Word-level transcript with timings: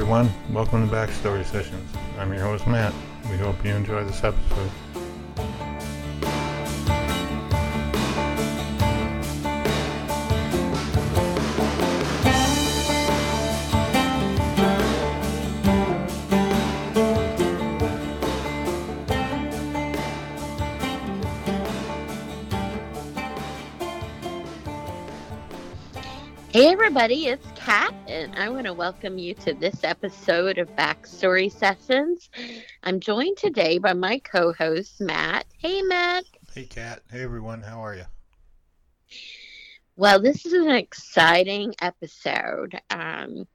everyone. 0.00 0.30
Welcome 0.50 0.88
to 0.88 0.94
Backstory 0.94 1.44
Sessions. 1.44 1.92
I'm 2.18 2.32
your 2.32 2.40
host, 2.40 2.66
Matt. 2.66 2.94
We 3.30 3.36
hope 3.36 3.62
you 3.62 3.72
enjoy 3.72 4.02
this 4.04 4.24
episode. 4.24 4.70
Hey 26.52 26.72
everybody, 26.72 27.26
it's 27.26 27.46
Kat, 27.54 27.94
and 28.20 28.36
I 28.36 28.50
want 28.50 28.66
to 28.66 28.74
welcome 28.74 29.16
you 29.16 29.32
to 29.36 29.54
this 29.54 29.82
episode 29.82 30.58
of 30.58 30.68
Backstory 30.76 31.50
Sessions. 31.50 32.28
I'm 32.82 33.00
joined 33.00 33.38
today 33.38 33.78
by 33.78 33.94
my 33.94 34.18
co-host 34.18 35.00
Matt. 35.00 35.46
Hey 35.56 35.80
Matt. 35.80 36.24
Hey, 36.54 36.64
Kat. 36.64 37.00
Hey, 37.10 37.22
everyone. 37.22 37.62
How 37.62 37.80
are 37.80 37.94
you? 37.94 38.04
Well, 39.96 40.20
this 40.20 40.44
is 40.44 40.52
an 40.52 40.68
exciting 40.70 41.74
episode, 41.80 42.78
um, 42.90 43.46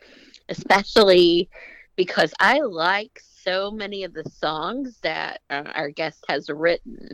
especially 0.50 1.48
because 1.96 2.34
I 2.40 2.62
like 2.62 3.22
so 3.22 3.70
many 3.70 4.04
of 4.04 4.14
the 4.14 4.28
songs 4.28 4.98
that 5.04 5.42
uh, 5.52 5.72
our 5.76 5.92
guest 5.92 6.26
has 6.28 6.50
written. 6.50 7.10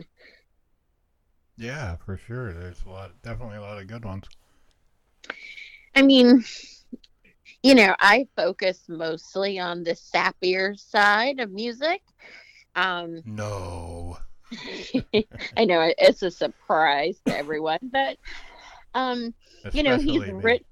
Yeah, 1.58 1.96
for 1.96 2.16
sure. 2.16 2.54
There's 2.54 2.82
a 2.86 2.88
lot, 2.88 3.20
definitely 3.22 3.58
a 3.58 3.62
lot 3.62 3.78
of 3.78 3.86
good 3.88 4.06
ones. 4.06 4.24
I 5.94 6.00
mean, 6.00 6.44
you 7.62 7.74
know, 7.74 7.94
I 8.00 8.26
focus 8.36 8.82
mostly 8.88 9.58
on 9.58 9.84
the 9.84 9.92
sappier 9.92 10.78
side 10.78 11.40
of 11.40 11.50
music. 11.50 12.02
Um, 12.74 13.22
No. 13.24 14.18
I 15.56 15.64
know 15.64 15.90
it's 15.96 16.22
a 16.22 16.30
surprise 16.30 17.18
to 17.26 17.36
everyone, 17.36 17.78
but 17.82 18.18
um, 18.94 19.34
you 19.72 19.82
know, 19.82 19.96
he's 19.96 20.22
written. 20.28 20.66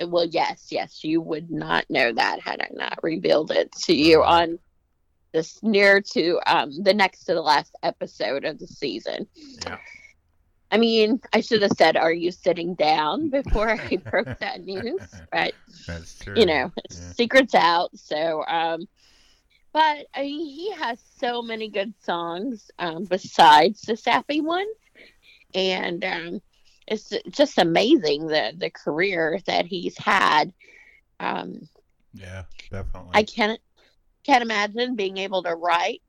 Well, 0.00 0.26
yes, 0.26 0.68
yes, 0.70 1.04
you 1.04 1.20
would 1.20 1.50
not 1.50 1.88
know 1.88 2.12
that 2.12 2.40
had 2.40 2.60
I 2.60 2.68
not 2.72 2.98
revealed 3.02 3.50
it 3.52 3.72
to 3.84 3.94
you 3.94 4.22
on 4.22 4.58
this 5.32 5.62
near 5.62 6.00
to 6.00 6.40
um 6.46 6.70
the 6.82 6.94
next 6.94 7.24
to 7.24 7.34
the 7.34 7.42
last 7.42 7.74
episode 7.82 8.44
of 8.44 8.58
the 8.58 8.66
season. 8.66 9.26
Yeah. 9.64 9.78
I 10.70 10.78
mean, 10.78 11.20
I 11.32 11.40
should 11.40 11.62
have 11.62 11.72
said, 11.76 11.96
"Are 11.96 12.12
you 12.12 12.30
sitting 12.30 12.74
down?" 12.74 13.30
before 13.30 13.70
I 13.70 13.98
broke 14.10 14.30
that 14.40 14.62
news, 14.62 15.20
but 15.32 15.54
That's 15.86 16.14
true. 16.18 16.34
you 16.34 16.46
know, 16.46 16.72
Yeah. 16.90 17.12
secrets 17.16 17.54
out. 17.54 17.90
So, 17.96 18.44
um, 18.46 18.86
but 19.72 20.06
I 20.14 20.22
mean, 20.22 20.46
he 20.46 20.72
has 20.72 21.00
so 21.18 21.42
many 21.42 21.68
good 21.68 21.94
songs 22.00 22.70
um, 22.78 23.04
besides 23.04 23.82
the 23.82 23.96
sappy 23.96 24.40
ones, 24.40 24.76
and 25.54 26.04
um, 26.04 26.40
it's 26.86 27.12
just 27.30 27.58
amazing 27.58 28.26
the 28.26 28.52
the 28.56 28.70
career 28.70 29.38
that 29.46 29.66
he's 29.66 29.96
had. 29.98 30.52
Um, 31.20 31.68
Yeah, 32.12 32.44
definitely. 32.70 33.14
I 33.14 33.22
can't 33.24 33.60
can't 34.24 34.42
imagine 34.42 34.96
being 34.96 35.18
able 35.18 35.42
to 35.42 35.54
write 35.54 36.02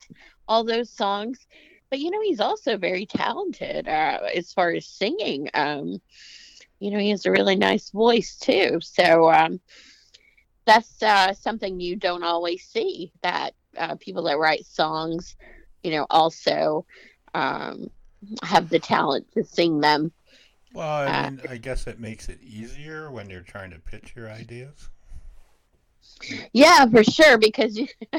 all 0.48 0.64
those 0.64 0.90
songs. 0.90 1.46
But 1.90 2.00
you 2.00 2.10
know, 2.10 2.20
he's 2.22 2.40
also 2.40 2.76
very 2.76 3.06
talented 3.06 3.88
uh, 3.88 4.18
as 4.34 4.52
far 4.52 4.70
as 4.70 4.86
singing. 4.86 5.48
Um, 5.54 6.00
you 6.78 6.90
know, 6.90 6.98
he 6.98 7.10
has 7.10 7.26
a 7.26 7.30
really 7.30 7.56
nice 7.56 7.90
voice 7.90 8.36
too. 8.36 8.78
So 8.82 9.32
um, 9.32 9.60
that's 10.66 11.02
uh, 11.02 11.32
something 11.32 11.80
you 11.80 11.96
don't 11.96 12.24
always 12.24 12.64
see 12.64 13.12
that 13.22 13.54
uh, 13.76 13.94
people 13.96 14.24
that 14.24 14.38
write 14.38 14.66
songs, 14.66 15.36
you 15.82 15.92
know, 15.92 16.06
also 16.10 16.84
um, 17.34 17.90
have 18.42 18.68
the 18.68 18.78
talent 18.78 19.30
to 19.32 19.44
sing 19.44 19.80
them. 19.80 20.12
well, 20.72 20.88
I 20.88 21.06
uh, 21.06 21.30
mean, 21.30 21.40
I 21.48 21.56
guess 21.56 21.86
it 21.86 22.00
makes 22.00 22.28
it 22.28 22.42
easier 22.42 23.10
when 23.10 23.30
you're 23.30 23.40
trying 23.40 23.70
to 23.70 23.78
pitch 23.78 24.14
your 24.16 24.30
ideas. 24.30 24.90
Yeah, 26.52 26.86
for 26.86 27.04
sure. 27.04 27.38
Because 27.38 27.76
you, 27.76 27.86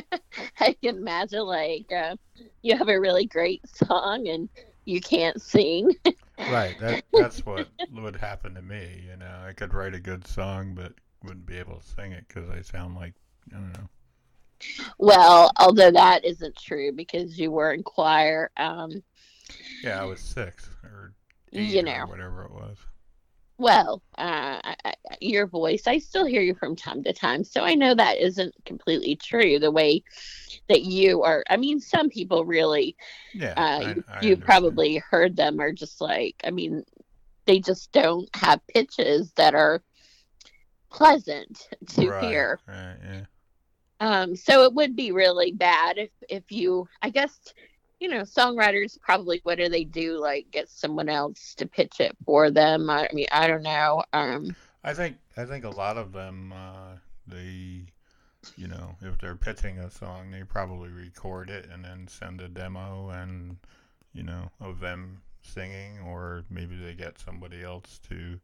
I 0.60 0.76
can 0.82 0.98
imagine, 0.98 1.42
like, 1.42 1.92
uh, 1.92 2.16
you 2.62 2.78
have 2.78 2.90
a 2.90 3.00
really 3.00 3.26
great 3.26 3.62
song 3.68 4.28
and 4.28 4.50
you 4.86 5.02
can't 5.02 5.42
sing. 5.42 5.92
Right. 6.38 6.78
That, 6.80 7.04
that's 7.14 7.46
what 7.46 7.68
would 7.92 8.16
happen 8.16 8.54
to 8.56 8.62
me. 8.62 9.04
You 9.10 9.18
know, 9.18 9.44
I 9.46 9.54
could 9.54 9.74
write 9.74 9.96
a 9.96 10.00
good 10.00 10.28
song, 10.28 10.74
but 10.76 10.94
wouldn't 11.24 11.46
be 11.46 11.58
able 11.58 11.78
to 11.80 11.86
sing 11.86 12.12
it 12.12 12.26
because 12.28 12.50
I 12.50 12.62
sound 12.62 12.96
like 12.96 13.14
I 13.52 13.56
don't 13.56 13.74
know. 13.74 13.90
Well, 14.98 15.52
although 15.60 15.92
that 15.92 16.26
isn't 16.26 16.56
true 16.56 16.92
because 16.92 17.38
you 17.38 17.52
were 17.52 17.74
in 17.74 17.84
choir. 17.84 18.50
Um, 18.58 19.04
Yeah, 19.84 20.02
I 20.02 20.06
was 20.06 20.20
six 20.20 20.70
or 20.84 21.14
eight 21.54 21.70
you 21.70 21.80
or 21.82 21.84
know, 21.84 22.06
whatever 22.08 22.44
it 22.44 22.52
was. 22.52 22.78
Well, 23.58 24.04
uh, 24.18 24.60
I, 24.64 24.76
I, 24.86 24.94
your 25.22 25.48
voice, 25.48 25.84
I 25.88 25.98
still 26.00 26.26
hear 26.26 26.42
you 26.42 26.54
from 26.56 26.76
time 26.76 27.04
to 27.04 27.14
time. 27.14 27.44
So 27.44 27.62
I 27.64 27.76
know 27.76 27.94
that 27.96 28.18
isn't 28.20 28.54
completely 28.66 29.16
true 29.16 29.60
the 29.60 29.72
way 29.72 30.04
that 30.70 30.84
you 30.84 31.24
are. 31.24 31.44
I 31.50 31.58
mean, 31.58 31.80
some 31.80 32.10
people 32.10 32.46
really, 32.46 32.96
Yeah, 33.34 33.58
uh, 33.58 33.82
I- 33.82 33.96
you, 33.96 34.04
I 34.08 34.20
you 34.20 34.38
understand. 34.38 34.38
probably 34.38 34.98
heard 34.98 35.36
them 35.36 35.60
are 35.60 35.72
just 35.74 36.02
like, 36.02 36.36
I 36.44 36.52
mean, 36.52 36.84
they 37.46 37.60
just 37.60 37.92
don't 37.92 38.30
have 38.36 38.66
pitches 38.68 39.32
that 39.34 39.56
are 39.56 39.82
pleasant 40.92 41.68
to 41.88 42.12
right, 42.12 42.20
hear. 42.20 42.60
Right. 42.68 42.98
Yeah. 43.04 43.26
Um, 44.00 44.36
so 44.36 44.64
it 44.64 44.74
would 44.74 44.96
be 44.96 45.12
really 45.12 45.52
bad 45.52 45.98
if 45.98 46.12
if 46.30 46.52
you, 46.52 46.88
I 47.02 47.10
guess, 47.10 47.40
you 48.00 48.10
know, 48.10 48.22
songwriters 48.22 49.00
probably 49.00 49.40
what 49.44 49.58
do 49.58 49.70
they 49.70 49.84
do? 49.84 50.20
Like 50.20 50.52
get 50.52 50.70
someone 50.70 51.10
else 51.10 51.56
to 51.56 51.66
pitch 51.66 52.00
it 52.00 52.16
for 52.26 52.52
them. 52.52 52.90
I 52.90 53.08
mean, 53.14 53.28
I 53.32 53.48
don't 53.48 53.64
know. 53.64 54.04
Um, 54.14 54.56
I 54.84 54.94
think 54.94 55.18
I 55.36 55.46
think 55.46 55.66
a 55.66 55.70
lot 55.70 55.98
of 55.98 56.12
them 56.12 56.54
uh, 56.54 56.98
they 57.28 57.84
you 58.56 58.68
know 58.68 58.96
if 59.02 59.18
they're 59.20 59.36
pitching 59.36 59.80
a 59.80 59.90
song 59.90 60.32
they 60.32 60.44
probably 60.44 60.90
record 60.90 61.50
it 61.50 61.68
and 61.72 61.84
then 61.84 62.08
send 62.08 62.40
a 62.40 62.48
demo 62.48 63.10
and 63.10 63.58
you 64.14 64.24
know 64.24 64.50
of 64.62 64.80
them 64.80 65.22
singing 65.42 66.00
or 66.06 66.44
maybe 66.50 66.78
they 66.78 66.94
get 66.94 67.20
somebody 67.20 67.64
else 67.64 68.00
to 68.08 68.40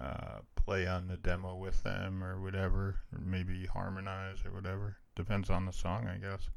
uh, 0.00 0.38
play 0.56 0.86
on 0.86 1.06
the 1.06 1.16
demo 1.18 1.54
with 1.54 1.82
them 1.82 2.24
or 2.24 2.40
whatever 2.40 2.96
or 3.12 3.20
maybe 3.24 3.66
harmonize 3.66 4.38
or 4.44 4.52
whatever 4.52 4.96
depends 5.14 5.50
on 5.50 5.66
the 5.66 5.72
song 5.72 6.08
I 6.08 6.16
guess 6.16 6.48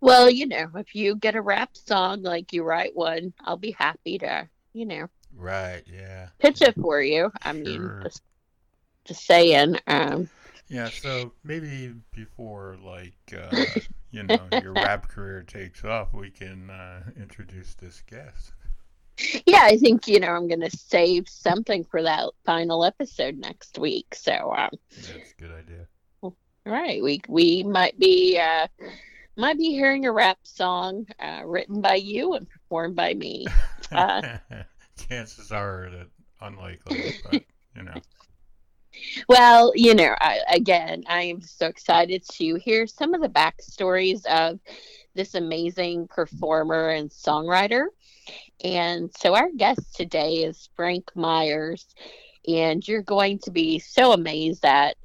well, 0.00 0.30
you 0.30 0.46
know, 0.46 0.68
if 0.74 0.94
you 0.94 1.16
get 1.16 1.34
a 1.34 1.40
rap 1.40 1.76
song 1.76 2.22
like 2.22 2.52
you 2.52 2.62
write 2.62 2.94
one, 2.94 3.32
I'll 3.44 3.56
be 3.56 3.72
happy 3.72 4.18
to, 4.18 4.48
you 4.72 4.86
know, 4.86 5.08
right 5.38 5.82
yeah 5.86 6.28
pitch 6.38 6.62
it 6.62 6.74
for 6.80 7.00
you. 7.00 7.30
I 7.42 7.52
mean, 7.52 8.00
just 8.02 8.22
just 9.04 9.26
saying. 9.26 9.78
Um, 9.86 10.28
yeah 10.68 10.88
so 10.88 11.32
maybe 11.44 11.94
before 12.12 12.76
like 12.82 13.14
uh, 13.32 13.64
you 14.10 14.24
know 14.24 14.40
your 14.60 14.72
rap 14.72 15.06
career 15.06 15.44
takes 15.46 15.84
off 15.84 16.12
we 16.12 16.28
can 16.28 16.70
uh, 16.70 17.02
introduce 17.16 17.74
this 17.74 18.02
guest 18.10 18.52
yeah, 19.46 19.62
I 19.62 19.78
think 19.78 20.06
you 20.06 20.20
know 20.20 20.28
I'm 20.28 20.48
gonna 20.48 20.70
save 20.70 21.28
something 21.28 21.84
for 21.84 22.02
that 22.02 22.30
final 22.44 22.84
episode 22.84 23.38
next 23.38 23.78
week. 23.78 24.14
So, 24.14 24.54
um, 24.56 24.70
That's 24.90 25.32
a 25.32 25.40
good 25.40 25.52
idea. 25.52 25.86
Right. 26.66 27.02
We 27.02 27.20
we 27.28 27.62
might 27.62 27.98
be 27.98 28.38
uh 28.38 28.66
might 29.36 29.58
be 29.58 29.70
hearing 29.70 30.06
a 30.06 30.12
rap 30.12 30.38
song 30.42 31.06
uh, 31.20 31.42
written 31.44 31.80
by 31.80 31.94
you 31.94 32.34
and 32.34 32.48
performed 32.48 32.96
by 32.96 33.14
me. 33.14 33.46
Uh, 33.92 34.38
Chances 35.08 35.52
are 35.52 35.88
that 35.92 36.08
unlikely, 36.40 37.14
but 37.22 37.44
you 37.76 37.84
know. 37.84 37.94
Well, 39.28 39.72
you 39.74 39.94
know, 39.94 40.16
I, 40.20 40.40
again, 40.48 41.04
I 41.06 41.22
am 41.22 41.40
so 41.40 41.66
excited 41.66 42.24
to 42.32 42.56
hear 42.56 42.86
some 42.86 43.14
of 43.14 43.20
the 43.20 43.28
backstories 43.28 44.24
of 44.26 44.58
this 45.14 45.34
amazing 45.34 46.08
performer 46.08 46.90
and 46.90 47.10
songwriter. 47.10 47.86
And 48.64 49.10
so 49.16 49.34
our 49.34 49.50
guest 49.56 49.94
today 49.94 50.44
is 50.44 50.68
Frank 50.74 51.14
Myers, 51.14 51.86
and 52.48 52.86
you're 52.86 53.02
going 53.02 53.38
to 53.40 53.50
be 53.50 53.78
so 53.78 54.12
amazed 54.12 54.64
at 54.64 54.96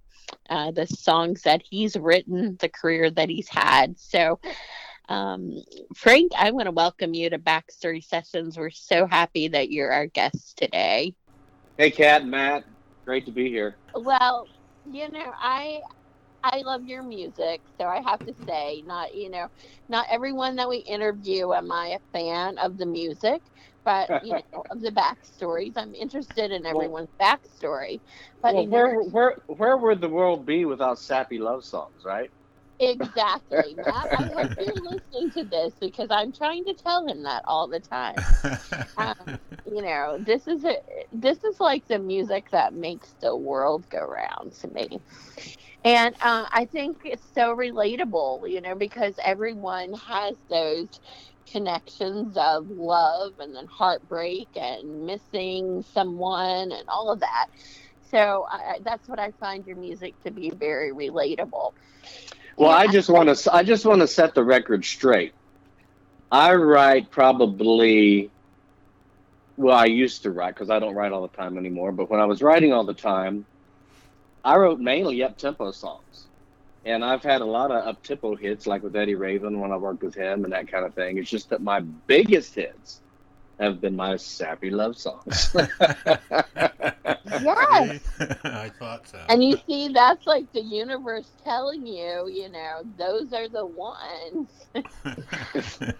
uh, 0.49 0.71
the 0.71 0.87
songs 0.87 1.43
that 1.43 1.61
he's 1.69 1.95
written, 1.95 2.57
the 2.59 2.69
career 2.69 3.09
that 3.09 3.29
he's 3.29 3.49
had. 3.49 3.97
So, 3.99 4.39
um, 5.09 5.61
Frank, 5.95 6.31
I 6.37 6.51
want 6.51 6.65
to 6.67 6.71
welcome 6.71 7.13
you 7.13 7.29
to 7.29 7.39
Backstory 7.39 8.03
Sessions. 8.03 8.57
We're 8.57 8.69
so 8.69 9.05
happy 9.05 9.47
that 9.49 9.71
you're 9.71 9.91
our 9.91 10.07
guest 10.07 10.57
today. 10.57 11.15
Hey, 11.77 11.91
Kat 11.91 12.21
and 12.21 12.31
Matt. 12.31 12.63
Great 13.05 13.25
to 13.25 13.31
be 13.31 13.49
here. 13.49 13.77
Well, 13.95 14.45
you 14.85 15.09
know, 15.09 15.31
I 15.41 15.81
I 16.43 16.61
love 16.61 16.85
your 16.85 17.03
music, 17.03 17.61
so 17.79 17.87
I 17.87 18.01
have 18.01 18.19
to 18.19 18.33
say, 18.47 18.83
not 18.85 19.13
you 19.13 19.29
know, 19.29 19.47
not 19.89 20.07
everyone 20.09 20.55
that 20.55 20.69
we 20.69 20.77
interview 20.77 21.53
am 21.53 21.71
I 21.71 21.97
a 21.97 21.99
fan 22.17 22.57
of 22.57 22.77
the 22.77 22.85
music, 22.85 23.41
but 23.85 24.09
you 24.21 24.35
know, 24.35 24.65
of 24.71 24.81
the 24.81 24.91
backstories. 24.91 25.73
I'm 25.77 25.93
interested 25.95 26.51
in 26.51 26.65
everyone's 26.65 27.13
backstory. 27.21 28.01
But 28.41 28.55
well, 28.55 28.67
where 28.67 29.01
where 29.03 29.35
where 29.47 29.77
would 29.77 30.01
the 30.01 30.09
world 30.09 30.45
be 30.45 30.65
without 30.65 30.99
sappy 30.99 31.39
love 31.39 31.63
songs, 31.65 32.03
right? 32.05 32.31
exactly, 32.79 33.75
Matt. 33.75 34.09
I 34.13 34.23
hope 34.33 34.53
you're 34.57 34.75
listening 34.81 35.31
to 35.31 35.45
this 35.45 35.75
because 35.79 36.09
I'm 36.11 36.31
trying 36.33 36.65
to 36.65 36.73
tell 36.75 37.07
him 37.07 37.23
that 37.23 37.43
all 37.45 37.67
the 37.67 37.79
time. 37.79 38.25
Um, 38.97 39.15
you 39.65 39.81
know, 39.81 40.17
this 40.21 40.47
is 40.47 40.63
a 40.65 40.75
this 41.11 41.43
is 41.43 41.59
like 41.59 41.87
the 41.87 41.99
music 41.99 42.49
that 42.51 42.73
makes 42.73 43.15
the 43.21 43.35
world 43.35 43.87
go 43.89 43.99
round 43.99 44.53
to 44.61 44.67
me. 44.69 44.99
And 45.83 46.15
uh, 46.21 46.45
I 46.51 46.65
think 46.65 47.01
it's 47.03 47.25
so 47.33 47.55
relatable, 47.55 48.49
you 48.51 48.61
know, 48.61 48.75
because 48.75 49.15
everyone 49.23 49.93
has 49.93 50.37
those 50.49 50.89
connections 51.51 52.38
of 52.38 52.69
love 52.69 53.33
and 53.39 53.56
then 53.56 53.68
heartbreak 53.68 54.50
and 54.56 55.06
missing 55.06 55.83
someone 55.83 56.71
and 56.71 56.86
all 56.89 57.12
of 57.12 57.21
that. 57.21 57.48
So 58.12 58.45
I, 58.50 58.80
that's 58.83 59.07
what 59.09 59.19
I 59.19 59.31
find 59.39 59.65
your 59.65 59.77
music 59.77 60.15
to 60.24 60.31
be 60.31 60.51
very 60.51 60.94
relatable. 60.94 61.74
Well, 62.57 62.71
Yeah. 62.71 62.77
I 62.77 62.88
just 62.88 63.09
want 63.09 63.36
to 63.36 63.53
I 63.53 63.63
just 63.63 63.86
want 63.86 64.01
to 64.01 64.07
set 64.07 64.36
the 64.36 64.44
record 64.44 64.86
straight. 64.86 65.36
I 66.31 66.56
write 66.56 67.12
probably 67.12 68.33
well, 69.57 69.77
I 69.77 69.86
used 69.86 70.24
to 70.24 70.31
write 70.31 70.56
because 70.56 70.69
I 70.71 70.80
don't 70.80 70.95
write 70.95 71.12
all 71.13 71.24
the 71.24 71.38
time 71.38 71.57
anymore. 71.57 71.92
But 71.94 72.09
when 72.09 72.19
I 72.21 72.25
was 72.25 72.42
writing 72.42 72.74
all 72.74 72.86
the 72.86 72.95
time, 72.95 73.48
I 74.44 74.57
wrote 74.57 74.80
mainly 74.80 75.24
up 75.24 75.38
tempo 75.38 75.71
songs, 75.71 76.30
and 76.85 77.03
I've 77.03 77.23
had 77.23 77.41
a 77.41 77.45
lot 77.45 77.71
of 77.71 77.85
up 77.85 78.03
tempo 78.03 78.35
hits, 78.35 78.67
like 78.67 78.83
with 78.83 78.95
Eddie 78.95 79.15
Raven 79.15 79.59
when 79.59 79.71
I 79.71 79.77
worked 79.77 80.03
with 80.03 80.15
him 80.15 80.43
and 80.43 80.53
that 80.53 80.67
kind 80.67 80.85
of 80.85 80.93
thing. 80.93 81.17
It's 81.17 81.29
just 81.29 81.49
that 81.49 81.61
my 81.61 81.81
biggest 81.81 82.55
hits 82.55 83.01
have 83.59 83.79
been 83.79 83.95
my 83.95 84.15
sappy 84.17 84.69
love 84.69 84.97
songs. 84.97 85.55
Yes. 87.31 88.01
I 88.43 88.69
thought 88.77 89.07
so. 89.07 89.19
And 89.29 89.43
you 89.43 89.57
see, 89.67 89.89
that's 89.89 90.27
like 90.27 90.51
the 90.53 90.61
universe 90.61 91.29
telling 91.43 91.85
you, 91.85 92.29
you 92.29 92.49
know, 92.49 92.81
those 92.97 93.31
are 93.33 93.47
the 93.47 93.65
ones. 93.65 94.49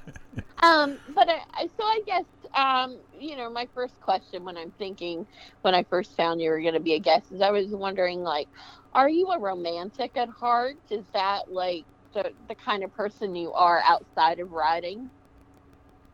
Um, 0.62 1.00
but 1.08 1.28
I, 1.30 1.68
so 1.68 1.84
I 1.84 2.02
guess 2.06 2.26
um, 2.56 3.02
you 3.12 3.36
know, 3.36 3.50
my 3.52 3.68
first 3.74 4.00
question 4.00 4.44
when 4.44 4.58
I'm 4.58 4.72
thinking 4.72 5.28
when 5.62 5.74
I 5.76 5.84
first 5.84 6.16
found 6.16 6.42
you 6.42 6.50
were 6.52 6.62
going 6.62 6.76
to 6.76 6.80
be 6.80 6.94
a 6.94 7.00
guest 7.00 7.32
is 7.32 7.42
I 7.42 7.52
was 7.52 7.68
wondering 7.70 8.22
like, 8.22 8.50
are 8.94 9.10
you 9.10 9.28
a 9.30 9.40
romantic 9.40 10.18
at 10.18 10.30
heart? 10.30 10.76
Is 10.92 11.06
that 11.14 11.52
like 11.52 11.88
the 12.14 12.32
the 12.48 12.56
kind 12.56 12.84
of 12.84 12.92
person 12.92 13.36
you 13.36 13.54
are 13.54 13.82
outside 13.86 14.40
of 14.40 14.52
writing? 14.52 15.12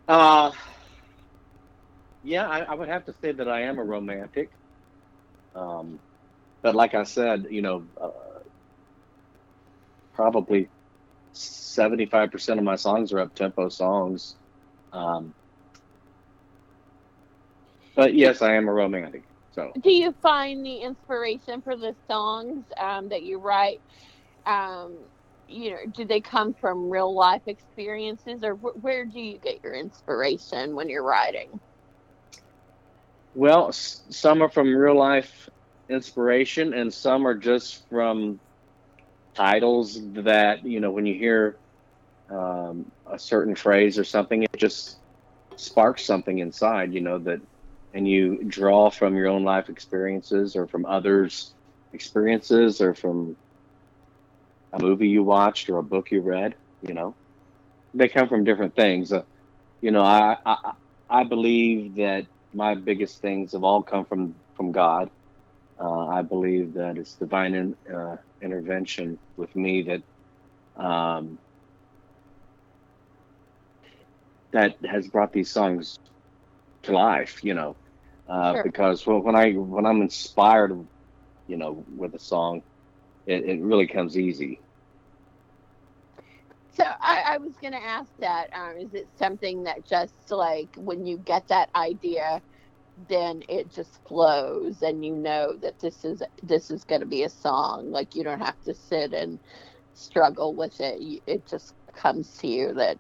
Uh, 0.08 0.52
yeah, 2.24 2.48
I, 2.48 2.60
I 2.60 2.74
would 2.76 2.90
have 2.90 3.06
to 3.06 3.14
say 3.14 3.32
that 3.34 3.48
I 3.50 3.64
am 3.64 3.80
a 3.80 3.84
romantic. 3.84 4.52
Um, 5.56 6.00
but 6.62 6.76
like 6.76 6.94
I 6.94 7.04
said, 7.04 7.48
you 7.50 7.62
know, 7.62 7.88
uh, 8.00 8.10
probably 10.14 10.70
75% 11.38 12.60
of 12.60 12.64
my 12.64 12.76
songs 12.76 13.14
are 13.14 13.20
up 13.20 13.34
tempo 13.36 13.70
songs. 13.70 14.36
Um, 14.94 15.34
but 17.96 18.14
yes, 18.16 18.42
I 18.42 18.56
am 18.56 18.68
a 18.68 18.74
romantic. 18.74 19.26
So, 19.52 19.78
Do 19.82 19.92
you 19.92 20.14
find 20.22 20.66
the 20.66 20.80
inspiration 20.80 21.62
for 21.62 21.76
the 21.78 21.96
songs 22.10 22.66
um, 22.80 23.10
that 23.10 23.24
you 23.24 23.40
write? 23.40 23.82
Um, 24.46 25.10
you 25.48 25.72
know, 25.72 25.78
do 25.92 26.06
they 26.06 26.22
come 26.22 26.54
from 26.54 26.90
real 26.90 27.14
life 27.16 27.44
experiences, 27.48 28.44
or 28.44 28.56
wh- 28.56 28.84
where 28.84 29.06
do 29.06 29.20
you 29.20 29.40
get 29.40 29.62
your 29.64 29.74
inspiration 29.76 30.76
when 30.76 30.90
you're 30.90 31.04
writing? 31.06 31.60
well, 33.34 33.70
s- 33.70 34.06
some 34.12 34.42
are 34.42 34.50
from 34.50 34.76
real 34.76 34.98
life 34.98 35.50
inspiration, 35.90 36.74
and 36.74 36.94
some 36.94 37.28
are 37.28 37.36
just 37.38 37.88
from 37.90 38.42
titles 39.38 40.00
that, 40.14 40.66
you 40.66 40.82
know, 40.82 40.92
when 40.92 41.06
you 41.06 41.16
hear 41.16 41.60
um, 42.30 42.92
a 43.06 43.20
certain 43.20 43.56
phrase 43.56 44.00
or 44.00 44.04
something, 44.06 44.44
it 44.44 44.58
just 44.58 45.00
sparks 45.58 46.06
something 46.06 46.40
inside, 46.40 46.94
you 46.94 47.02
know, 47.02 47.20
that, 47.20 47.42
and 47.94 48.08
you 48.08 48.44
draw 48.46 48.90
from 48.90 49.16
your 49.16 49.28
own 49.28 49.44
life 49.44 49.70
experiences 49.70 50.56
or 50.56 50.68
from 50.68 50.86
others' 50.86 51.56
experiences 51.94 52.82
or 52.82 52.96
from 52.96 53.38
a 54.74 54.82
movie 54.82 55.10
you 55.10 55.24
watched 55.24 55.70
or 55.70 55.80
a 55.80 55.84
book 55.84 56.12
you 56.12 56.22
read, 56.22 56.56
you 56.82 56.94
know. 56.94 57.18
They 57.94 58.10
come 58.10 58.30
from 58.30 58.46
different 58.46 58.76
things. 58.76 59.12
Uh, 59.14 59.24
you 59.82 59.92
know, 59.92 60.04
I, 60.04 60.38
I 60.46 60.74
I 61.10 61.24
believe 61.26 61.96
that 61.98 62.28
my 62.54 62.76
biggest 62.76 63.22
things 63.22 63.54
have 63.54 63.64
all 63.64 63.84
come 63.84 64.06
from 64.06 64.36
from 64.56 64.72
God. 64.72 65.12
Uh, 65.80 66.08
I 66.08 66.22
believe 66.22 66.74
that 66.74 66.98
it's 66.98 67.16
divine 67.16 67.54
in, 67.56 67.76
uh, 67.94 68.18
intervention 68.42 69.20
with 69.38 69.56
me 69.56 69.84
that 69.84 70.04
um, 70.84 71.40
that 74.52 74.76
has 74.86 75.08
brought 75.10 75.32
these 75.34 75.52
songs 75.52 76.00
to 76.84 76.92
life. 76.94 77.44
You 77.44 77.54
know, 77.54 77.78
uh, 78.28 78.56
Sure. 78.56 78.64
because 78.64 79.06
when 79.06 79.24
when 79.24 79.36
I 79.36 79.52
when 79.54 79.86
I'm 79.86 80.02
inspired, 80.02 80.72
you 81.48 81.58
know, 81.58 81.86
with 81.88 82.14
a 82.16 82.20
song, 82.20 82.62
it, 83.26 83.44
it 83.44 83.62
really 83.62 83.88
comes 83.88 84.18
easy. 84.18 84.62
So 86.74 86.84
I, 86.84 87.24
I 87.26 87.38
was 87.38 87.56
going 87.58 87.74
to 87.74 87.84
ask 87.84 88.12
that. 88.20 88.50
Um, 88.54 88.78
is 88.78 88.94
it 88.94 89.10
something 89.18 89.64
that 89.64 89.86
just 89.86 90.32
like 90.32 90.76
when 90.78 91.06
you 91.06 91.18
get 91.18 91.48
that 91.50 91.70
idea, 91.76 92.42
then 93.10 93.44
it 93.50 93.70
just 93.72 94.00
flows, 94.08 94.82
and 94.82 95.06
you 95.06 95.16
know 95.16 95.56
that 95.62 95.80
this 95.80 96.04
is 96.06 96.22
this 96.44 96.72
is 96.72 96.84
going 96.84 97.02
to 97.02 97.08
be 97.08 97.24
a 97.24 97.30
song. 97.30 97.92
Like 97.92 98.16
you 98.16 98.24
don't 98.24 98.42
have 98.42 98.62
to 98.64 98.74
sit 98.74 99.14
and 99.14 99.40
struggle 99.94 100.56
with 100.56 100.80
it. 100.80 101.22
It 101.28 101.48
just 101.48 101.74
comes 101.94 102.36
to 102.38 102.48
you 102.48 102.74
that, 102.76 103.00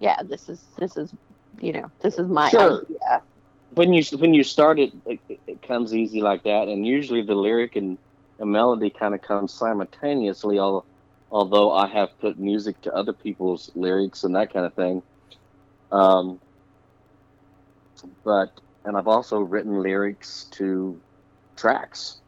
yeah, 0.00 0.22
this 0.24 0.48
is 0.48 0.68
this 0.78 0.96
is, 0.96 1.14
you 1.60 1.72
know, 1.72 1.90
this 2.00 2.18
is 2.18 2.28
my 2.28 2.50
Sure. 2.50 2.80
idea. 2.80 3.22
when 3.70 3.92
you 3.92 4.02
when 4.18 4.34
you 4.34 4.42
start 4.44 4.78
it, 4.78 4.92
it, 5.06 5.20
it 5.46 5.62
comes 5.62 5.94
easy 5.94 6.20
like 6.20 6.44
that, 6.44 6.68
and 6.68 6.86
usually 6.86 7.22
the 7.22 7.34
lyric 7.34 7.76
and 7.76 7.98
the 8.38 8.46
melody 8.46 8.90
kind 8.90 9.14
of 9.14 9.22
comes 9.22 9.54
simultaneously. 9.54 10.58
Although, 10.58 10.86
although 11.30 11.72
I 11.72 11.88
have 11.88 12.10
put 12.20 12.38
music 12.38 12.80
to 12.82 12.94
other 12.94 13.12
people's 13.12 13.70
lyrics 13.74 14.24
and 14.24 14.34
that 14.36 14.52
kind 14.52 14.66
of 14.66 14.74
thing, 14.74 15.02
um, 15.90 16.40
but 18.24 18.50
and 18.84 18.96
I've 18.96 19.08
also 19.08 19.40
written 19.40 19.82
lyrics 19.82 20.46
to 20.52 21.00
tracks 21.56 22.20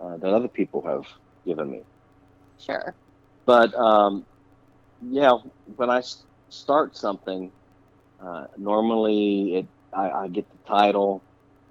uh, 0.00 0.16
that 0.18 0.34
other 0.34 0.48
people 0.48 0.82
have 0.86 1.04
given 1.46 1.70
me. 1.70 1.82
Sure. 2.58 2.94
But 3.46 3.74
um, 3.74 4.26
yeah, 5.00 5.32
when 5.76 5.90
I 5.90 5.98
s- 5.98 6.24
start 6.48 6.96
something, 6.96 7.52
uh, 8.24 8.46
normally 8.56 9.56
it 9.56 9.66
I, 9.92 10.10
I 10.10 10.28
get 10.28 10.50
the 10.50 10.58
title, 10.66 11.24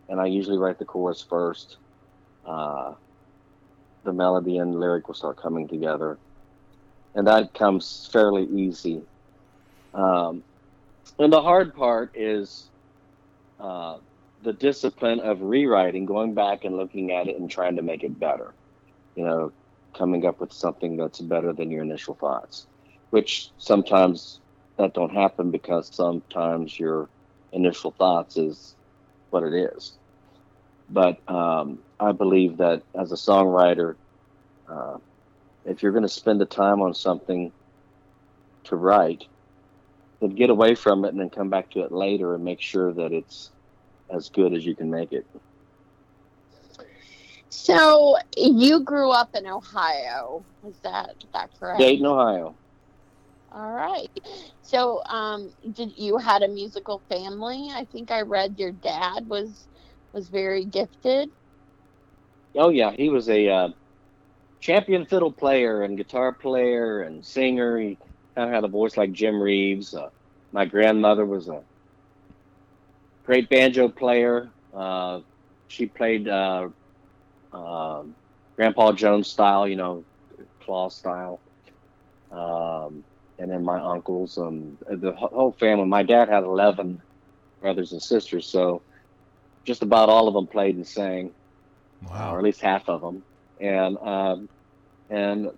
and 0.10 0.20
I 0.20 0.28
usually 0.28 0.58
write 0.58 0.80
the 0.80 0.86
chorus 0.86 1.26
first. 1.28 1.78
Uh, 2.46 2.94
the 4.04 4.14
melody 4.14 4.58
and 4.58 4.80
lyric 4.80 5.08
will 5.08 5.16
start 5.16 5.38
coming 5.42 5.68
together, 5.68 6.20
and 7.16 7.28
that 7.28 7.54
comes 7.54 8.08
fairly 8.12 8.46
easy. 8.46 9.02
Um, 9.94 10.44
and 11.20 11.32
the 11.32 11.42
hard 11.42 11.76
part 11.76 12.12
is 12.16 12.70
uh, 13.60 13.98
the 14.44 14.54
discipline 14.54 15.22
of 15.22 15.42
rewriting, 15.42 16.06
going 16.06 16.34
back 16.34 16.66
and 16.66 16.78
looking 16.78 17.12
at 17.12 17.28
it 17.28 17.40
and 17.40 17.50
trying 17.50 17.78
to 17.78 17.82
make 17.82 18.04
it 18.04 18.20
better. 18.20 18.54
You 19.16 19.26
know, 19.26 19.54
coming 19.98 20.26
up 20.26 20.42
with 20.42 20.54
something 20.54 20.98
that's 20.98 21.22
better 21.22 21.54
than 21.54 21.72
your 21.72 21.84
initial 21.84 22.16
thoughts, 22.16 22.68
which 23.12 23.50
sometimes 23.58 24.42
that 24.78 24.94
don't 24.94 25.14
happen 25.14 25.52
because 25.52 25.90
sometimes 25.96 26.80
your 26.80 27.10
initial 27.54 27.92
thoughts 27.92 28.38
is 28.38 28.76
what 29.30 29.44
it 29.44 29.54
is. 29.54 29.98
But 30.90 31.18
um, 31.30 31.80
I 32.00 32.12
believe 32.12 32.58
that 32.58 32.84
as 33.00 33.12
a 33.12 33.16
songwriter, 33.16 33.96
uh, 34.68 34.98
if 35.66 35.82
you're 35.82 35.94
going 35.94 36.04
to 36.04 36.10
spend 36.10 36.42
the 36.42 36.46
time 36.46 36.82
on 36.82 36.94
something 36.94 37.54
to 38.66 38.76
write, 38.76 39.24
then 40.22 40.32
get 40.32 40.50
away 40.50 40.76
from 40.76 41.06
it 41.06 41.10
and 41.10 41.20
then 41.20 41.30
come 41.30 41.50
back 41.50 41.72
to 41.72 41.82
it 41.82 41.92
later 41.92 42.36
and 42.36 42.44
make 42.44 42.62
sure 42.62 42.94
that 42.94 43.14
it's 43.14 43.53
as 44.14 44.30
good 44.30 44.54
as 44.54 44.66
you 44.66 44.76
can 44.76 44.90
make 44.90 45.12
it. 45.12 45.26
So 47.50 48.18
you 48.36 48.84
grew 48.84 49.12
up 49.12 49.36
in 49.36 49.48
Ohio. 49.48 50.46
Is 50.68 50.80
that 50.84 51.16
that 51.34 51.52
correct? 51.60 51.80
Dayton, 51.80 52.06
Ohio. 52.06 52.58
All 53.52 53.72
right. 53.72 54.10
So, 54.64 55.04
um, 55.06 55.54
did 55.72 55.92
you 55.96 56.18
had 56.18 56.42
a 56.42 56.48
musical 56.48 57.04
family? 57.10 57.70
I 57.72 57.86
think 57.86 58.10
I 58.10 58.22
read 58.22 58.58
your 58.58 58.72
dad 58.72 59.28
was 59.28 59.68
was 60.14 60.30
very 60.30 60.66
gifted. 60.66 61.30
Oh 62.56 62.70
yeah, 62.70 62.92
he 62.92 63.10
was 63.10 63.30
a 63.30 63.48
uh, 63.48 63.70
champion 64.60 65.06
fiddle 65.06 65.32
player 65.32 65.84
and 65.84 65.98
guitar 65.98 66.34
player 66.34 67.02
and 67.02 67.24
singer. 67.26 67.78
He 67.80 68.00
kind 68.36 68.50
of 68.50 68.56
had 68.56 68.64
a 68.64 68.68
voice 68.68 68.98
like 68.98 69.12
Jim 69.12 69.42
Reeves. 69.42 69.94
Uh, 69.94 70.10
my 70.52 70.66
grandmother 70.66 71.26
was 71.26 71.48
a 71.48 71.64
great 73.26 73.50
banjo 73.50 73.90
player. 73.90 74.54
Uh, 74.74 75.20
she 75.68 75.88
played 75.88 76.28
uh, 76.28 76.70
um, 77.52 78.16
Grandpa 78.56 78.94
Jones 78.94 79.30
style, 79.30 79.68
you 79.68 79.76
know, 79.76 80.06
claw 80.64 80.90
style. 80.90 81.42
Um, 82.32 83.04
and 83.40 83.52
then 83.52 83.64
my 83.64 83.80
uncles 83.80 84.38
and 84.38 84.78
the 84.88 85.14
whole 85.14 85.54
family. 85.60 85.86
My 85.86 86.04
dad 86.04 86.30
had 86.30 86.44
11 86.44 87.02
brothers 87.62 87.92
and 87.92 88.02
sisters, 88.02 88.50
so 88.50 88.84
just 89.66 89.82
about 89.84 90.10
all 90.10 90.28
of 90.28 90.34
them 90.34 90.48
played 90.48 90.76
and 90.76 90.88
sang, 90.88 91.34
Wow. 92.02 92.36
or 92.36 92.40
at 92.40 92.44
least 92.44 92.62
half 92.62 92.88
of 92.90 93.02
them. 93.02 93.24
And 93.60 93.98
um, 94.00 94.50
and 95.10 95.50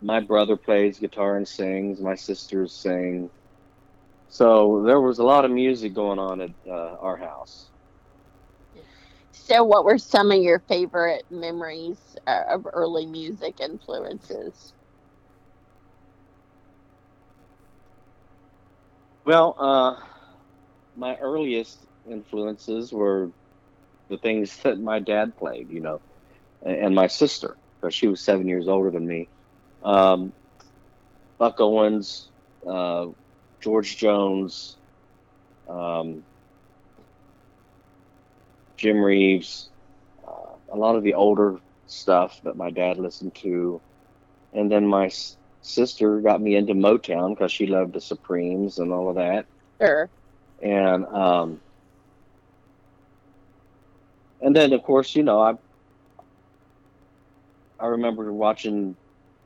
my 0.00 0.20
brother 0.20 0.56
plays 0.56 0.98
guitar 0.98 1.36
and 1.36 1.46
sings. 1.48 2.00
My 2.00 2.14
sisters 2.14 2.74
sing. 2.74 3.30
So 4.28 4.82
there 4.86 5.00
was 5.00 5.18
a 5.18 5.24
lot 5.24 5.44
of 5.44 5.50
music 5.50 5.94
going 5.94 6.18
on 6.18 6.40
at 6.40 6.50
uh, 6.66 6.96
our 7.00 7.16
house. 7.16 7.70
So, 9.32 9.64
what 9.64 9.84
were 9.84 9.98
some 9.98 10.30
of 10.30 10.38
your 10.42 10.60
favorite 10.60 11.24
memories 11.30 12.16
uh, 12.26 12.42
of 12.50 12.66
early 12.72 13.06
music 13.06 13.60
influences? 13.60 14.74
Well, 19.24 19.54
uh, 19.58 19.96
my 20.96 21.16
earliest 21.16 21.86
influences 22.10 22.92
were 22.92 23.30
the 24.08 24.18
things 24.18 24.56
that 24.64 24.80
my 24.80 24.98
dad 25.00 25.36
played, 25.36 25.70
you 25.70 25.80
know, 25.80 26.00
and, 26.62 26.76
and 26.86 26.94
my 26.94 27.06
sister, 27.06 27.56
because 27.80 27.94
she 27.94 28.08
was 28.08 28.22
seven 28.22 28.48
years 28.48 28.68
older 28.68 28.90
than 28.90 29.06
me. 29.06 29.30
Um, 29.82 30.32
Buck 31.38 31.60
Owens, 31.60 32.30
uh, 32.66 33.06
George 33.60 33.96
Jones, 33.96 34.78
um, 35.68 36.24
Jim 38.76 38.98
Reeves, 38.98 39.70
uh, 40.26 40.56
a 40.72 40.76
lot 40.76 40.96
of 40.96 41.02
the 41.02 41.14
older 41.14 41.58
stuff 41.86 42.40
that 42.44 42.56
my 42.56 42.70
dad 42.70 42.98
listened 42.98 43.34
to. 43.36 43.82
And 44.52 44.70
then 44.70 44.86
my 44.86 45.06
s- 45.06 45.36
sister 45.60 46.20
got 46.20 46.40
me 46.40 46.56
into 46.56 46.74
Motown 46.74 47.30
because 47.30 47.52
she 47.52 47.66
loved 47.66 47.94
the 47.94 48.00
Supremes 48.00 48.78
and 48.78 48.92
all 48.92 49.08
of 49.10 49.16
that. 49.16 49.46
Sure. 49.80 50.10
And 50.62 51.06
um, 51.06 51.60
and 54.40 54.54
then 54.56 54.72
of 54.72 54.82
course, 54.82 55.14
you 55.14 55.22
know, 55.22 55.40
I 55.40 55.54
I 57.78 57.86
remember 57.88 58.32
watching 58.32 58.96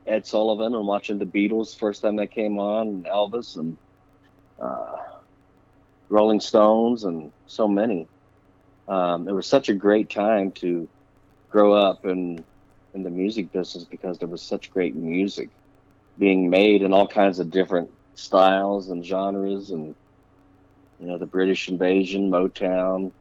Ed 0.05 0.25
Sullivan 0.25 0.73
and 0.75 0.87
watching 0.87 1.19
the 1.19 1.25
Beatles 1.25 1.75
first 1.75 2.01
time 2.01 2.15
they 2.15 2.27
came 2.27 2.59
on, 2.59 2.87
and 2.87 3.05
Elvis 3.05 3.55
and 3.55 3.77
uh, 4.63 4.97
Rolling 6.09 6.39
Stones 6.39 7.03
and 7.03 7.31
so 7.47 7.67
many. 7.67 8.07
Um, 8.87 9.27
it 9.27 9.33
was 9.33 9.47
such 9.47 9.69
a 9.69 9.73
great 9.73 10.09
time 10.09 10.51
to 10.53 10.89
grow 11.49 11.73
up 11.73 12.05
in 12.05 12.43
in 12.93 13.03
the 13.03 13.09
music 13.09 13.51
business 13.51 13.85
because 13.85 14.19
there 14.19 14.27
was 14.27 14.43
such 14.43 14.69
great 14.69 14.95
music 14.95 15.49
being 16.17 16.49
made 16.49 16.83
in 16.83 16.93
all 16.93 17.07
kinds 17.07 17.39
of 17.39 17.49
different 17.49 17.89
styles 18.15 18.89
and 18.89 19.05
genres 19.05 19.71
and 19.71 19.95
you 20.99 21.07
know 21.07 21.17
the 21.17 21.25
British 21.25 21.69
invasion, 21.69 22.29
Motown, 22.29 23.11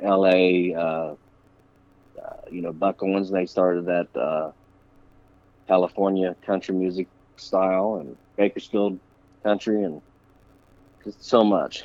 L.A. 0.00 0.74
Uh, 0.74 1.14
uh, 2.22 2.36
you 2.50 2.62
know 2.62 2.72
Buck 2.72 3.02
Owens. 3.02 3.30
They 3.30 3.46
started 3.46 3.86
that 3.86 4.08
uh, 4.18 4.52
California 5.66 6.36
country 6.46 6.74
music 6.74 7.08
style 7.36 7.98
and 8.00 8.16
Bakersfield 8.36 9.00
country 9.44 9.82
and 9.84 10.02
so 11.18 11.44
much. 11.44 11.84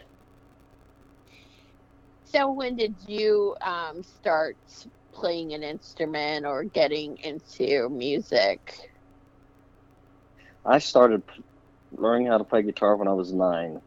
So, 2.24 2.52
when 2.52 2.76
did 2.76 2.98
you 3.08 3.56
um, 3.62 4.04
start 4.04 4.58
playing 5.14 5.54
an 5.54 5.64
instrument 5.64 6.46
or 6.46 6.64
getting 6.64 7.18
into 7.18 7.90
music? 7.90 8.74
I 10.66 10.80
started 10.80 11.24
learning 11.92 12.28
how 12.28 12.38
to 12.38 12.44
play 12.44 12.62
guitar 12.64 12.96
when 12.98 13.08
I 13.08 13.14
was 13.14 13.34
nine, 13.34 13.82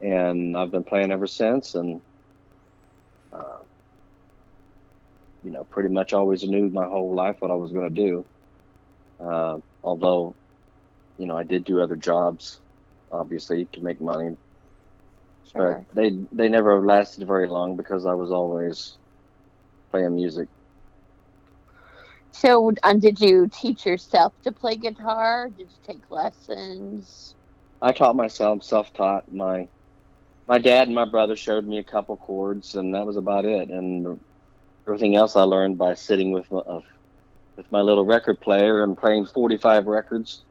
and 0.00 0.56
I've 0.56 0.70
been 0.70 0.84
playing 0.84 1.12
ever 1.12 1.26
since. 1.26 1.74
And 1.74 2.02
uh, 3.32 3.58
you 5.42 5.50
know, 5.50 5.64
pretty 5.64 5.88
much 5.88 6.12
always 6.12 6.42
knew 6.44 6.68
my 6.70 6.86
whole 6.86 7.14
life 7.14 7.36
what 7.40 7.50
I 7.50 7.54
was 7.54 7.72
going 7.72 7.94
to 7.94 8.02
do. 8.02 8.26
Uh, 9.20 9.58
although, 9.82 10.36
you 11.18 11.26
know, 11.26 11.36
I 11.36 11.44
did 11.44 11.64
do 11.64 11.80
other 11.80 11.96
jobs, 11.96 12.60
obviously, 13.12 13.66
to 13.72 13.80
make 13.82 14.00
money, 14.00 14.36
Sure. 15.44 15.84
but 15.84 15.84
they 15.92 16.10
they 16.32 16.48
never 16.48 16.84
lasted 16.84 17.26
very 17.26 17.48
long 17.48 17.76
because 17.76 18.06
I 18.06 18.14
was 18.14 18.30
always 18.30 18.98
playing 19.90 20.14
music. 20.16 20.48
So, 22.32 22.72
um, 22.82 23.00
did 23.00 23.20
you 23.20 23.48
teach 23.52 23.84
yourself 23.86 24.34
to 24.42 24.52
play 24.52 24.76
guitar? 24.76 25.48
Did 25.50 25.70
you 25.70 25.78
take 25.82 26.10
lessons? 26.10 27.34
I 27.80 27.92
taught 27.92 28.16
myself, 28.16 28.62
self-taught. 28.64 29.30
My 29.32 29.68
my 30.46 30.58
dad 30.58 30.88
and 30.88 30.94
my 30.94 31.04
brother 31.04 31.36
showed 31.36 31.66
me 31.66 31.78
a 31.78 31.84
couple 31.84 32.16
chords, 32.16 32.74
and 32.74 32.94
that 32.94 33.06
was 33.06 33.16
about 33.16 33.44
it. 33.44 33.70
And 33.70 34.20
everything 34.86 35.16
else 35.16 35.36
I 35.36 35.42
learned 35.42 35.78
by 35.78 35.94
sitting 35.94 36.32
with 36.32 36.50
my, 36.50 36.58
uh, 36.60 36.80
with 37.56 37.70
my 37.70 37.80
little 37.80 38.04
record 38.04 38.40
player 38.40 38.82
and 38.82 38.96
playing 38.96 39.26
45 39.26 39.86
records, 39.86 40.44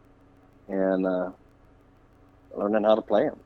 and 0.67 1.05
uh, 1.05 1.31
learning 2.57 2.83
how 2.83 2.95
to 2.95 3.01
play 3.01 3.23
them. 3.25 3.41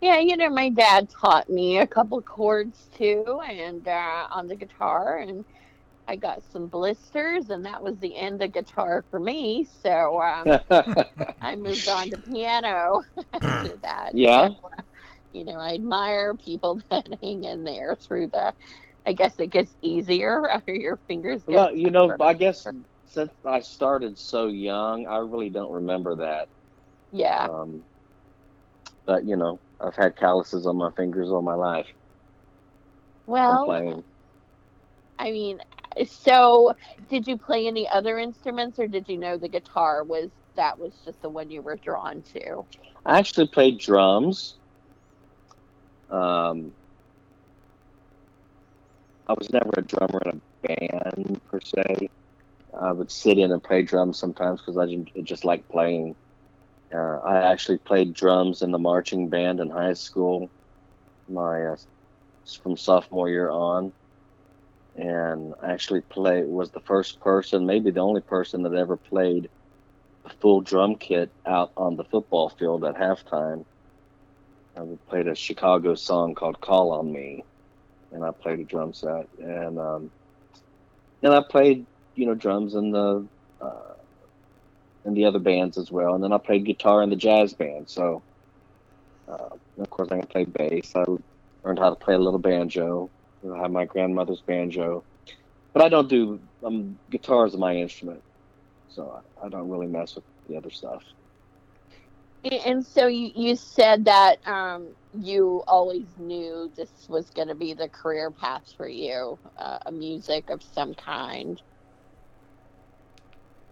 Yeah, 0.00 0.18
you 0.20 0.36
know, 0.36 0.50
my 0.50 0.70
dad 0.70 1.08
taught 1.20 1.48
me 1.48 1.78
a 1.78 1.86
couple 1.86 2.22
chords 2.22 2.88
too, 2.96 3.40
and 3.48 3.86
uh, 3.86 4.26
on 4.30 4.48
the 4.48 4.56
guitar, 4.56 5.18
and 5.18 5.44
I 6.08 6.16
got 6.16 6.42
some 6.44 6.68
blisters, 6.68 7.50
and 7.50 7.66
that 7.66 7.82
was 7.82 7.98
the 7.98 8.16
end 8.16 8.42
of 8.42 8.52
guitar 8.52 9.04
for 9.10 9.20
me. 9.20 9.66
So 9.82 10.20
um, 10.22 10.56
I 11.40 11.56
moved 11.56 11.88
on 11.88 12.10
to 12.10 12.18
piano 12.18 13.02
after 13.32 13.76
that. 13.82 14.14
Yeah. 14.14 14.48
So, 14.48 14.60
uh, 14.78 14.82
you 15.32 15.44
know, 15.44 15.58
I 15.58 15.74
admire 15.74 16.34
people 16.36 16.80
that 16.90 17.06
hang 17.22 17.44
in 17.44 17.64
there 17.64 17.96
through 17.96 18.28
the. 18.28 18.54
I 19.06 19.12
guess 19.14 19.38
it 19.40 19.50
gets 19.50 19.74
easier 19.82 20.48
after 20.48 20.74
your 20.74 20.98
fingers. 21.08 21.42
Get 21.44 21.54
well, 21.56 21.74
you 21.74 21.90
know. 21.90 22.14
I 22.20 22.34
guess 22.34 22.66
since 23.06 23.32
I 23.44 23.60
started 23.60 24.18
so 24.18 24.48
young, 24.48 25.06
I 25.06 25.18
really 25.18 25.50
don't 25.50 25.72
remember 25.72 26.16
that. 26.16 26.48
Yeah. 27.12 27.48
Um, 27.50 27.82
but 29.06 29.24
you 29.24 29.36
know, 29.36 29.60
I've 29.80 29.96
had 29.96 30.16
calluses 30.16 30.66
on 30.66 30.76
my 30.76 30.90
fingers 30.96 31.28
all 31.30 31.42
my 31.42 31.54
life 31.54 31.86
Well. 33.26 34.04
I 35.18 35.30
mean, 35.30 35.60
so 36.06 36.74
did 37.08 37.28
you 37.28 37.36
play 37.36 37.66
any 37.66 37.88
other 37.88 38.18
instruments, 38.18 38.78
or 38.78 38.88
did 38.88 39.08
you 39.08 39.18
know 39.18 39.36
the 39.36 39.48
guitar 39.48 40.02
was 40.02 40.30
that 40.56 40.78
was 40.78 40.94
just 41.04 41.20
the 41.22 41.28
one 41.28 41.50
you 41.50 41.62
were 41.62 41.76
drawn 41.76 42.22
to? 42.32 42.66
I 43.04 43.18
actually 43.18 43.48
played 43.48 43.78
drums. 43.78 44.58
Um, 46.08 46.72
I 49.26 49.34
was 49.34 49.50
never 49.52 49.70
a 49.76 49.82
drummer 49.82 50.20
in 50.26 50.40
a 50.40 50.66
band 50.66 51.40
per 51.48 51.60
se. 51.60 52.08
I 52.80 52.92
would 52.92 53.10
sit 53.10 53.38
in 53.38 53.52
and 53.52 53.62
play 53.62 53.82
drums 53.82 54.18
sometimes 54.18 54.60
because 54.60 54.76
I 54.76 54.86
just, 54.86 55.08
just 55.24 55.44
like 55.44 55.68
playing. 55.68 56.16
Uh, 56.94 57.18
I 57.24 57.52
actually 57.52 57.78
played 57.78 58.14
drums 58.14 58.62
in 58.62 58.70
the 58.72 58.78
marching 58.78 59.28
band 59.28 59.60
in 59.60 59.70
high 59.70 59.94
school, 59.94 60.50
my 61.28 61.62
uh, 61.66 61.76
from 62.62 62.76
sophomore 62.76 63.28
year 63.28 63.50
on, 63.50 63.92
and 64.96 65.54
I 65.62 65.72
actually 65.72 66.02
played 66.02 66.46
was 66.46 66.70
the 66.72 66.80
first 66.80 67.20
person, 67.20 67.66
maybe 67.66 67.90
the 67.90 68.00
only 68.00 68.22
person 68.22 68.62
that 68.64 68.74
ever 68.74 68.96
played 68.96 69.48
a 70.24 70.30
full 70.40 70.60
drum 70.62 70.96
kit 70.96 71.32
out 71.46 71.72
on 71.76 71.96
the 71.96 72.04
football 72.04 72.50
field 72.50 72.84
at 72.84 72.96
halftime. 72.96 73.64
I 74.76 74.82
played 75.08 75.28
a 75.28 75.34
Chicago 75.34 75.94
song 75.94 76.34
called 76.34 76.60
"Call 76.60 76.92
on 76.92 77.12
Me," 77.12 77.44
and 78.12 78.24
I 78.24 78.30
played 78.32 78.60
a 78.60 78.64
drum 78.64 78.92
set, 78.94 79.28
and 79.38 79.78
um, 79.78 80.10
and 81.22 81.32
I 81.34 81.42
played 81.48 81.86
you 82.14 82.26
know 82.26 82.34
drums 82.34 82.74
in 82.74 82.90
the 82.90 83.28
uh, 83.60 83.89
in 85.04 85.14
the 85.14 85.24
other 85.24 85.38
bands 85.38 85.78
as 85.78 85.90
well, 85.90 86.14
and 86.14 86.22
then 86.22 86.32
I 86.32 86.38
played 86.38 86.64
guitar 86.64 87.02
in 87.02 87.10
the 87.10 87.16
jazz 87.16 87.54
band. 87.54 87.88
So, 87.88 88.22
uh, 89.28 89.48
of 89.78 89.90
course, 89.90 90.08
I 90.10 90.18
can 90.18 90.26
play 90.26 90.44
bass. 90.44 90.92
I 90.94 91.04
learned 91.64 91.78
how 91.78 91.90
to 91.90 91.96
play 91.96 92.14
a 92.14 92.18
little 92.18 92.38
banjo. 92.38 93.10
I 93.42 93.58
have 93.62 93.70
my 93.70 93.86
grandmother's 93.86 94.42
banjo, 94.42 95.04
but 95.72 95.82
I 95.82 95.88
don't 95.88 96.08
do 96.08 96.40
um, 96.64 96.98
guitar 97.10 97.46
is 97.46 97.56
my 97.56 97.74
instrument, 97.74 98.22
so 98.88 99.22
I, 99.42 99.46
I 99.46 99.48
don't 99.48 99.70
really 99.70 99.86
mess 99.86 100.14
with 100.14 100.24
the 100.48 100.56
other 100.56 100.70
stuff. 100.70 101.02
And 102.42 102.86
so 102.86 103.06
you, 103.06 103.30
you 103.34 103.56
said 103.56 104.06
that 104.06 104.46
um, 104.46 104.94
you 105.12 105.62
always 105.66 106.06
knew 106.18 106.72
this 106.74 106.90
was 107.06 107.28
going 107.30 107.48
to 107.48 107.54
be 107.54 107.74
the 107.74 107.88
career 107.88 108.30
path 108.30 108.72
for 108.78 108.88
you, 108.88 109.38
uh, 109.58 109.78
a 109.84 109.92
music 109.92 110.48
of 110.48 110.62
some 110.62 110.94
kind. 110.94 111.60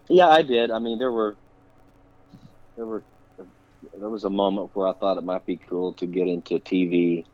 Yeah, 0.09 0.29
I 0.29 0.43
did. 0.43 0.71
I 0.71 0.79
mean, 0.79 0.99
there 0.99 1.13
were 1.13 1.37
there 2.77 2.87
were 2.87 3.05
there 3.99 4.09
was 4.09 4.25
a 4.25 4.31
moment 4.31 4.71
where 4.75 4.89
I 4.89 4.93
thought 4.95 5.19
it 5.19 5.25
might 5.25 5.47
be 5.47 5.57
cool 5.57 5.93
to 5.95 6.07
get 6.07 6.27
into 6.29 6.59
TV, 6.59 7.25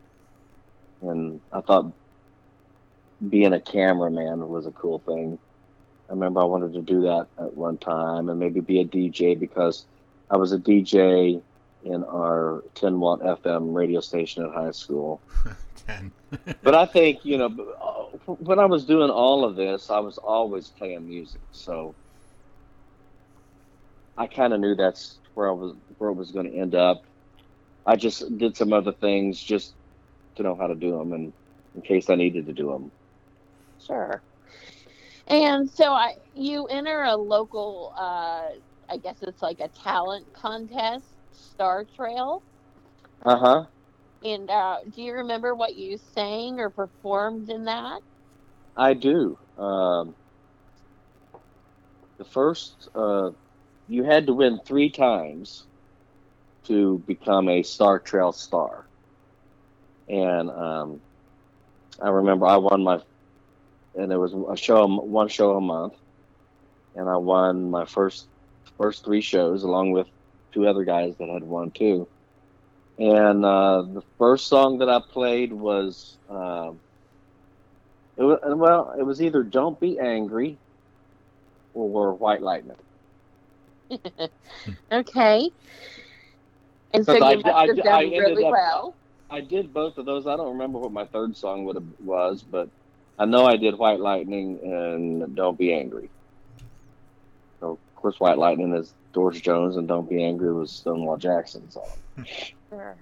and 1.02 1.40
I 1.52 1.60
thought 1.60 1.92
being 3.28 3.52
a 3.52 3.60
cameraman 3.60 4.46
was 4.48 4.66
a 4.66 4.72
cool 4.72 4.98
thing. 5.00 5.38
I 6.08 6.12
remember 6.12 6.40
I 6.40 6.44
wanted 6.44 6.74
to 6.74 6.82
do 6.82 7.02
that 7.02 7.28
at 7.38 7.54
one 7.54 7.78
time, 7.78 8.28
and 8.28 8.38
maybe 8.38 8.60
be 8.60 8.80
a 8.80 8.84
DJ 8.84 9.38
because 9.38 9.86
I 10.30 10.36
was 10.36 10.52
a 10.52 10.58
DJ 10.58 11.42
in 11.82 12.04
our 12.04 12.62
10 12.74 12.98
watt 12.98 13.20
FM 13.20 13.74
radio 13.74 14.00
station 14.00 14.44
at 14.44 14.52
high 14.52 14.70
school. 14.72 15.22
10. 15.86 16.12
But 16.62 16.74
I 16.74 16.86
think, 16.86 17.24
you 17.24 17.38
know, 17.38 17.48
when 18.26 18.58
I 18.58 18.66
was 18.66 18.86
doing 18.86 19.10
all 19.10 19.44
of 19.44 19.56
this, 19.56 19.90
I 19.90 19.98
was 20.00 20.18
always 20.18 20.70
playing 20.70 21.06
music. 21.06 21.42
So 21.52 21.94
I 24.16 24.26
kind 24.26 24.52
of 24.52 24.60
knew 24.60 24.74
that's 24.74 25.18
where 25.34 25.48
I 25.48 25.52
was 25.52 25.76
where 25.98 26.10
it 26.10 26.14
was 26.14 26.32
going 26.32 26.50
to 26.50 26.56
end 26.56 26.74
up. 26.74 27.02
I 27.86 27.96
just 27.96 28.36
did 28.38 28.56
some 28.56 28.72
other 28.72 28.92
things 28.92 29.40
just 29.40 29.74
to 30.36 30.42
know 30.42 30.56
how 30.56 30.66
to 30.68 30.74
do 30.74 30.96
them 30.98 31.12
and 31.12 31.32
in 31.74 31.82
case 31.82 32.08
I 32.08 32.14
needed 32.14 32.46
to 32.46 32.52
do 32.52 32.70
them. 32.70 32.92
Sure. 33.86 34.22
And 35.26 35.68
so 35.70 35.92
I, 35.92 36.14
you 36.34 36.66
enter 36.66 37.02
a 37.02 37.16
local, 37.16 37.92
uh, 37.98 38.48
I 38.88 38.98
guess 39.02 39.22
it's 39.22 39.42
like 39.42 39.60
a 39.60 39.68
talent 39.68 40.32
contest, 40.34 41.06
Star 41.32 41.84
Trail. 41.84 42.42
Uh 43.24 43.36
huh. 43.36 43.64
And 44.22 44.50
uh, 44.50 44.78
do 44.90 45.02
you 45.02 45.14
remember 45.14 45.54
what 45.54 45.74
you 45.74 45.98
sang 45.98 46.58
or 46.60 46.70
performed 46.70 47.50
in 47.50 47.64
that? 47.64 48.00
I 48.76 48.94
do. 48.94 49.38
Um, 49.56 50.14
the 52.18 52.24
first, 52.24 52.88
uh, 52.94 53.30
you 53.88 54.04
had 54.04 54.26
to 54.26 54.32
win 54.34 54.60
three 54.64 54.90
times 54.90 55.64
to 56.64 56.98
become 57.06 57.48
a 57.48 57.62
Star 57.62 57.98
Trail 57.98 58.32
star. 58.32 58.84
And 60.08 60.50
um, 60.50 61.00
I 62.00 62.08
remember 62.08 62.46
I 62.46 62.56
won 62.56 62.82
my, 62.82 63.00
and 63.96 64.10
there 64.10 64.20
was 64.20 64.32
a 64.32 64.56
show, 64.56 64.86
one 64.86 65.28
show 65.28 65.56
a 65.56 65.60
month, 65.60 65.94
and 66.96 67.08
I 67.08 67.16
won 67.16 67.70
my 67.70 67.84
first 67.84 68.26
first 68.78 69.04
three 69.04 69.20
shows 69.20 69.62
along 69.62 69.92
with 69.92 70.06
two 70.52 70.66
other 70.66 70.84
guys 70.84 71.14
that 71.18 71.28
had 71.28 71.42
won 71.42 71.70
too. 71.70 72.06
And 72.98 73.44
uh, 73.44 73.82
the 73.82 74.02
first 74.18 74.46
song 74.46 74.78
that 74.78 74.88
I 74.88 75.00
played 75.00 75.52
was, 75.52 76.16
uh, 76.30 76.72
it 78.16 78.22
was 78.22 78.38
well, 78.44 78.94
it 78.98 79.02
was 79.02 79.20
either 79.20 79.42
"Don't 79.42 79.78
Be 79.78 79.98
Angry" 79.98 80.56
or 81.74 82.14
"White 82.14 82.42
Lightning." 82.42 82.76
okay. 84.92 85.50
And 86.92 87.04
so 87.04 87.14
you 87.14 87.22
I- 87.24 87.28
I- 87.30 87.66
have 87.66 87.86
I 87.86 88.02
really 88.02 88.44
up- 88.44 88.52
well. 88.52 88.94
I 89.30 89.40
did 89.40 89.72
both 89.74 89.98
of 89.98 90.06
those. 90.06 90.26
I 90.26 90.36
don't 90.36 90.52
remember 90.52 90.78
what 90.78 90.92
my 90.92 91.06
third 91.06 91.36
song 91.36 91.64
would 91.64 91.76
have 91.76 91.86
was, 92.04 92.42
but 92.42 92.68
I 93.18 93.24
know 93.24 93.46
I 93.46 93.56
did 93.56 93.76
White 93.76 93.98
Lightning 94.00 94.60
and 94.62 95.34
Don't 95.34 95.58
Be 95.58 95.72
Angry. 95.72 96.08
So 97.60 97.72
of 97.72 97.96
course, 97.96 98.20
White 98.20 98.38
Lightning 98.38 98.74
is 98.74 98.92
Doris 99.12 99.40
Jones, 99.40 99.76
and 99.76 99.88
Don't 99.88 100.08
Be 100.08 100.22
Angry 100.22 100.52
was 100.52 100.70
Stonewall 100.70 101.16
Jackson's 101.16 101.74
song. 101.74 102.26
Sure. 102.70 102.96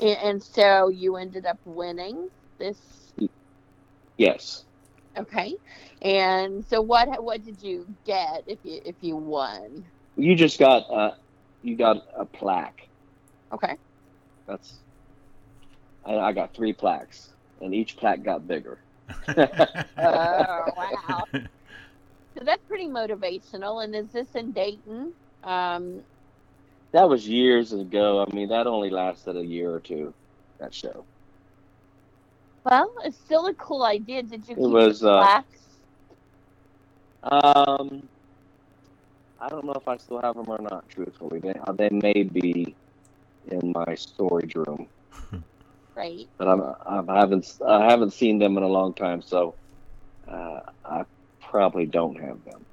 And 0.00 0.42
so 0.42 0.88
you 0.88 1.16
ended 1.16 1.46
up 1.46 1.58
winning 1.64 2.28
this. 2.58 3.12
Yes, 4.18 4.64
Okay. 5.18 5.54
And 6.00 6.64
so 6.64 6.80
what 6.80 7.22
what 7.22 7.42
did 7.42 7.62
you 7.62 7.86
get 8.04 8.44
if 8.46 8.60
you 8.64 8.80
if 8.84 8.96
you 9.00 9.16
won? 9.16 9.90
you 10.16 10.34
just 10.34 10.58
got 10.58 10.84
uh, 10.90 11.12
you 11.62 11.76
got 11.76 11.98
a 12.18 12.24
plaque. 12.24 12.88
Okay. 13.52 13.76
That's 14.46 14.80
I, 16.04 16.16
I 16.16 16.32
got 16.32 16.54
three 16.54 16.72
plaques, 16.72 17.34
and 17.60 17.74
each 17.74 17.96
plaque 17.96 18.22
got 18.24 18.46
bigger. 18.46 18.80
Oh, 19.98 20.64
wow. 20.76 21.24
So 22.38 22.44
that's 22.46 22.64
pretty 22.66 22.88
motivational. 22.88 23.84
And 23.84 23.94
is 23.94 24.10
this 24.10 24.34
in 24.34 24.52
Dayton? 24.52 25.12
Um, 25.42 26.02
That 26.94 27.08
was 27.08 27.28
years 27.28 27.72
ago. 27.74 28.24
I 28.26 28.34
mean, 28.34 28.48
that 28.48 28.66
only 28.66 28.88
lasted 28.90 29.36
a 29.36 29.44
year 29.44 29.70
or 29.70 29.80
two. 29.80 30.14
That 30.58 30.72
show. 30.74 31.06
Well, 32.64 32.92
it's 33.04 33.18
still 33.18 33.46
a 33.46 33.54
cool 33.54 33.84
idea. 33.84 34.22
Did 34.22 34.48
you 34.48 34.56
It 34.56 34.60
keep 34.66 34.70
was, 34.70 35.00
the 35.00 35.08
uh. 35.08 35.32
Um, 37.22 38.08
I 39.38 39.48
don't 39.48 39.64
know 39.64 39.74
if 39.76 39.88
I 39.88 39.96
still 39.98 40.20
have 40.22 40.36
them 40.36 40.46
or 40.48 40.58
not. 40.60 40.88
Truthfully, 40.88 41.40
they 41.40 41.54
uh, 41.66 41.72
they 41.72 41.90
may 41.90 42.24
be 42.24 42.76
in 43.50 43.72
my 43.74 43.94
storage 43.96 44.54
room, 44.56 44.88
Right. 45.96 46.28
but 46.38 46.48
I'm, 46.48 46.62
I 47.08 47.18
haven't 47.20 47.46
I 47.66 47.90
haven't 47.90 48.12
seen 48.12 48.38
them 48.38 48.56
in 48.56 48.62
a 48.62 48.68
long 48.68 48.94
time, 48.94 49.22
so 49.22 49.56
uh, 50.28 50.60
I 50.84 51.04
probably 51.40 51.86
don't 51.86 52.20
have 52.20 52.44
them. 52.44 52.66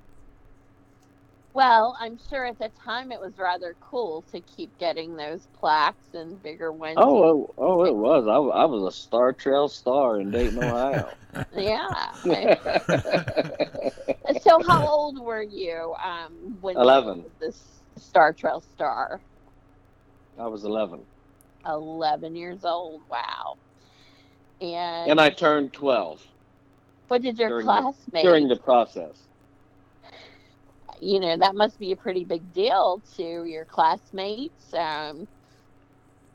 Well, 1.59 1.97
I'm 1.99 2.17
sure 2.29 2.45
at 2.45 2.57
the 2.57 2.71
time 2.85 3.11
it 3.11 3.19
was 3.19 3.37
rather 3.37 3.75
cool 3.81 4.23
to 4.31 4.39
keep 4.39 4.77
getting 4.77 5.17
those 5.17 5.45
plaques 5.59 6.13
and 6.13 6.41
bigger 6.41 6.71
ones. 6.71 6.95
Oh, 6.95 7.53
oh, 7.57 7.83
it 7.83 7.93
was. 7.93 8.29
I, 8.29 8.61
I 8.61 8.63
was 8.63 8.83
a 8.83 8.97
Star 8.97 9.33
Trail 9.33 9.67
star 9.67 10.21
in 10.21 10.31
Dayton, 10.31 10.63
Ohio. 10.63 11.09
yeah. 11.57 12.13
so 14.41 14.63
how 14.65 14.87
old 14.87 15.19
were 15.19 15.43
you 15.43 15.93
um, 16.01 16.31
when 16.61 16.77
you 16.77 16.81
11. 16.81 17.23
were 17.23 17.29
this 17.41 17.61
Star 17.97 18.31
Trail 18.31 18.61
star? 18.61 19.19
I 20.39 20.47
was 20.47 20.63
11, 20.63 21.01
11 21.65 22.37
years 22.37 22.63
old. 22.63 23.01
Wow. 23.11 23.57
And, 24.61 25.11
and 25.11 25.19
I 25.19 25.29
turned 25.29 25.73
12 25.73 26.25
what 27.09 27.21
did 27.21 27.37
your 27.37 27.49
during 27.49 27.65
the- 27.65 27.71
classmates? 27.73 28.23
during 28.23 28.47
the 28.47 28.55
process. 28.55 29.27
You 30.99 31.19
know, 31.19 31.37
that 31.37 31.55
must 31.55 31.79
be 31.79 31.91
a 31.91 31.95
pretty 31.95 32.25
big 32.25 32.51
deal 32.53 33.01
to 33.15 33.43
your 33.45 33.65
classmates. 33.65 34.73
Um, 34.73 35.27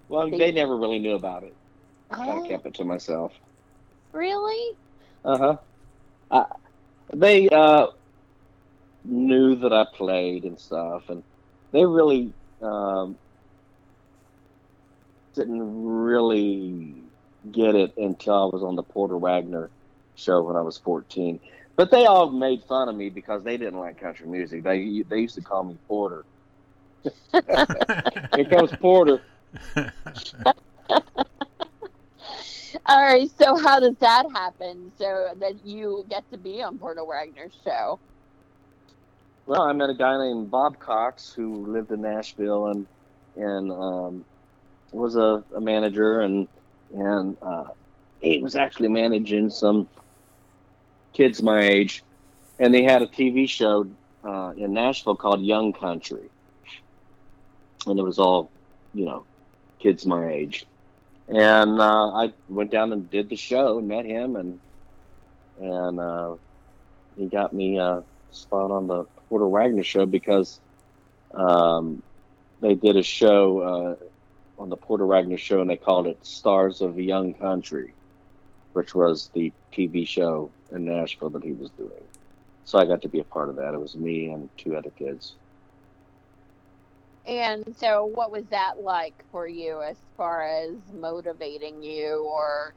Well, 0.08 0.30
They- 0.30 0.38
they 0.38 0.52
never 0.52 0.76
really 0.76 0.98
knew 0.98 1.14
about 1.14 1.44
it. 1.44 1.56
I 2.10 2.30
oh, 2.30 2.48
kept 2.48 2.66
it 2.66 2.74
to 2.74 2.84
myself. 2.84 3.32
really? 4.12 4.76
Uh 5.24 5.38
huh. 5.38 5.56
Uh, 6.30 6.44
they 7.14 7.48
uh, 7.48 7.86
knew 9.04 9.56
that 9.56 9.72
I 9.72 9.86
played 9.94 10.44
and 10.44 10.58
stuff, 10.60 11.08
and 11.08 11.24
they 11.72 11.84
really 11.84 12.34
um, 12.60 13.18
didn't 15.34 15.84
really 15.84 17.04
get 17.50 17.74
it 17.74 17.92
until 17.96 18.34
I 18.34 18.44
was 18.46 18.62
on 18.62 18.76
the 18.76 18.82
Porter 18.82 19.18
Wagoner 19.18 19.70
show 20.14 20.42
when 20.42 20.56
I 20.56 20.62
was 20.62 20.78
14. 20.78 21.40
But 21.76 21.90
they 21.90 22.06
all 22.06 22.30
made 22.30 22.62
fun 22.64 22.88
of 22.88 22.94
me 22.94 23.10
because 23.10 23.42
they 23.42 23.56
didn't 23.56 23.80
like 23.80 24.00
country 24.00 24.26
music. 24.26 24.62
They 24.62 25.02
they 25.08 25.20
used 25.20 25.34
to 25.34 25.42
call 25.42 25.64
me 25.64 25.76
Porter. 25.88 26.24
Here 27.32 28.44
comes 28.48 28.72
Porter. 28.80 29.20
All 32.86 33.02
right. 33.02 33.30
So 33.38 33.56
how 33.56 33.80
does 33.80 33.96
that 34.00 34.26
happen? 34.32 34.92
So 34.98 35.30
that 35.38 35.64
you 35.64 36.04
get 36.08 36.30
to 36.30 36.38
be 36.38 36.62
on 36.62 36.78
Porter 36.78 37.04
Wagoner's 37.04 37.56
show? 37.64 37.98
Well, 39.46 39.62
I 39.62 39.72
met 39.72 39.90
a 39.90 39.94
guy 39.94 40.16
named 40.18 40.50
Bob 40.50 40.78
Cox 40.78 41.32
who 41.32 41.66
lived 41.66 41.90
in 41.90 42.02
Nashville 42.02 42.68
and 42.68 42.86
and 43.36 43.72
um, 43.72 44.24
was 44.92 45.16
a, 45.16 45.42
a 45.54 45.60
manager 45.60 46.20
and 46.20 46.46
and 46.94 47.36
uh, 47.42 47.64
he 48.20 48.38
was 48.38 48.54
actually 48.54 48.88
managing 48.88 49.50
some 49.50 49.88
kids 51.14 51.42
my 51.42 51.62
age, 51.62 52.04
and 52.58 52.74
they 52.74 52.82
had 52.82 53.02
a 53.02 53.06
TV 53.06 53.48
show 53.48 53.86
uh, 54.24 54.52
in 54.56 54.74
Nashville 54.74 55.16
called 55.16 55.42
Young 55.42 55.72
Country, 55.72 56.30
and 57.86 57.98
it 57.98 58.02
was 58.02 58.18
all 58.18 58.50
you 58.92 59.06
know 59.06 59.24
kids 59.78 60.06
my 60.06 60.28
age, 60.28 60.66
and 61.28 61.80
uh, 61.80 62.08
I 62.12 62.32
went 62.48 62.70
down 62.70 62.92
and 62.92 63.10
did 63.10 63.30
the 63.30 63.36
show 63.36 63.80
met 63.80 64.04
him 64.04 64.36
and 64.36 64.60
and 65.60 66.00
uh, 66.00 66.36
he 67.16 67.26
got 67.26 67.52
me 67.52 67.78
a 67.78 68.02
spot 68.30 68.70
on 68.70 68.86
the 68.86 69.04
Porter 69.28 69.48
Wagoner 69.48 69.84
show 69.84 70.06
because 70.06 70.60
um, 71.32 72.02
they 72.60 72.74
did 72.74 72.96
a 72.96 73.02
show 73.02 73.58
uh, 73.60 74.62
on 74.62 74.68
the 74.68 74.76
Porter 74.76 75.06
Wagoner 75.06 75.38
show 75.38 75.60
and 75.60 75.70
they 75.70 75.76
called 75.76 76.06
it 76.06 76.24
Stars 76.26 76.80
of 76.80 76.98
Young 76.98 77.34
Country, 77.34 77.93
which 78.74 78.94
was 78.94 79.30
the 79.34 79.52
TV 79.72 80.06
show 80.06 80.50
in 80.70 80.84
Nashville 80.84 81.30
that 81.30 81.42
he 81.42 81.52
was 81.52 81.70
doing. 81.70 81.90
So 82.64 82.78
I 82.78 82.84
got 82.84 83.02
to 83.02 83.08
be 83.08 83.20
a 83.20 83.24
part 83.24 83.48
of 83.48 83.56
that. 83.56 83.74
It 83.74 83.80
was 83.80 83.96
me 83.96 84.30
and 84.30 84.48
two 84.56 84.76
other 84.76 84.90
kids. 84.90 85.34
And 87.26 87.74
so, 87.78 88.04
what 88.04 88.30
was 88.30 88.44
that 88.50 88.82
like 88.82 89.14
for 89.32 89.48
you 89.48 89.80
as 89.82 89.96
far 90.16 90.42
as 90.44 90.72
motivating 90.92 91.82
you 91.82 92.28
or 92.30 92.74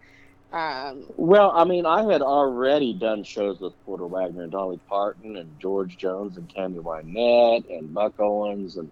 Um, 0.53 1.03
Well, 1.17 1.51
I 1.53 1.65
mean, 1.65 1.85
I 1.85 2.09
had 2.09 2.21
already 2.21 2.93
done 2.93 3.23
shows 3.23 3.59
with 3.59 3.73
Porter 3.85 4.07
Wagoner 4.07 4.43
and 4.43 4.51
Dolly 4.51 4.79
Parton 4.87 5.35
and 5.35 5.49
George 5.59 5.97
Jones 5.97 6.37
and 6.37 6.49
Tammy 6.49 6.79
Wynette 6.79 7.69
and 7.69 7.93
Buck 7.93 8.17
Owens 8.19 8.77
and 8.77 8.89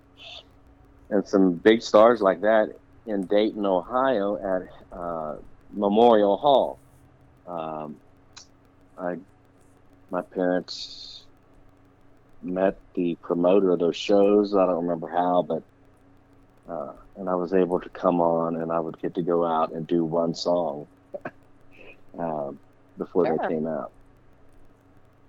and 1.09 1.25
some 1.25 1.53
big 1.53 1.81
stars 1.81 2.19
like 2.21 2.41
that 2.41 2.75
in 3.05 3.25
Dayton, 3.27 3.65
Ohio 3.65 4.35
at 4.35 4.97
uh, 4.97 5.35
Memorial 5.71 6.35
Hall. 6.35 6.79
Um, 7.47 7.97
I 8.97 9.15
my 10.09 10.21
parents 10.21 11.25
met 12.41 12.79
the 12.95 13.17
promoter 13.21 13.71
of 13.71 13.79
those 13.79 13.95
shows. 13.97 14.55
I 14.55 14.65
don't 14.65 14.83
remember 14.83 15.07
how, 15.07 15.43
but 15.43 15.63
uh, 16.71 16.93
and 17.17 17.29
I 17.29 17.35
was 17.35 17.53
able 17.53 17.79
to 17.79 17.89
come 17.89 18.21
on, 18.21 18.55
and 18.57 18.71
I 18.71 18.79
would 18.79 18.99
get 18.99 19.15
to 19.15 19.21
go 19.21 19.45
out 19.45 19.73
and 19.73 19.85
do 19.87 20.03
one 20.05 20.33
song 20.33 20.87
um, 22.19 22.59
before 22.97 23.25
Sure. 23.25 23.37
they 23.37 23.47
came 23.47 23.67
out. 23.67 23.91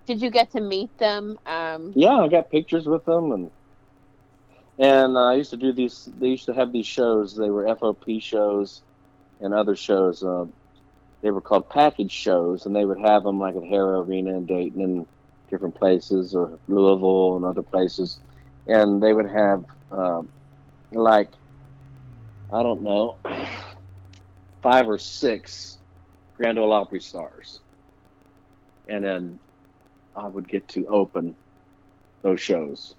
did 0.05 0.21
you 0.21 0.31
get 0.31 0.51
to 0.51 0.61
meet 0.61 0.97
them? 0.97 1.37
Um, 1.45 1.93
Yeah, 1.95 2.15
I 2.17 2.27
got 2.27 2.49
pictures 2.49 2.85
with 2.87 3.05
them, 3.05 3.31
and 3.31 3.51
and 4.79 5.17
uh, 5.17 5.25
I 5.31 5.35
used 5.35 5.51
to 5.51 5.57
do 5.57 5.73
these. 5.73 6.07
They 6.19 6.29
used 6.29 6.45
to 6.45 6.53
have 6.53 6.71
these 6.71 6.87
shows. 6.87 7.35
They 7.35 7.49
were 7.49 7.65
FOP 7.65 8.21
shows 8.21 8.83
and 9.39 9.53
other 9.53 9.75
shows. 9.75 10.23
They 11.21 11.31
were 11.31 11.41
called 11.41 11.69
package 11.69 12.11
shows, 12.11 12.65
and 12.65 12.75
they 12.75 12.85
would 12.85 12.99
have 12.99 13.23
them 13.23 13.39
like 13.39 13.55
at 13.55 13.63
Hara 13.63 14.01
Arena 14.01 14.37
in 14.37 14.45
Dayton 14.45 14.81
and 14.81 15.07
different 15.49 15.75
places, 15.75 16.35
or 16.35 16.59
Louisville 16.67 17.37
and 17.37 17.45
other 17.45 17.63
places. 17.63 18.19
And 18.67 19.01
they 19.01 19.13
would 19.13 19.29
have 19.29 19.65
um, 19.91 20.29
like 20.91 21.29
I 22.51 22.63
don't 22.63 22.81
know, 22.81 23.17
five 24.61 24.87
or 24.87 24.97
six 24.97 25.77
Grand 26.35 26.59
Ole 26.59 26.71
Opry 26.71 27.01
stars, 27.01 27.59
and 28.87 29.03
then 29.03 29.39
I 30.15 30.27
would 30.27 30.47
get 30.47 30.67
to 30.69 30.87
open 30.87 31.35
those 32.21 32.41
shows. 32.41 32.95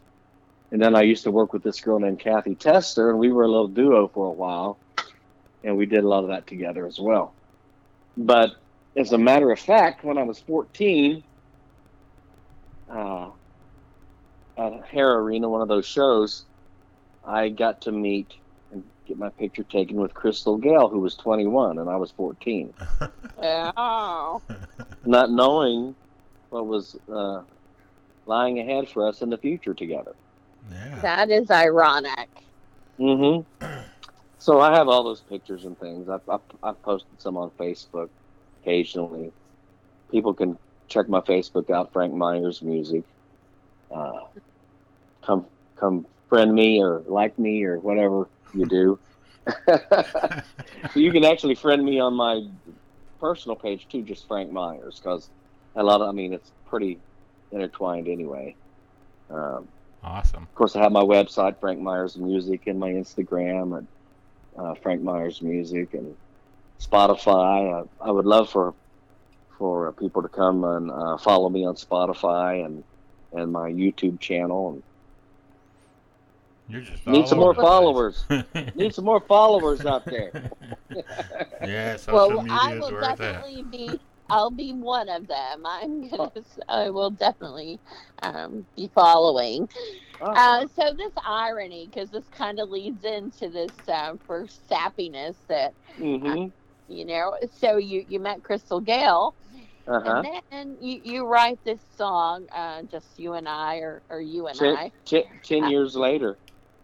And 0.71 0.83
then 0.83 0.95
I 0.95 1.03
used 1.03 1.25
to 1.25 1.31
work 1.31 1.53
with 1.53 1.63
this 1.63 1.81
girl 1.81 1.99
named 1.99 2.21
Kathy 2.21 2.55
Tester, 2.55 3.11
and 3.11 3.19
we 3.19 3.33
were 3.33 3.45
a 3.45 3.49
little 3.49 3.69
duo 3.69 4.09
for 4.09 4.27
a 4.27 4.33
while, 4.33 4.79
and 5.65 5.77
we 5.79 5.87
did 5.87 6.05
a 6.05 6.09
lot 6.09 6.25
of 6.25 6.31
that 6.31 6.47
together 6.47 6.87
as 6.87 6.99
well. 6.99 7.35
But 8.19 8.57
as 8.97 9.13
a 9.13 9.19
matter 9.19 9.53
of 9.53 9.61
fact, 9.61 10.05
when 10.05 10.19
I 10.19 10.25
was 10.25 10.41
14, 10.41 11.23
uh, 12.91 13.31
at 14.59 14.85
Hara 14.91 15.23
Arena, 15.23 15.49
one 15.49 15.63
of 15.63 15.69
those 15.69 15.87
shows, 15.87 16.45
I 17.25 17.49
got 17.49 17.81
to 17.83 17.93
meet 17.93 18.35
and 18.73 18.83
get 19.07 19.19
my 19.19 19.29
picture 19.29 19.63
taken 19.63 19.97
with 19.99 20.15
Crystal 20.15 20.57
Gayle, 20.57 20.89
who 20.89 20.99
was 20.99 21.15
21, 21.15 21.79
and 21.79 21.89
I 21.89 21.95
was 21.95 22.11
14 22.11 22.75
oh, 23.43 24.43
not 25.05 25.31
knowing 25.31 25.95
what 26.51 26.67
was 26.67 26.97
uh, 27.13 27.43
lying 28.27 28.59
ahead 28.59 28.89
for 28.89 29.07
us 29.07 29.23
in 29.23 29.31
the 29.31 29.39
future 29.39 29.75
together. 29.75 30.17
yeah. 30.73 31.01
that 31.03 31.31
is 31.31 31.53
ironic. 31.53 32.29
Mm-hmm. 32.99 33.65
So 34.39 34.61
I 34.61 34.75
have 34.75 34.89
all 34.89 35.03
those 35.03 35.21
pictures 35.21 35.65
and 35.65 35.79
things. 35.79 36.09
I've, 36.09 36.27
I've, 36.29 36.41
I've 36.63 36.83
posted 36.83 37.21
some 37.21 37.37
on 37.37 37.51
Facebook 37.59 38.09
occasionally. 38.63 39.33
People 40.11 40.33
can 40.33 40.57
check 40.89 41.09
my 41.09 41.21
Facebook 41.21 41.71
out, 41.71 41.93
Frank 41.93 42.15
Myers 42.15 42.63
Music. 42.63 43.03
Uh, 43.91 44.21
come, 45.23 45.47
come 45.77 46.07
friend 46.29 46.55
me 46.55 46.81
or 46.81 47.03
like 47.07 47.39
me 47.39 47.65
or 47.65 47.79
whatever 47.79 48.29
you 48.55 48.67
do. 48.67 48.99
so 49.67 50.43
you 50.95 51.11
can 51.11 51.25
actually 51.25 51.55
friend 51.55 51.85
me 51.85 51.99
on 51.99 52.15
my 52.15 52.47
personal 53.19 53.57
page 53.57 53.89
too, 53.89 54.03
just 54.03 54.29
Frank 54.29 54.53
Myers, 54.53 55.01
because 55.03 55.29
a 55.75 55.83
lot 55.83 56.01
of, 56.01 56.09
I 56.09 56.13
mean, 56.13 56.33
it's 56.33 56.51
pretty 56.69 56.99
intertwined 57.51 58.09
anyway. 58.09 58.55
Um, 59.31 59.69
awesome. 60.03 60.43
of 60.43 60.55
course, 60.55 60.77
I 60.77 60.83
have 60.83 60.93
my 60.93 61.03
website, 61.03 61.59
Frank 61.61 61.81
Myers 61.81 62.17
Music, 62.17 62.67
and 62.67 62.79
my 62.79 62.91
Instagram, 62.91 63.77
and 63.79 63.87
uh, 64.59 64.75
Frank 64.83 65.03
Myers 65.03 65.43
Music, 65.43 65.95
and 65.95 66.17
Spotify. 66.81 67.85
I, 68.03 68.09
I 68.09 68.11
would 68.13 68.27
love 68.27 68.51
for 68.51 68.75
for 69.59 69.93
people 69.95 70.23
to 70.23 70.29
come 70.29 70.65
and 70.65 70.91
uh, 70.91 71.19
follow 71.19 71.49
me 71.49 71.65
on 71.67 71.77
Spotify 71.77 72.65
and 72.65 72.85
and 73.33 73.53
my 73.53 73.71
YouTube 73.71 74.21
channel. 74.21 74.75
And 74.75 74.85
You're 76.69 76.83
just 76.83 77.07
need 77.07 77.29
some 77.29 77.39
more 77.39 77.55
followers. 77.55 78.27
need 78.75 78.95
some 78.95 79.05
more 79.05 79.21
followers 79.21 79.85
out 79.87 80.05
there. 80.07 80.35
yeah, 81.63 81.97
social 81.97 82.15
well, 82.15 82.43
media 82.43 82.51
I 82.53 82.75
is 82.77 82.81
will 82.81 82.91
where 82.91 83.03
it's 83.09 83.21
at. 83.21 83.47
definitely 83.47 83.63
be. 83.65 84.01
I'll 84.29 84.51
be 84.51 84.73
one 84.73 85.09
of 85.09 85.27
them. 85.27 85.65
I'm 85.67 86.09
gonna. 86.09 86.31
I 86.69 86.91
will 86.91 87.11
definitely 87.11 87.81
um, 88.23 88.67
be 88.77 88.89
following. 88.95 89.69
Oh, 90.21 90.37
Uh, 90.37 90.67
so 90.67 90.95
this 90.97 91.13
irony, 91.25 91.89
because 91.91 92.11
this 92.11 92.29
kind 92.29 92.59
of 92.61 92.69
leads 92.69 93.05
into 93.05 93.49
this 93.51 93.89
uh, 93.89 94.15
first 94.27 94.69
sappiness 94.69 95.37
that 95.49 95.75
mhm. 95.99 96.53
you 96.89 97.05
know. 97.05 97.35
So 97.53 97.77
you 97.77 98.05
you 98.07 98.21
met 98.21 98.43
Crystal 98.43 98.81
Gayle, 98.81 99.37
Uh 99.87 100.01
huh. 100.01 100.25
and 100.25 100.43
then 100.51 100.77
you 100.81 101.01
you 101.03 101.27
write 101.27 101.59
this 101.65 101.83
song, 101.97 102.47
uh, 102.53 102.83
just 102.83 103.19
you 103.19 103.35
and 103.35 103.49
I, 103.49 103.77
or 103.79 104.03
or 104.09 104.21
you 104.21 104.47
and 104.47 104.61
I, 104.61 104.93
Ten, 104.93 104.93
ten, 105.05 105.25
ten 105.43 105.65
Uh, 105.65 105.71
years 105.71 105.97
later. 105.97 106.39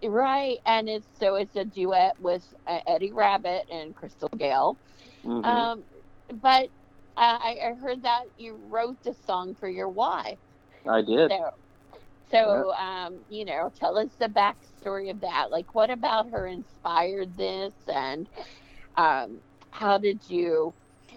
right? 0.05 0.59
And 0.67 0.89
it's 0.89 1.09
so 1.19 1.37
it's 1.37 1.57
a 1.57 1.65
duet 1.65 2.15
with 2.19 2.53
uh, 2.67 2.81
Eddie 2.87 3.13
Rabbitt 3.13 3.65
and 3.71 3.95
Crystal 3.95 4.29
Gayle. 4.37 4.79
Mhm. 5.25 5.69
Um, 5.69 5.85
but 6.33 6.65
uh, 6.65 6.84
I, 7.17 7.57
I 7.65 7.75
heard 7.81 8.03
that 8.03 8.25
you 8.37 8.57
wrote 8.71 8.99
the 9.03 9.15
song 9.27 9.55
for 9.55 9.69
your 9.69 9.89
wife. 9.89 10.39
I 10.87 11.03
did. 11.03 11.31
So, 11.31 11.51
so 12.31 12.73
um, 12.75 13.25
you 13.29 13.45
know, 13.45 13.71
tell 13.79 13.99
us 13.99 14.11
the 14.19 14.29
backstory 14.29 15.11
of 15.11 15.21
that. 15.21 15.51
Like, 15.51 15.75
what 15.75 15.91
about 15.91 16.31
her 16.31 16.47
inspired 16.47 17.37
this, 17.37 17.75
and 17.87 18.29
um, 18.97 19.41
how 19.71 19.99
did 19.99 20.29
you? 20.29 20.75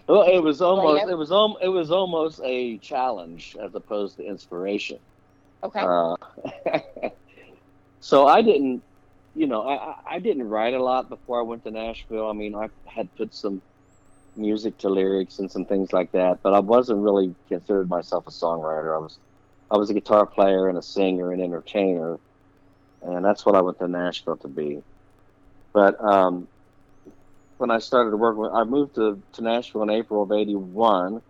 Well, 0.08 0.24
it 0.24 0.40
was 0.40 0.62
almost 0.62 1.08
it 1.08 1.16
was 1.18 1.32
um, 1.32 1.56
it 1.62 1.70
was 1.70 1.92
almost 1.92 2.40
a 2.44 2.78
challenge 2.80 3.56
as 3.62 3.74
opposed 3.76 4.18
to 4.18 4.24
inspiration. 4.24 5.00
Okay, 5.64 5.82
Uh, 5.84 6.16
so 8.00 8.28
I 8.28 8.42
didn't, 8.42 8.84
you 9.34 9.48
know, 9.48 9.68
I- 9.68 9.96
I 10.16 10.20
didn't 10.20 10.48
write 10.48 10.74
a 10.74 10.84
lot 10.84 11.10
before 11.10 11.40
I 11.40 11.44
went 11.44 11.64
to 11.64 11.72
Nashville. 11.72 12.30
I 12.30 12.34
mean, 12.34 12.56
I 12.56 12.70
had 12.88 13.14
put 13.16 13.34
some 13.34 13.62
music 14.38 14.78
to 14.80 14.89
lyrics 14.89 15.39
and 15.39 15.52
some 15.52 15.65
things 15.65 15.93
like 15.93 16.12
that, 16.12 16.39
but 16.43 16.54
I 16.54 16.60
wasn't 16.60 17.00
really 17.00 17.36
considered 17.47 17.89
myself 17.89 18.28
a 18.28 18.32
songwriter. 18.32 18.95
I 18.95 19.00
was, 19.00 19.17
I 19.71 19.78
was 19.78 19.89
a 19.89 19.93
guitar 19.93 20.26
player 20.26 20.69
and 20.69 20.78
a 20.78 20.82
singer 20.82 21.32
and 21.32 21.41
entertainer, 21.41 22.17
and 23.02 23.26
that's 23.26 23.45
what 23.45 23.56
I 23.56 23.62
went 23.62 23.80
to 23.80 23.88
Nashville 23.88 24.38
to 24.38 24.47
be. 24.47 24.82
But 25.73 26.00
um, 26.04 26.47
when 27.58 27.71
I 27.71 27.80
started 27.80 28.12
to 28.12 28.17
work 28.17 28.38
with, 28.38 28.52
I 28.52 28.63
moved 28.63 28.95
to, 28.95 29.21
to 29.34 29.41
Nashville 29.41 29.84
in 29.84 29.89
April 29.89 30.23
of 30.23 30.32
'81, 30.32 31.21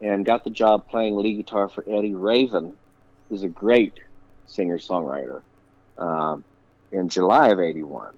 and 0.00 0.24
got 0.24 0.44
the 0.44 0.50
job 0.50 0.88
playing 0.88 1.16
lead 1.16 1.36
guitar 1.36 1.68
for 1.68 1.84
Eddie 1.88 2.14
Raven, 2.14 2.74
who's 3.28 3.42
a 3.42 3.48
great 3.48 3.94
singer 4.46 4.78
songwriter. 4.78 5.42
Um, 5.98 6.44
in 6.92 7.08
July 7.08 7.48
of 7.48 7.60
'81, 7.60 8.12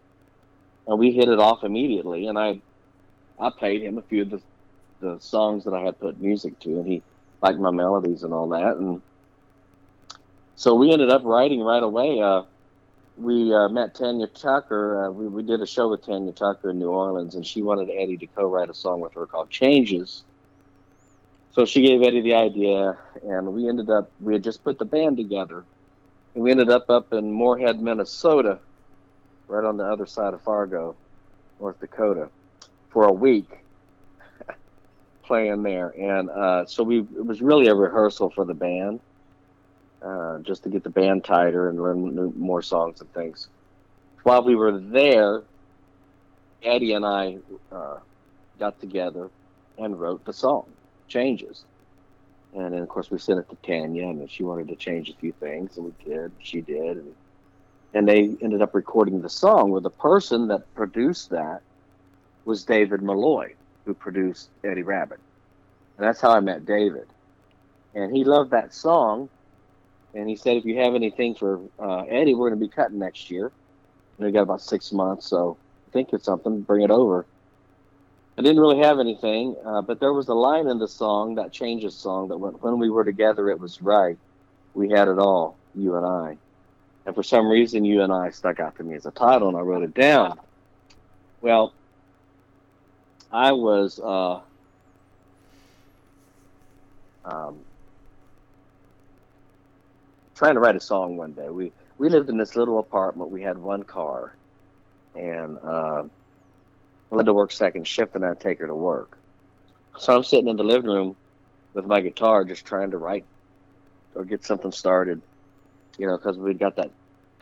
and 0.86 0.98
we 0.98 1.12
hit 1.12 1.28
it 1.28 1.38
off 1.38 1.64
immediately. 1.64 2.26
And 2.26 2.38
I, 2.38 2.60
I 3.40 3.50
played 3.50 3.82
him 3.82 3.98
a 3.98 4.02
few 4.02 4.22
of 4.22 4.30
the, 4.30 4.40
the 5.00 5.18
songs 5.20 5.64
that 5.64 5.74
I 5.74 5.82
had 5.82 5.98
put 5.98 6.20
music 6.20 6.58
to, 6.60 6.70
and 6.78 6.86
he 6.86 7.02
liked 7.40 7.58
my 7.58 7.70
melodies 7.70 8.22
and 8.22 8.32
all 8.32 8.48
that. 8.48 8.76
And 8.76 9.00
so 10.56 10.74
we 10.74 10.92
ended 10.92 11.10
up 11.10 11.22
writing 11.24 11.60
right 11.60 11.82
away. 11.82 12.20
Uh, 12.20 12.42
we 13.16 13.52
uh, 13.54 13.68
met 13.68 13.94
Tanya 13.94 14.26
Tucker. 14.26 15.06
Uh, 15.06 15.10
we, 15.10 15.28
we 15.28 15.42
did 15.42 15.60
a 15.60 15.66
show 15.66 15.88
with 15.88 16.04
Tanya 16.04 16.32
Tucker 16.32 16.70
in 16.70 16.78
New 16.78 16.90
Orleans, 16.90 17.34
and 17.34 17.46
she 17.46 17.62
wanted 17.62 17.90
Eddie 17.90 18.16
to 18.16 18.26
co-write 18.26 18.70
a 18.70 18.74
song 18.74 19.00
with 19.00 19.14
her 19.14 19.26
called 19.26 19.50
"Changes." 19.50 20.24
So 21.52 21.64
she 21.64 21.82
gave 21.82 22.02
Eddie 22.02 22.20
the 22.20 22.34
idea, 22.34 22.96
and 23.24 23.52
we 23.52 23.68
ended 23.68 23.90
up 23.90 24.10
we 24.20 24.32
had 24.32 24.44
just 24.44 24.62
put 24.62 24.78
the 24.78 24.84
band 24.84 25.16
together, 25.16 25.64
and 26.34 26.44
we 26.44 26.50
ended 26.50 26.70
up 26.70 26.90
up 26.90 27.12
in 27.12 27.32
Moorhead, 27.32 27.80
Minnesota, 27.80 28.58
right 29.48 29.64
on 29.64 29.76
the 29.76 29.84
other 29.84 30.06
side 30.06 30.34
of 30.34 30.42
Fargo, 30.42 30.94
North 31.60 31.80
Dakota, 31.80 32.28
for 32.90 33.04
a 33.04 33.12
week, 33.12 33.50
playing 35.24 35.62
there. 35.62 35.88
And 35.98 36.30
uh, 36.30 36.66
so 36.66 36.82
we 36.82 37.00
it 37.00 37.26
was 37.26 37.40
really 37.40 37.68
a 37.68 37.74
rehearsal 37.74 38.30
for 38.30 38.44
the 38.44 38.54
band, 38.54 39.00
uh, 40.02 40.38
just 40.40 40.64
to 40.64 40.70
get 40.70 40.84
the 40.84 40.90
band 40.90 41.24
tighter 41.24 41.68
and 41.68 41.80
learn 41.80 42.32
more 42.36 42.62
songs 42.62 43.00
and 43.00 43.12
things. 43.12 43.48
While 44.22 44.44
we 44.44 44.54
were 44.56 44.78
there, 44.78 45.44
Eddie 46.62 46.92
and 46.92 47.04
I 47.06 47.38
uh, 47.72 47.98
got 48.58 48.80
together 48.80 49.30
and 49.78 49.98
wrote 49.98 50.24
the 50.24 50.32
song 50.32 50.74
changes. 51.08 51.64
And 52.52 52.72
then, 52.72 52.82
of 52.82 52.88
course, 52.88 53.10
we 53.10 53.18
sent 53.18 53.40
it 53.40 53.48
to 53.50 53.56
Tanya, 53.56 54.04
and 54.08 54.30
she 54.30 54.42
wanted 54.42 54.68
to 54.68 54.76
change 54.76 55.10
a 55.10 55.14
few 55.14 55.32
things, 55.32 55.76
and 55.76 55.86
we 55.86 55.92
did. 56.04 56.32
She 56.40 56.60
did, 56.62 56.96
and 56.98 57.14
and 57.94 58.08
they 58.08 58.36
ended 58.42 58.62
up 58.62 58.74
recording 58.74 59.20
the 59.22 59.28
song. 59.30 59.70
with 59.70 59.82
the 59.82 59.90
person 59.90 60.48
that 60.48 60.74
produced 60.74 61.30
that 61.30 61.62
was 62.48 62.64
David 62.64 63.02
Malloy, 63.02 63.54
who 63.84 63.92
produced 63.92 64.48
Eddie 64.64 64.82
Rabbitt. 64.82 65.20
And 65.98 66.06
that's 66.06 66.18
how 66.18 66.30
I 66.30 66.40
met 66.40 66.64
David. 66.64 67.06
And 67.94 68.16
he 68.16 68.24
loved 68.24 68.52
that 68.52 68.72
song. 68.72 69.28
And 70.14 70.30
he 70.30 70.34
said, 70.34 70.56
if 70.56 70.64
you 70.64 70.78
have 70.78 70.94
anything 70.94 71.34
for 71.34 71.60
uh, 71.78 72.04
Eddie, 72.08 72.32
we're 72.32 72.48
going 72.48 72.58
to 72.58 72.66
be 72.66 72.72
cutting 72.72 72.98
next 72.98 73.30
year. 73.30 73.52
And 74.16 74.26
we 74.26 74.32
got 74.32 74.42
about 74.42 74.62
six 74.62 74.92
months, 74.92 75.26
so 75.26 75.58
think 75.92 76.14
of 76.14 76.24
something, 76.24 76.62
bring 76.62 76.80
it 76.80 76.90
over. 76.90 77.26
I 78.38 78.42
didn't 78.42 78.60
really 78.60 78.78
have 78.78 78.98
anything, 78.98 79.54
uh, 79.66 79.82
but 79.82 80.00
there 80.00 80.14
was 80.14 80.28
a 80.28 80.34
line 80.34 80.68
in 80.68 80.78
the 80.78 80.88
song, 80.88 81.34
that 81.34 81.52
changes 81.52 81.94
song, 81.94 82.28
that 82.28 82.38
when, 82.38 82.54
when 82.54 82.78
we 82.78 82.88
were 82.88 83.04
together, 83.04 83.50
it 83.50 83.60
was 83.60 83.82
right. 83.82 84.16
We 84.72 84.88
had 84.88 85.08
it 85.08 85.18
all, 85.18 85.58
you 85.74 85.96
and 85.96 86.06
I. 86.06 86.38
And 87.04 87.14
for 87.14 87.22
some 87.22 87.46
reason, 87.48 87.84
you 87.84 88.00
and 88.00 88.12
I 88.12 88.30
stuck 88.30 88.58
out 88.58 88.76
to 88.76 88.84
me 88.84 88.94
as 88.94 89.04
a 89.04 89.10
title, 89.10 89.48
and 89.48 89.56
I 89.56 89.60
wrote 89.60 89.82
it 89.82 89.92
down. 89.92 90.38
Well, 91.42 91.74
I 93.30 93.52
was 93.52 93.98
uh, 93.98 94.40
um, 97.24 97.64
trying 100.36 100.54
to 100.54 100.60
write 100.60 100.76
a 100.76 100.80
song 100.80 101.16
one 101.16 101.34
day. 101.34 101.48
We 101.50 101.72
we 101.98 102.08
lived 102.08 102.30
in 102.30 102.38
this 102.38 102.56
little 102.56 102.78
apartment. 102.78 103.30
We 103.30 103.42
had 103.42 103.58
one 103.58 103.82
car, 103.82 104.38
and 105.14 105.58
uh, 105.58 106.04
I 107.12 107.16
had 107.16 107.26
to 107.26 107.34
work 107.34 107.52
second 107.52 107.86
shift, 107.86 108.14
and 108.14 108.24
I'd 108.24 108.40
take 108.40 108.60
her 108.60 108.66
to 108.66 108.74
work. 108.74 109.18
So 109.98 110.16
I'm 110.16 110.24
sitting 110.24 110.48
in 110.48 110.56
the 110.56 110.64
living 110.64 110.90
room 110.90 111.16
with 111.74 111.86
my 111.86 112.00
guitar, 112.00 112.44
just 112.44 112.66
trying 112.66 112.92
to 112.92 112.98
write 112.98 113.26
or 114.14 114.24
get 114.24 114.44
something 114.44 114.72
started. 114.72 115.22
You 115.98 116.06
know, 116.08 116.16
because 116.16 116.38
we'd 116.38 116.58
got 116.60 116.76
that 116.76 116.92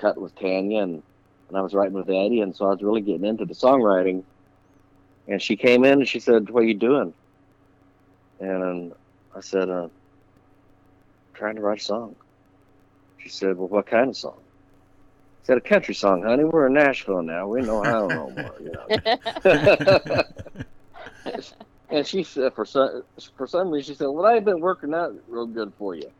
cut 0.01 0.21
with 0.21 0.35
Tanya, 0.35 0.83
and 0.83 1.03
and 1.49 1.59
I 1.59 1.63
was 1.63 1.75
writing 1.75 1.95
with 1.95 2.11
Eddie, 2.11 2.41
and 2.41 2.57
so 2.57 2.67
I 2.67 2.71
was 2.71 2.83
really 2.83 3.03
getting 3.03 3.25
into 3.27 3.45
the 3.45 3.55
songwriting. 3.55 4.25
And 5.29 5.43
she 5.43 5.57
came 5.57 5.85
in 5.85 5.95
and 5.95 6.09
she 6.09 6.21
said, 6.21 6.51
"What 6.51 6.63
are 6.63 6.67
you 6.67 6.75
doing?" 6.75 7.15
And 8.39 8.93
I 9.35 9.41
said, 9.41 9.69
uh, 9.69 9.89
"Trying 11.35 11.57
to 11.57 11.63
write 11.63 11.81
a 11.81 11.85
song." 11.85 12.17
She 13.19 13.29
said, 13.29 13.57
"Well, 13.57 13.69
what 13.69 13.87
kind 13.87 14.09
of 14.09 14.17
song?" 14.17 14.43
I 14.45 15.43
said, 15.43 15.59
"A 15.59 15.61
country 15.61 15.95
song, 15.95 16.23
honey. 16.23 16.45
We're 16.45 16.69
in 16.69 16.75
Nashville 16.75 17.23
now. 17.23 17.49
We 17.49 17.63
know 17.63 17.83
how 17.83 18.09
no 18.09 18.31
more." 18.31 18.55
You 18.61 18.73
know. 18.73 20.25
and 21.91 22.07
she 22.07 22.23
said, 22.23 22.55
for 22.55 22.65
some 22.65 23.03
for 23.37 23.49
some 23.49 23.71
reason, 23.71 23.95
she 23.95 23.99
said, 23.99 24.07
"Well, 24.07 24.27
I've 24.27 24.45
been 24.45 24.61
working 24.61 24.95
out 24.95 25.13
real 25.27 25.47
good 25.47 25.73
for 25.77 25.97
you." 25.97 26.11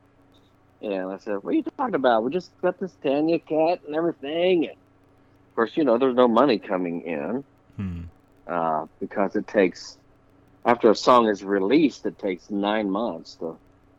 And 0.81 1.13
I 1.13 1.19
said, 1.19 1.37
"What 1.43 1.51
are 1.51 1.57
you 1.57 1.65
talking 1.79 1.95
about? 1.95 2.25
We 2.25 2.31
just 2.33 2.51
got 2.61 2.81
this 2.81 2.97
Tanya 3.05 3.39
cat 3.39 3.83
and 3.87 3.95
everything." 3.95 4.65
And 4.65 4.73
of 4.73 5.55
course, 5.55 5.77
you 5.77 5.85
know, 5.85 5.97
there's 5.97 6.17
no 6.17 6.27
money 6.27 6.59
coming 6.59 7.03
in 7.03 7.45
Hmm. 7.77 8.03
Uh, 8.47 8.87
because 9.01 9.37
it 9.37 9.47
takes 9.47 9.99
after 10.65 10.91
a 10.91 10.97
song 10.97 11.29
is 11.29 11.45
released, 11.45 12.07
it 12.07 12.19
takes 12.19 12.51
nine 12.51 12.91
months 12.91 13.37
to 13.37 13.59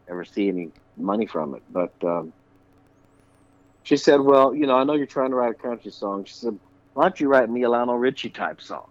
ever 0.10 0.26
see 0.26 0.50
any 0.50 0.72
money 0.98 1.26
from 1.26 1.56
it. 1.56 1.64
But 1.70 1.94
um, 2.04 2.34
she 3.84 3.98
said, 3.98 4.20
"Well, 4.20 4.54
you 4.54 4.68
know, 4.68 4.76
I 4.76 4.84
know 4.84 4.94
you're 4.94 5.06
trying 5.06 5.32
to 5.32 5.36
write 5.36 5.52
a 5.52 5.68
country 5.68 5.92
song." 5.92 6.26
She 6.26 6.36
said, 6.36 6.60
"Why 6.94 7.04
don't 7.04 7.20
you 7.20 7.30
write 7.30 7.50
me 7.50 7.64
a 7.64 7.70
Lionel 7.70 7.98
Richie 7.98 8.30
type 8.30 8.62
song?" 8.62 8.86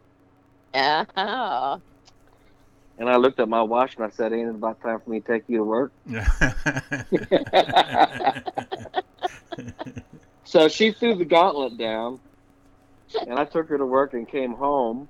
oh, 0.74 1.82
And 2.98 3.10
I 3.10 3.16
looked 3.16 3.40
at 3.40 3.48
my 3.48 3.62
watch 3.62 3.96
and 3.96 4.06
I 4.06 4.10
said, 4.10 4.32
"Ain't 4.32 4.48
it 4.48 4.54
about 4.54 4.80
time 4.80 5.00
for 5.00 5.10
me 5.10 5.20
to 5.20 5.32
take 5.32 5.44
you 5.48 5.58
to 5.58 5.64
work?" 5.64 5.92
So 10.46 10.68
she 10.68 10.92
threw 10.92 11.16
the 11.16 11.24
gauntlet 11.24 11.76
down, 11.76 12.20
and 13.26 13.38
I 13.38 13.44
took 13.44 13.68
her 13.68 13.76
to 13.76 13.84
work 13.84 14.14
and 14.14 14.28
came 14.28 14.54
home. 14.54 15.08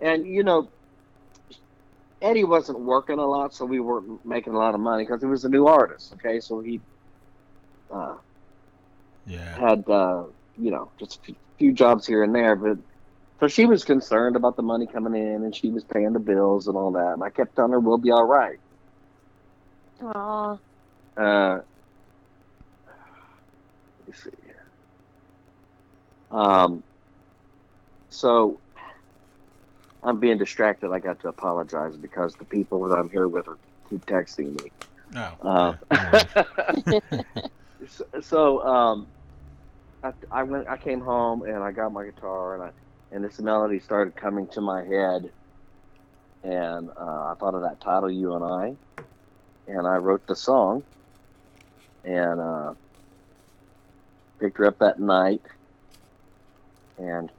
And 0.00 0.26
you 0.26 0.42
know, 0.44 0.70
Eddie 2.20 2.44
wasn't 2.44 2.80
working 2.80 3.18
a 3.18 3.26
lot, 3.26 3.54
so 3.54 3.64
we 3.64 3.80
weren't 3.80 4.24
making 4.24 4.54
a 4.54 4.58
lot 4.58 4.74
of 4.74 4.80
money 4.80 5.04
because 5.04 5.22
he 5.22 5.26
was 5.28 5.44
a 5.44 5.48
new 5.48 5.66
artist. 5.66 6.12
Okay, 6.14 6.40
so 6.40 6.60
he 6.60 6.80
uh, 7.90 8.16
yeah. 9.26 9.58
had 9.58 9.88
uh, 9.88 10.24
you 10.56 10.70
know 10.70 10.92
just 10.98 11.20
a 11.28 11.34
few 11.58 11.72
jobs 11.72 12.06
here 12.06 12.22
and 12.24 12.34
there, 12.34 12.56
but 12.56 12.78
so 13.40 13.48
she 13.48 13.66
was 13.66 13.84
concerned 13.84 14.36
about 14.36 14.56
the 14.56 14.62
money 14.62 14.86
coming 14.86 15.14
in, 15.14 15.44
and 15.44 15.54
she 15.54 15.70
was 15.70 15.84
paying 15.84 16.12
the 16.12 16.20
bills 16.20 16.66
and 16.68 16.76
all 16.76 16.92
that. 16.92 17.12
And 17.14 17.22
I 17.22 17.30
kept 17.30 17.54
telling 17.56 17.72
her, 17.72 17.80
"We'll 17.80 17.98
be 17.98 18.10
all 18.10 18.26
right." 18.26 18.58
Aw. 20.00 20.58
Uh, 21.16 21.58
let 23.98 24.08
me 24.08 24.12
see. 24.14 24.30
Um, 26.30 26.84
so 28.10 28.60
I'm 30.02 30.20
being 30.20 30.38
distracted. 30.38 30.92
I 30.92 31.00
got 31.00 31.20
to 31.20 31.28
apologize 31.28 31.96
because 31.96 32.34
the 32.36 32.46
people 32.46 32.88
that 32.88 32.96
I'm 32.96 33.10
here 33.10 33.28
with 33.28 33.48
are 33.48 33.58
keep 33.90 34.06
texting 34.06 34.54
me. 34.62 34.72
Oh. 35.14 35.38
Uh, 35.42 35.74
yeah, 36.90 37.00
so, 37.88 38.04
so 38.20 38.66
um, 38.66 39.12
I, 40.02 40.12
I 40.30 40.42
went. 40.44 40.68
I 40.68 40.76
came 40.76 41.00
home 41.00 41.42
and 41.42 41.62
I 41.62 41.72
got 41.72 41.92
my 41.92 42.04
guitar 42.04 42.54
and 42.54 42.64
I 42.64 42.70
and 43.10 43.24
this 43.24 43.40
melody 43.40 43.80
started 43.80 44.16
coming 44.16 44.48
to 44.48 44.60
my 44.60 44.84
head, 44.84 45.32
and 46.42 46.90
uh, 46.90 47.32
I 47.32 47.34
thought 47.40 47.54
of 47.54 47.62
that 47.62 47.80
title, 47.80 48.10
"You 48.10 48.34
and 48.34 48.44
I," 48.44 48.76
and 49.66 49.86
I 49.86 49.96
wrote 49.96 50.26
the 50.26 50.36
song, 50.36 50.84
and 52.04 52.40
uh, 52.40 52.74
picked 54.40 54.58
her 54.58 54.66
up 54.66 54.78
that 54.80 55.00
night, 55.00 55.42
and 56.98 57.30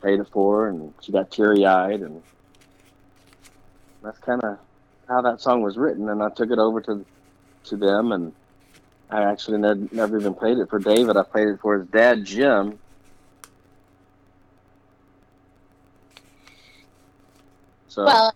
played 0.00 0.20
it 0.20 0.28
for 0.32 0.68
and 0.68 0.92
she 1.00 1.12
got 1.12 1.30
teary 1.30 1.66
eyed, 1.66 2.00
and 2.00 2.22
that's 4.02 4.18
kind 4.18 4.42
of 4.42 4.58
how 5.08 5.20
that 5.22 5.40
song 5.40 5.62
was 5.62 5.76
written. 5.76 6.08
And 6.08 6.22
I 6.22 6.30
took 6.30 6.50
it 6.50 6.58
over 6.58 6.80
to 6.82 7.04
to 7.64 7.76
them, 7.76 8.12
and 8.12 8.32
I 9.10 9.22
actually 9.22 9.58
ne- 9.58 9.88
never 9.92 10.18
even 10.18 10.34
played 10.34 10.58
it 10.58 10.68
for 10.68 10.78
David. 10.78 11.16
I 11.16 11.22
played 11.22 11.48
it 11.48 11.60
for 11.60 11.78
his 11.78 11.88
dad, 11.88 12.24
Jim. 12.24 12.78
So 17.88 18.04
Well, 18.04 18.34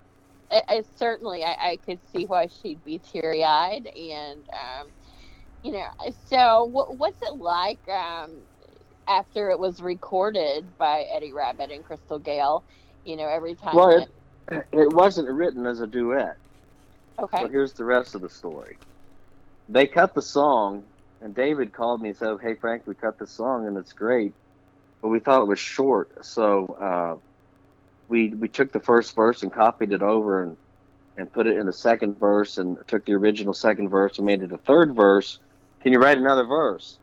I, 0.51 0.62
I 0.68 0.85
certainly 0.96 1.44
I, 1.44 1.57
I 1.61 1.77
could 1.85 2.01
see 2.12 2.25
why 2.25 2.46
she'd 2.46 2.83
be 2.85 2.99
teary 2.99 3.44
eyed, 3.44 3.87
and 3.87 4.42
um, 4.53 4.88
you 5.62 5.73
know. 5.73 5.87
So, 6.29 6.64
what, 6.64 6.96
what's 6.96 7.20
it 7.23 7.37
like 7.37 7.87
um, 7.88 8.31
after 9.11 9.51
it 9.51 9.59
was 9.59 9.83
recorded 9.83 10.64
by 10.79 11.05
Eddie 11.12 11.33
Rabbitt 11.33 11.70
and 11.70 11.85
Crystal 11.85 12.18
Gayle? 12.18 12.62
You 13.05 13.16
know, 13.16 13.27
every 13.27 13.55
time. 13.55 13.75
Well, 13.75 14.07
it, 14.51 14.66
it 14.73 14.92
wasn't 14.92 15.29
written 15.29 15.66
as 15.66 15.81
a 15.81 15.87
duet. 15.87 16.37
okay. 17.18 17.42
But 17.42 17.51
here's 17.51 17.73
the 17.73 17.85
rest 17.85 18.14
of 18.14 18.20
the 18.20 18.29
story. 18.29 18.77
They 19.68 19.87
cut 19.87 20.14
the 20.14 20.23
song, 20.23 20.85
and 21.20 21.35
David 21.35 21.73
called 21.73 22.03
me 22.03 22.11
and 22.11 22.18
said, 22.18 22.38
"Hey 22.40 22.55
Frank, 22.55 22.87
we 22.87 22.94
cut 22.94 23.18
the 23.18 23.27
song, 23.27 23.66
and 23.66 23.77
it's 23.77 23.92
great, 23.92 24.33
but 25.03 25.09
we 25.09 25.18
thought 25.18 25.42
it 25.42 25.49
was 25.49 25.59
short, 25.59 26.25
so 26.25 26.66
uh, 26.81 27.16
we 28.09 28.29
we 28.31 28.49
took 28.49 28.73
the 28.73 28.81
first 28.81 29.14
verse 29.14 29.42
and 29.42 29.53
copied 29.53 29.92
it 29.92 30.03
over 30.03 30.42
and 30.42 30.57
and 31.16 31.33
put 31.33 31.46
it 31.46 31.57
in 31.57 31.66
the 31.66 31.73
second 31.73 32.18
verse, 32.18 32.59
and 32.59 32.77
took 32.87 33.05
the 33.05 33.14
original 33.14 33.55
second 33.55 33.88
verse 33.88 34.18
and 34.18 34.27
made 34.27 34.42
it 34.42 34.53
a 34.53 34.59
third 34.59 34.94
verse. 34.94 35.38
Can 35.83 35.92
you 35.92 35.99
write 35.99 36.18
another 36.18 36.44
verse?" 36.44 36.99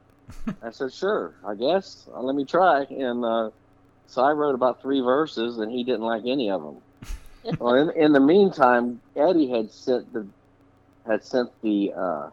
I 0.61 0.71
said, 0.71 0.93
"Sure, 0.93 1.35
I 1.47 1.55
guess. 1.55 2.07
Uh, 2.13 2.21
let 2.21 2.35
me 2.35 2.45
try." 2.45 2.83
And 2.89 3.23
uh, 3.23 3.51
so 4.07 4.23
I 4.23 4.31
wrote 4.31 4.55
about 4.55 4.81
three 4.81 5.01
verses, 5.01 5.57
and 5.57 5.71
he 5.71 5.83
didn't 5.83 6.01
like 6.01 6.23
any 6.25 6.49
of 6.49 6.61
them 6.61 6.81
well, 7.59 7.75
in, 7.75 7.91
in 8.01 8.13
the 8.13 8.19
meantime, 8.19 9.01
Eddie 9.15 9.49
had 9.49 9.71
sent 9.71 10.11
the 10.13 10.27
had 11.05 11.23
sent 11.23 11.49
the 11.61 11.93
uh, 11.97 12.29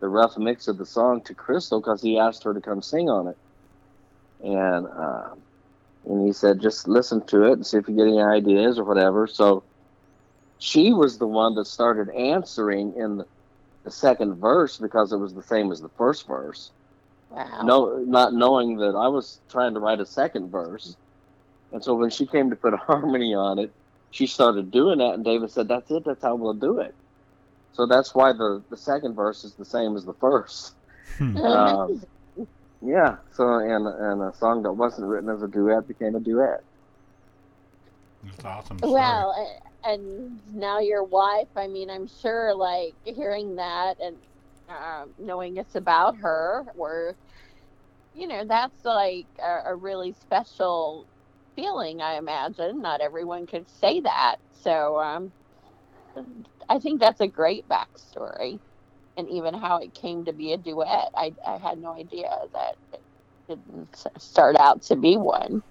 the 0.00 0.08
rough 0.08 0.36
mix 0.36 0.68
of 0.68 0.78
the 0.78 0.86
song 0.86 1.22
to 1.24 1.34
Crystal 1.34 1.80
because 1.80 2.02
he 2.02 2.18
asked 2.18 2.44
her 2.44 2.54
to 2.54 2.60
come 2.60 2.82
sing 2.82 3.08
on 3.08 3.28
it, 3.28 3.38
and 4.40 4.86
uh, 4.86 5.34
and 6.06 6.26
he 6.26 6.32
said 6.32 6.60
just 6.60 6.88
listen 6.88 7.24
to 7.26 7.44
it 7.44 7.52
and 7.52 7.66
see 7.66 7.76
if 7.76 7.88
you 7.88 7.96
get 7.96 8.08
any 8.08 8.20
ideas 8.20 8.78
or 8.78 8.84
whatever. 8.84 9.26
So 9.26 9.64
she 10.58 10.92
was 10.92 11.18
the 11.18 11.26
one 11.26 11.54
that 11.54 11.66
started 11.66 12.10
answering 12.14 12.94
in 12.96 13.18
the, 13.18 13.26
the 13.84 13.90
second 13.90 14.40
verse 14.40 14.78
because 14.78 15.12
it 15.12 15.18
was 15.18 15.34
the 15.34 15.42
same 15.42 15.70
as 15.70 15.80
the 15.80 15.90
first 15.96 16.26
verse. 16.26 16.72
Wow. 17.30 17.62
No, 17.62 18.04
not 18.06 18.32
knowing 18.32 18.76
that 18.78 18.94
I 18.96 19.08
was 19.08 19.40
trying 19.50 19.74
to 19.74 19.80
write 19.80 20.00
a 20.00 20.06
second 20.06 20.50
verse, 20.50 20.96
and 21.72 21.82
so 21.82 21.94
when 21.94 22.10
she 22.10 22.26
came 22.26 22.50
to 22.50 22.56
put 22.56 22.74
a 22.74 22.76
harmony 22.88 23.34
on 23.34 23.58
it, 23.58 23.72
she 24.10 24.26
started 24.26 24.70
doing 24.70 24.98
that, 24.98 25.14
and 25.14 25.24
David 25.24 25.50
said, 25.50 25.68
"That's 25.68 25.90
it. 25.90 26.04
That's 26.04 26.22
how 26.22 26.36
we'll 26.36 26.54
do 26.54 26.78
it." 26.80 26.94
So 27.72 27.86
that's 27.86 28.14
why 28.14 28.32
the 28.32 28.64
the 28.70 28.76
second 28.76 29.14
verse 29.14 29.44
is 29.44 29.54
the 29.56 29.64
same 29.64 29.96
as 29.96 30.04
the 30.04 30.14
first. 30.14 30.72
Hmm. 31.18 31.36
Um, 31.46 32.02
Yeah. 32.80 33.16
So 33.32 33.58
and 33.58 33.86
and 33.86 34.22
a 34.22 34.32
song 34.36 34.62
that 34.62 34.72
wasn't 34.72 35.08
written 35.08 35.30
as 35.30 35.42
a 35.42 35.48
duet 35.48 35.88
became 35.88 36.14
a 36.14 36.20
duet. 36.20 36.60
That's 38.22 38.44
awesome. 38.44 38.78
story. 38.78 38.92
Well, 38.92 39.58
and 39.84 40.40
now 40.54 40.80
your 40.80 41.04
wife. 41.04 41.48
I 41.56 41.66
mean, 41.66 41.90
I'm 41.90 42.06
sure, 42.06 42.54
like 42.54 42.94
hearing 43.04 43.56
that 43.56 43.96
and 44.00 44.16
um, 44.68 45.10
knowing 45.18 45.56
it's 45.56 45.74
about 45.74 46.16
her, 46.18 46.64
or 46.76 47.14
you 48.14 48.26
know, 48.26 48.44
that's 48.46 48.84
like 48.84 49.26
a, 49.42 49.70
a 49.70 49.74
really 49.74 50.14
special 50.20 51.06
feeling. 51.56 52.00
I 52.00 52.14
imagine 52.14 52.82
not 52.82 53.00
everyone 53.00 53.46
could 53.46 53.66
say 53.80 54.00
that. 54.00 54.36
So 54.62 54.98
um, 55.00 55.32
I 56.68 56.78
think 56.78 57.00
that's 57.00 57.20
a 57.20 57.28
great 57.28 57.68
backstory, 57.68 58.58
and 59.16 59.28
even 59.30 59.54
how 59.54 59.78
it 59.78 59.94
came 59.94 60.24
to 60.24 60.32
be 60.32 60.52
a 60.52 60.56
duet. 60.56 61.10
I 61.14 61.32
I 61.46 61.56
had 61.58 61.78
no 61.78 61.94
idea 61.94 62.30
that 62.52 62.76
it 62.92 63.00
didn't 63.48 64.06
start 64.18 64.56
out 64.56 64.82
to 64.82 64.96
be 64.96 65.16
one. 65.16 65.62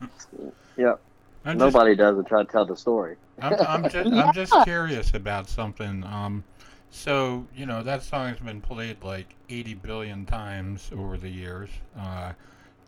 I'm 1.46 1.58
just, 1.58 1.76
Nobody 1.76 1.96
does 1.96 2.18
and 2.18 2.28
try 2.28 2.44
to 2.44 2.52
tell 2.52 2.66
the 2.66 2.76
story. 2.76 3.16
I'm, 3.42 3.54
I'm 3.54 3.84
just, 3.90 4.14
I'm 4.14 4.34
just 4.34 4.54
curious 4.64 5.14
about 5.14 5.48
something. 5.48 6.04
Um, 6.04 6.44
so 6.90 7.48
you 7.56 7.66
know 7.66 7.84
that 7.84 8.04
song's 8.04 8.40
been 8.40 8.62
played 8.62 9.04
like 9.04 9.36
80 9.50 9.74
billion 9.76 10.26
times 10.26 10.90
over 10.96 11.18
the 11.18 11.30
years. 11.30 11.70
Uh, 11.98 12.34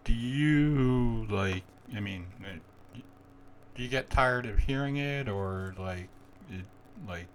do 0.04 0.14
you 0.14 1.26
like? 1.30 1.64
I 1.96 2.00
mean, 2.00 2.28
uh, 2.44 3.00
do 3.76 3.84
you 3.84 3.90
get 3.90 4.10
tired 4.10 4.46
of 4.46 4.60
hearing 4.60 4.98
it, 4.98 5.30
or 5.30 5.74
like, 5.78 6.10
it, 6.50 6.66
like? 7.08 7.28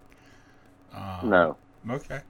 Um, 0.94 1.30
No, 1.30 1.58
Okay. 1.90 2.20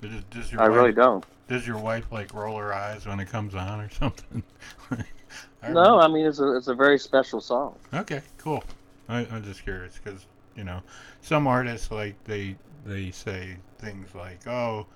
Does, 0.00 0.24
does 0.30 0.52
your 0.52 0.62
I 0.62 0.66
wife, 0.66 0.68
really 0.68 0.92
don't. 0.92 1.24
does 1.48 1.66
your 1.66 1.78
wife 1.78 2.10
like 2.12 2.32
roll 2.34 2.56
her 2.58 2.72
eyes 2.74 3.06
when 3.06 3.20
it 3.20 3.26
comes 3.28 3.54
on 3.54 3.80
or 3.80 3.90
something? 4.00 4.42
I 5.62 5.68
No, 5.68 6.00
I 6.00 6.08
mean 6.08 6.26
it's 6.26 6.40
a 6.40 6.56
it's 6.56 6.66
a 6.66 6.74
very 6.74 6.98
special 6.98 7.40
song. 7.40 7.78
Okay, 7.92 8.22
cool. 8.38 8.62
I, 9.08 9.20
I'm 9.30 9.42
just 9.42 9.62
curious 9.62 9.98
because 10.02 10.26
you 10.54 10.64
know 10.64 10.82
some 11.22 11.46
artists 11.46 11.90
like 11.90 12.22
they 12.24 12.56
they 12.88 13.10
say 13.10 13.56
things 13.78 14.14
like, 14.14 14.46
"Oh, 14.46 14.86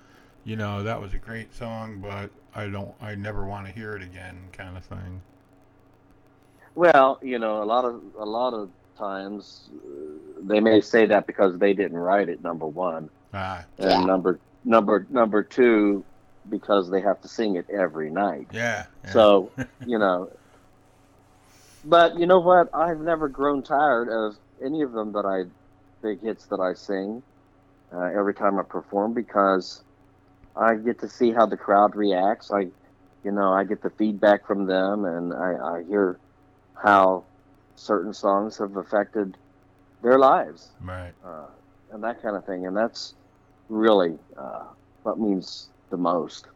you 0.43 0.55
know 0.55 0.83
that 0.83 1.01
was 1.01 1.13
a 1.13 1.17
great 1.17 1.53
song, 1.53 1.99
but 2.01 2.29
I 2.55 2.67
don't, 2.67 2.93
I 3.01 3.15
never 3.15 3.45
want 3.45 3.67
to 3.67 3.71
hear 3.73 3.95
it 3.95 4.01
again," 4.03 4.49
kind 4.51 4.77
of 4.77 4.83
thing. 4.85 5.21
Well, 6.75 7.19
you 7.21 7.39
know, 7.39 7.63
a 7.63 7.65
lot 7.65 7.85
of 7.85 8.01
a 8.17 8.25
lot 8.25 8.53
of 8.53 8.71
times 8.97 9.69
uh, 9.73 10.41
they 10.43 10.59
may 10.59 10.81
say 10.81 11.05
that 11.07 11.27
because 11.27 11.57
they 11.57 11.73
didn't 11.73 11.97
write 11.97 12.29
it. 12.29 12.41
Number 12.41 12.67
one, 12.67 13.09
Ah, 13.33 13.65
and 13.77 13.87
Yeah. 13.89 14.05
number 14.05 14.39
number 14.63 15.07
number 15.09 15.43
two, 15.43 16.05
because 16.49 16.89
they 16.89 17.01
have 17.01 17.21
to 17.21 17.27
sing 17.27 17.55
it 17.55 17.69
every 17.69 18.09
night. 18.09 18.47
yeah. 18.51 18.85
yeah. 19.03 19.11
So 19.11 19.51
you 19.85 19.99
know, 19.99 20.29
but 21.83 22.17
you 22.17 22.25
know 22.25 22.39
what? 22.39 22.69
I've 22.73 22.99
never 22.99 23.27
grown 23.29 23.63
tired 23.63 24.09
of 24.09 24.37
any 24.63 24.81
of 24.81 24.93
them 24.93 25.11
that 25.13 25.25
I 25.25 25.43
big 26.01 26.21
hits 26.21 26.47
that 26.47 26.59
I 26.59 26.73
sing 26.73 27.23
uh, 27.93 28.09
every 28.17 28.33
time 28.33 28.59
I 28.59 28.63
perform 28.63 29.13
because 29.13 29.83
I 30.55 30.75
get 30.75 30.99
to 30.99 31.09
see 31.09 31.31
how 31.31 31.45
the 31.45 31.57
crowd 31.57 31.95
reacts. 31.95 32.51
I, 32.51 32.67
you 33.23 33.31
know, 33.31 33.53
I 33.53 33.63
get 33.63 33.81
the 33.81 33.89
feedback 33.91 34.45
from 34.45 34.65
them, 34.65 35.05
and 35.05 35.33
I, 35.33 35.77
I 35.77 35.83
hear 35.83 36.19
how 36.75 37.23
certain 37.75 38.13
songs 38.13 38.57
have 38.57 38.75
affected 38.75 39.37
their 40.01 40.19
lives 40.19 40.69
right. 40.81 41.13
uh, 41.25 41.45
and 41.91 42.03
that 42.03 42.21
kind 42.21 42.35
of 42.35 42.45
thing. 42.45 42.67
And 42.67 42.75
that's 42.75 43.13
really 43.69 44.17
uh, 44.37 44.65
what 45.03 45.19
means 45.19 45.69
the 45.89 45.97
most 45.97 46.47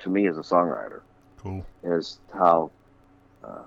to 0.00 0.10
me 0.10 0.26
as 0.28 0.36
a 0.38 0.42
songwriter 0.42 1.00
Cool. 1.38 1.64
is 1.82 2.18
how 2.32 2.70
uh, 3.42 3.62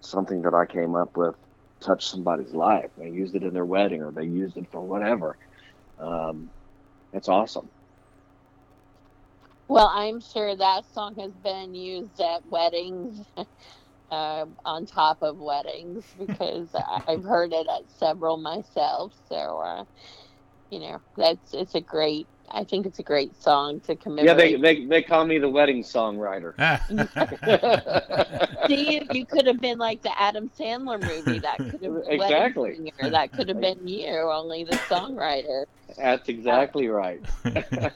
something 0.00 0.42
that 0.42 0.54
I 0.54 0.66
came 0.66 0.94
up 0.94 1.16
with 1.16 1.34
touched 1.80 2.08
somebody's 2.08 2.52
life. 2.52 2.90
They 2.98 3.10
used 3.10 3.34
it 3.34 3.42
in 3.42 3.54
their 3.54 3.64
wedding 3.64 4.02
or 4.02 4.10
they 4.10 4.24
used 4.24 4.56
it 4.56 4.66
for 4.70 4.80
whatever. 4.80 5.36
Um, 5.98 6.52
it's 7.12 7.28
awesome. 7.28 7.70
Well, 9.68 9.88
I'm 9.92 10.20
sure 10.20 10.56
that 10.56 10.86
song 10.86 11.16
has 11.20 11.32
been 11.34 11.74
used 11.74 12.20
at 12.20 12.42
weddings, 12.46 13.20
uh, 14.10 14.46
on 14.64 14.86
top 14.86 15.18
of 15.22 15.38
weddings, 15.38 16.06
because 16.18 16.74
I've 17.08 17.24
heard 17.24 17.52
it 17.52 17.68
at 17.68 17.90
several 17.90 18.38
myself. 18.38 19.14
So, 19.28 19.36
uh, 19.60 19.84
you 20.70 20.80
know, 20.80 21.00
that's 21.16 21.54
it's 21.54 21.74
a 21.76 21.82
great. 21.82 22.28
I 22.50 22.64
think 22.64 22.86
it's 22.86 22.98
a 22.98 23.02
great 23.02 23.36
song 23.36 23.80
to 23.82 23.96
commemorate. 23.96 24.52
Yeah, 24.52 24.58
they, 24.58 24.74
they, 24.74 24.86
they 24.86 25.02
call 25.02 25.24
me 25.24 25.38
the 25.38 25.48
wedding 25.48 25.82
songwriter. 25.82 26.54
See, 28.66 28.94
you, 28.94 29.08
you 29.10 29.26
could 29.26 29.46
have 29.46 29.60
been 29.60 29.78
like 29.78 30.02
the 30.02 30.12
Adam 30.20 30.50
Sandler 30.58 31.00
movie. 31.00 31.40
That 31.40 31.58
could 31.70 31.82
have 31.82 32.04
been 32.04 32.12
Exactly. 32.12 32.74
Singer. 32.74 33.10
That 33.10 33.32
could 33.32 33.48
have 33.48 33.60
been 33.60 33.86
you, 33.86 34.08
only 34.08 34.64
the 34.64 34.78
songwriter. 34.90 35.64
That's 35.96 36.28
exactly 36.28 36.88
right. 36.88 37.20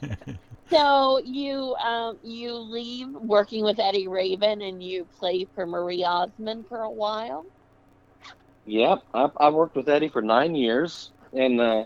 So 0.69 1.19
you 1.23 1.75
um 1.75 2.17
you 2.23 2.55
leave 2.55 3.07
working 3.13 3.63
with 3.63 3.79
Eddie 3.79 4.07
Raven 4.07 4.61
and 4.61 4.81
you 4.81 5.07
play 5.19 5.45
for 5.53 5.67
Marie 5.67 6.03
Osmond 6.03 6.65
for 6.67 6.81
a 6.81 6.89
while. 6.89 7.45
Yep, 8.65 8.99
I, 9.13 9.29
I 9.37 9.49
worked 9.49 9.75
with 9.75 9.89
Eddie 9.89 10.07
for 10.09 10.21
nine 10.21 10.55
years, 10.55 11.11
and 11.33 11.59
uh, 11.59 11.83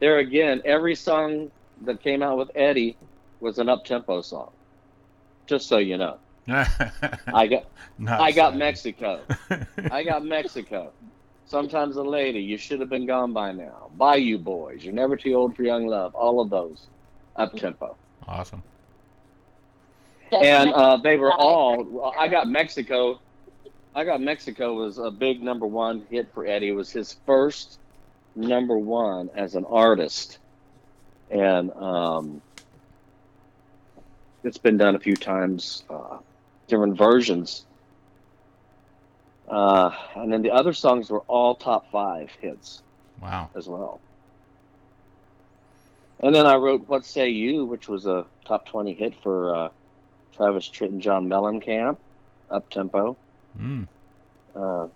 there 0.00 0.18
again, 0.18 0.60
every 0.64 0.94
song 0.94 1.50
that 1.82 2.02
came 2.02 2.22
out 2.22 2.38
with 2.38 2.50
Eddie 2.54 2.96
was 3.40 3.58
an 3.58 3.68
up 3.68 3.84
tempo 3.84 4.20
song. 4.22 4.50
Just 5.46 5.68
so 5.68 5.78
you 5.78 5.96
know, 5.96 6.18
I 6.48 7.46
got 7.48 7.64
Not 7.98 8.20
I 8.20 8.32
got. 8.32 8.56
Mexico. 8.56 9.20
I 9.90 10.02
got 10.04 10.24
Mexico. 10.24 10.92
Sometimes 11.46 11.96
a 11.96 12.02
lady, 12.02 12.40
you 12.40 12.58
should 12.58 12.80
have 12.80 12.90
been 12.90 13.06
gone 13.06 13.32
by 13.32 13.52
now. 13.52 13.90
Bayou 13.96 14.38
Boys, 14.38 14.84
you're 14.84 14.92
never 14.94 15.16
too 15.16 15.32
old 15.34 15.56
for 15.56 15.62
young 15.62 15.86
love. 15.86 16.14
All 16.14 16.40
of 16.40 16.50
those, 16.50 16.88
up 17.36 17.54
tempo, 17.54 17.96
awesome. 18.26 18.62
and 20.30 20.70
uh, 20.72 20.96
they 20.98 21.16
were 21.16 21.32
all. 21.32 22.12
I 22.18 22.28
got 22.28 22.48
Mexico. 22.48 23.20
I 23.94 24.04
got 24.04 24.20
Mexico 24.20 24.74
was 24.74 24.98
a 24.98 25.10
big 25.10 25.42
number 25.42 25.66
one 25.66 26.06
hit 26.10 26.32
for 26.34 26.46
Eddie. 26.46 26.68
It 26.68 26.72
was 26.72 26.90
his 26.90 27.16
first 27.26 27.78
number 28.36 28.78
one 28.78 29.30
as 29.34 29.54
an 29.54 29.64
artist, 29.64 30.38
and 31.30 31.70
um, 31.72 32.40
it's 34.44 34.58
been 34.58 34.76
done 34.76 34.94
a 34.94 34.98
few 34.98 35.16
times, 35.16 35.82
uh, 35.90 36.18
different 36.66 36.96
versions. 36.96 37.64
Uh, 39.48 39.90
and 40.16 40.32
then 40.32 40.42
the 40.42 40.50
other 40.50 40.72
songs 40.74 41.10
were 41.10 41.20
all 41.20 41.54
top 41.54 41.90
five 41.90 42.30
hits 42.40 42.82
Wow. 43.20 43.48
as 43.56 43.66
well. 43.66 44.00
And 46.20 46.34
then 46.34 46.46
I 46.46 46.56
wrote 46.56 46.88
"What 46.88 47.04
Say 47.04 47.30
You," 47.30 47.64
which 47.64 47.88
was 47.88 48.06
a 48.06 48.26
top 48.44 48.66
twenty 48.66 48.92
hit 48.92 49.14
for 49.22 49.54
uh, 49.54 49.68
Travis 50.36 50.68
Tritt 50.68 50.88
and 50.90 51.00
John 51.00 51.28
Mellencamp, 51.28 51.96
up 52.50 52.68
tempo. 52.70 53.16
Mm. 53.58 53.86
Uh, 54.54 54.88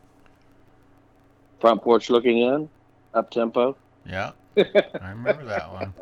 front 1.60 1.82
porch 1.82 2.10
looking 2.10 2.38
in, 2.38 2.68
up 3.14 3.30
tempo. 3.30 3.76
Yeah. 4.04 4.32
I 4.56 5.10
remember 5.10 5.44
that 5.44 5.72
one. 5.72 5.94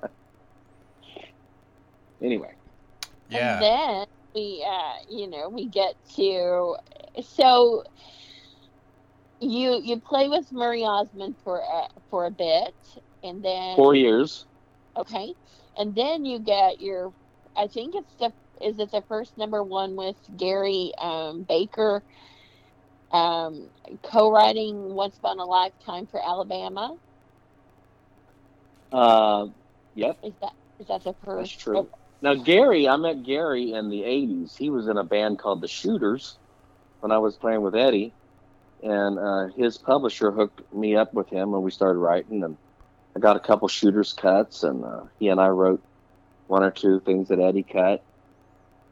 Anyway, 2.23 2.55
Yeah. 3.29 3.55
And 3.55 3.63
then 3.63 4.07
we 4.35 4.65
uh 4.67 4.95
you 5.09 5.29
know, 5.29 5.49
we 5.49 5.67
get 5.67 5.95
to 6.17 6.77
so 7.23 7.85
you 9.41 9.81
you 9.83 10.01
play 10.01 10.29
with 10.29 10.53
Marie 10.53 10.85
Osmond 10.85 11.37
for 11.43 11.63
uh, 11.63 11.89
for 12.11 12.27
a 12.27 12.31
bit 12.31 12.75
and 13.23 13.43
then 13.43 13.77
four 13.77 13.95
years. 13.95 14.47
Okay. 14.97 15.35
And 15.77 15.95
then 15.95 16.25
you 16.25 16.39
get 16.39 16.81
your 16.81 17.13
I 17.57 17.67
think 17.69 17.95
it's 17.95 18.15
the 18.19 18.33
is 18.61 18.79
it 18.79 18.91
the 18.91 19.03
first 19.09 19.37
number 19.39 19.63
one 19.63 19.97
with 19.97 20.17
Gary 20.37 20.93
um, 21.01 21.45
Baker 21.45 22.03
um, 23.13 23.71
co-writing 24.03 24.95
Once 24.95 25.17
Upon 25.19 25.39
a 25.39 25.45
Lifetime 25.45 26.07
for 26.07 26.21
Alabama. 26.25 26.97
Uh, 28.93 29.47
yep, 29.95 30.19
Is 30.23 30.35
that 30.41 30.53
is 30.79 30.87
that 30.89 31.05
the 31.05 31.15
first? 31.25 31.53
that's 31.53 31.63
true. 31.63 31.89
Now 32.23 32.35
Gary, 32.35 32.87
I 32.89 32.97
met 32.97 33.23
Gary 33.23 33.73
in 33.73 33.89
the 33.89 34.03
'80s. 34.03 34.57
He 34.57 34.71
was 34.71 34.89
in 34.89 34.99
a 34.99 35.05
band 35.05 35.39
called 35.39 35.63
the 35.63 35.69
Shooters 35.69 36.37
when 37.01 37.13
I 37.13 37.19
was 37.19 37.37
playing 37.37 37.63
with 37.63 37.75
Eddie, 37.75 38.13
and 38.83 39.19
uh, 39.19 39.47
his 39.57 39.79
publisher 39.79 40.31
hooked 40.31 40.73
me 40.75 40.97
up 40.97 41.15
with 41.15 41.29
him, 41.31 41.55
and 41.55 41.63
we 41.63 41.71
started 41.71 41.99
writing. 41.99 42.45
And 42.45 42.57
I 43.17 43.21
got 43.21 43.37
a 43.37 43.41
couple 43.41 43.69
Shooters 43.69 44.13
cuts, 44.13 44.63
and 44.63 44.85
uh, 44.85 45.05
he 45.19 45.29
and 45.29 45.41
I 45.41 45.49
wrote 45.49 45.83
one 46.47 46.63
or 46.63 46.71
two 46.71 47.01
things 47.01 47.29
that 47.29 47.41
Eddie 47.41 47.63
cut. 47.63 48.05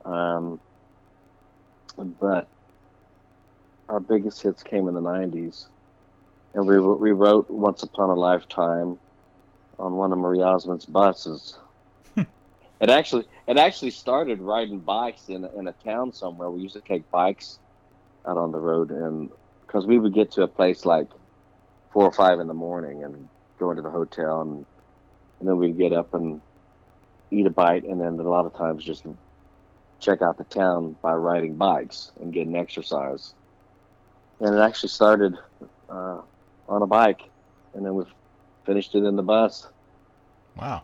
Um, 0.07 0.59
but 2.21 2.49
our 3.91 4.01
biggest 4.01 4.43
hits 4.43 4.63
came 4.63 4.89
in 4.89 4.95
the 4.95 5.03
'90s, 5.03 5.67
and 6.55 6.67
we 6.67 6.81
we 6.81 7.13
wrote 7.13 7.51
"Once 7.51 7.83
Upon 7.83 8.09
a 8.09 8.15
Lifetime" 8.15 8.99
on 9.79 9.97
one 9.97 10.13
of 10.13 10.19
Marie 10.19 10.43
Osmond's 10.43 10.87
buses. 10.87 11.59
It 12.81 12.91
actually 12.91 13.25
it 13.47 13.57
actually 13.57 13.91
started 13.91 14.41
riding 14.41 14.81
bikes 14.81 15.29
in 15.29 15.45
in 15.57 15.67
a 15.67 15.73
town 15.85 16.13
somewhere. 16.13 16.51
We 16.51 16.61
used 16.61 16.75
to 16.75 16.81
take 16.81 17.11
bikes 17.11 17.59
out 18.27 18.37
on 18.37 18.53
the 18.53 18.59
road, 18.59 18.91
and 18.91 19.31
because 19.67 19.87
we 19.87 19.99
would 19.99 20.15
get 20.15 20.33
to 20.33 20.43
a 20.43 20.49
place 20.49 20.85
like 20.85 21.09
four 21.93 22.05
or 22.05 22.13
five 22.13 22.39
in 22.41 22.47
the 22.47 22.55
morning 22.55 23.03
and 23.03 23.29
go 23.59 23.71
into 23.71 23.83
the 23.83 23.91
hotel, 23.91 24.43
and, 24.43 24.67
and 25.41 25.49
then 25.49 25.57
we'd 25.57 25.79
get 25.79 25.93
up 25.93 26.15
and 26.15 26.41
eat 27.31 27.47
a 27.47 27.51
bite, 27.51 27.85
and 27.85 28.01
then 28.01 28.19
a 28.19 28.29
lot 28.29 28.47
of 28.47 28.55
times 28.55 28.85
just 28.85 29.05
check 30.01 30.23
out 30.23 30.39
the 30.39 30.45
town 30.45 30.97
by 31.03 31.13
riding 31.13 31.57
bikes 31.57 32.13
and 32.21 32.33
getting 32.33 32.57
exercise. 32.57 33.35
And 34.41 34.55
it 34.55 34.61
actually 34.61 34.91
started 34.91 35.35
uh, 35.89 36.21
on 36.69 36.83
a 36.83 36.87
bike, 36.87 37.23
and 37.75 37.85
then 37.85 37.95
we 37.95 38.05
finished 38.65 38.95
it 38.95 39.05
in 39.05 39.17
the 39.17 39.23
bus. 39.23 39.67
Wow. 40.57 40.83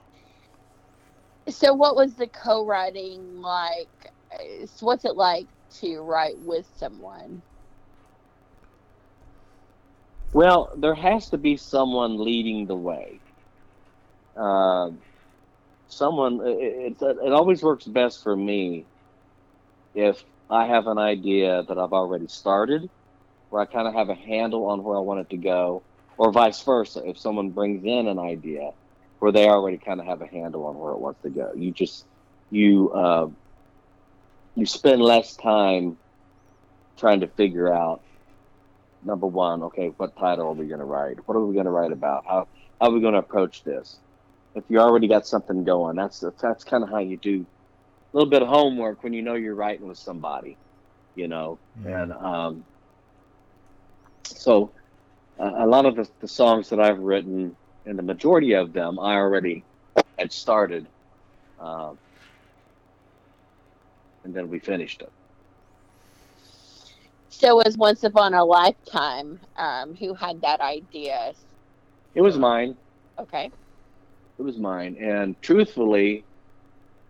So, 1.48 1.74
what 1.74 1.94
was 1.94 2.14
the 2.14 2.26
co-writing 2.26 3.40
like? 3.40 3.88
What's 4.80 5.04
it 5.04 5.16
like 5.16 5.46
to 5.80 6.00
write 6.00 6.38
with 6.38 6.66
someone? 6.78 7.42
Well, 10.32 10.72
there 10.76 10.94
has 10.94 11.30
to 11.30 11.38
be 11.38 11.56
someone 11.56 12.22
leading 12.22 12.66
the 12.66 12.74
way. 12.74 13.20
Uh, 14.36 14.90
someone. 15.88 16.40
It, 16.44 16.96
it, 17.00 17.16
it 17.24 17.32
always 17.32 17.62
works 17.62 17.84
best 17.84 18.22
for 18.22 18.34
me 18.34 18.84
if 19.94 20.24
I 20.50 20.66
have 20.66 20.86
an 20.86 20.98
idea 20.98 21.62
that 21.68 21.78
I've 21.78 21.92
already 21.92 22.26
started, 22.26 22.88
where 23.50 23.62
I 23.62 23.66
kind 23.66 23.86
of 23.86 23.94
have 23.94 24.08
a 24.08 24.14
handle 24.14 24.66
on 24.66 24.82
where 24.82 24.96
I 24.96 25.00
want 25.00 25.20
it 25.20 25.30
to 25.30 25.36
go, 25.36 25.82
or 26.16 26.32
vice 26.32 26.62
versa. 26.62 27.02
If 27.04 27.18
someone 27.18 27.50
brings 27.50 27.84
in 27.84 28.08
an 28.08 28.18
idea 28.18 28.70
where 29.24 29.32
they 29.32 29.48
already 29.48 29.78
kind 29.78 30.00
of 30.00 30.06
have 30.06 30.20
a 30.20 30.26
handle 30.26 30.66
on 30.66 30.76
where 30.76 30.92
it 30.92 30.98
wants 30.98 31.22
to 31.22 31.30
go, 31.30 31.50
you 31.56 31.72
just 31.72 32.04
you 32.50 32.90
uh, 32.92 33.26
you 34.54 34.66
spend 34.66 35.00
less 35.00 35.34
time 35.34 35.96
trying 36.98 37.20
to 37.20 37.26
figure 37.28 37.72
out 37.72 38.02
number 39.02 39.26
one, 39.26 39.62
okay, 39.62 39.88
what 39.96 40.14
title 40.18 40.48
are 40.48 40.52
we 40.52 40.66
going 40.66 40.80
to 40.80 40.84
write? 40.84 41.16
What 41.24 41.36
are 41.36 41.40
we 41.46 41.54
going 41.54 41.64
to 41.64 41.70
write 41.70 41.90
about? 41.90 42.24
How, 42.28 42.48
how 42.78 42.88
are 42.88 42.90
we 42.90 43.00
going 43.00 43.14
to 43.14 43.20
approach 43.20 43.64
this? 43.64 43.96
If 44.54 44.64
you 44.68 44.78
already 44.78 45.08
got 45.08 45.26
something 45.26 45.64
going, 45.64 45.96
that's 45.96 46.22
that's 46.42 46.62
kind 46.62 46.84
of 46.84 46.90
how 46.90 46.98
you 46.98 47.16
do 47.16 47.46
a 48.12 48.16
little 48.18 48.28
bit 48.28 48.42
of 48.42 48.48
homework 48.48 49.02
when 49.02 49.14
you 49.14 49.22
know 49.22 49.36
you're 49.36 49.54
writing 49.54 49.88
with 49.88 49.96
somebody, 49.96 50.58
you 51.14 51.28
know. 51.28 51.58
Mhm. 51.80 52.02
And 52.02 52.12
um, 52.12 52.64
so 54.26 54.74
uh, 55.40 55.50
a 55.64 55.66
lot 55.66 55.86
of 55.86 55.96
the, 55.96 56.06
the 56.20 56.28
songs 56.28 56.68
that 56.68 56.78
I've 56.78 56.98
written, 56.98 57.56
and 57.86 57.98
the 57.98 58.02
majority 58.02 58.54
of 58.54 58.72
them, 58.72 58.98
I 58.98 59.14
already 59.14 59.64
had 60.18 60.32
started, 60.32 60.88
um, 61.58 61.98
and 64.24 64.34
then 64.34 64.48
we 64.48 64.58
finished 64.58 65.02
it. 65.02 65.12
So, 67.28 67.60
it 67.60 67.66
was 67.66 67.76
Once 67.76 68.04
Upon 68.04 68.32
a 68.34 68.44
Lifetime 68.44 69.40
um, 69.56 69.94
who 69.96 70.14
had 70.14 70.40
that 70.42 70.60
idea? 70.60 71.34
It 72.14 72.22
was 72.22 72.38
mine. 72.38 72.76
Okay. 73.20 73.50
It 74.38 74.42
was 74.42 74.58
mine. 74.58 74.96
And 75.00 75.40
truthfully, 75.42 76.26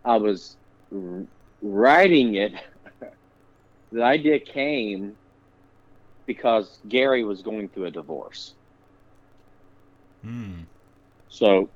I 0.05 0.17
was 0.17 0.57
r- 0.93 1.27
writing 1.63 2.35
it. 2.35 2.53
the 3.93 4.03
idea 4.03 4.41
came 4.41 5.17
because 6.27 6.81
Gary 6.89 7.25
was 7.25 7.43
going 7.43 7.69
through 7.69 7.87
a 7.87 7.91
divorce. 7.91 8.55
Hmm. 10.25 10.65
So 11.29 11.73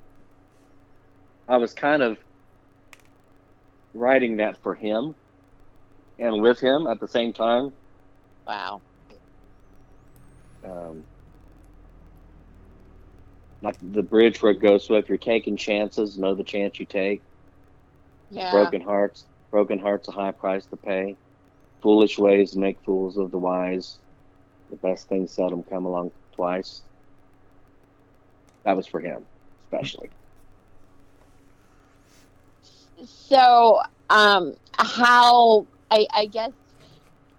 I 1.49 1.59
was 1.59 1.75
kind 1.75 2.03
of 2.03 2.19
writing 3.95 4.39
that 4.39 4.63
for 4.63 4.75
him 4.75 5.17
and 6.19 6.43
with 6.43 6.61
him 6.61 6.87
at 6.87 7.01
the 7.01 7.09
same 7.09 7.33
time. 7.33 7.73
Wow. 8.47 8.83
Um, 10.65 11.07
like 13.63 13.77
the 13.83 14.03
bridge 14.03 14.43
where 14.43 14.53
it 14.53 14.61
goes, 14.63 14.87
so 14.87 14.97
if 14.97 15.09
you're 15.09 15.19
taking 15.19 15.57
chances, 15.57 16.19
know 16.19 16.35
the 16.35 16.45
chance 16.45 16.81
you 16.81 16.87
take. 16.87 17.25
Yeah. 18.31 18.51
Broken 18.53 18.83
hearts, 18.83 19.27
broken 19.51 19.79
hearts, 19.79 20.09
a 20.09 20.13
high 20.13 20.33
price 20.33 20.67
to 20.69 20.77
pay. 20.77 21.19
Foolish 21.83 22.19
ways 22.19 22.57
make 22.57 22.83
fools 22.85 23.19
of 23.19 23.31
the 23.33 23.39
wise. 23.39 24.01
The 24.71 24.77
best 24.77 25.09
things 25.09 25.35
seldom 25.35 25.65
come 25.65 25.87
along 25.87 26.13
twice. 26.35 26.88
That 28.69 28.77
was 28.77 28.87
for 28.87 29.01
him, 29.01 29.27
especially. 29.65 30.11
So, 33.07 33.81
um, 34.11 34.57
how 34.77 35.69
I, 35.91 36.07
I 36.15 36.27
guess 36.27 36.53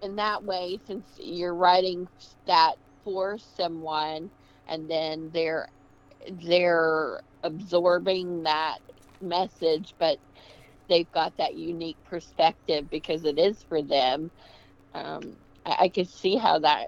in 0.02 0.16
that 0.16 0.44
way, 0.44 0.80
since 0.88 1.08
you're 1.18 1.54
writing 1.54 2.08
that 2.48 2.78
for 3.04 3.38
someone, 3.38 4.32
and 4.66 4.90
then 4.90 5.30
they're 5.32 5.68
they're 6.32 7.22
absorbing 7.44 8.42
that 8.44 8.80
message, 9.22 9.94
but 10.00 10.18
they've 10.90 11.12
got 11.12 11.38
that 11.38 11.54
unique 11.54 12.00
perspective 12.06 12.90
because 12.90 13.24
it 13.24 13.38
is 13.38 13.64
for 13.70 13.84
them. 13.84 14.32
Um, 14.96 15.38
I, 15.64 15.76
I 15.82 15.90
could 15.90 16.10
see 16.10 16.38
how 16.38 16.58
that 16.62 16.88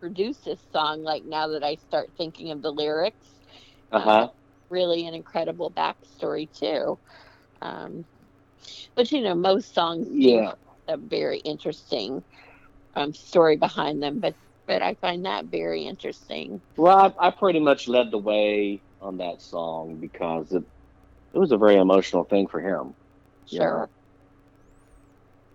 produced 0.00 0.46
this 0.46 0.62
song. 0.72 1.02
Like 1.02 1.24
now 1.26 1.48
that 1.48 1.62
I 1.64 1.74
start 1.76 2.12
thinking 2.16 2.50
of 2.50 2.62
the 2.62 2.72
lyrics, 2.72 3.28
Uh 3.94 4.00
huh. 4.00 4.28
really 4.70 5.06
an 5.06 5.14
incredible 5.14 5.70
backstory 5.70 6.48
too. 6.52 6.98
Um, 7.62 8.04
but 8.94 9.10
you 9.12 9.20
know, 9.20 9.34
most 9.34 9.72
songs 9.74 10.08
Yeah. 10.10 10.46
have 10.46 10.58
a 10.88 10.96
very 10.96 11.38
interesting 11.38 12.22
um, 12.96 13.12
story 13.14 13.56
behind 13.56 14.02
them. 14.02 14.18
But 14.18 14.34
but 14.66 14.82
I 14.82 14.94
find 14.94 15.24
that 15.26 15.44
very 15.46 15.82
interesting. 15.84 16.60
Well, 16.76 17.14
I, 17.20 17.28
I 17.28 17.30
pretty 17.30 17.60
much 17.60 17.86
led 17.86 18.10
the 18.10 18.18
way 18.18 18.80
on 19.00 19.18
that 19.18 19.40
song 19.40 19.96
because 20.00 20.52
it 20.52 20.64
it 21.34 21.38
was 21.38 21.52
a 21.52 21.56
very 21.56 21.76
emotional 21.76 22.24
thing 22.24 22.46
for 22.48 22.60
him. 22.60 22.94
you 23.48 23.58
know. 23.60 23.64
Sure. 23.64 23.88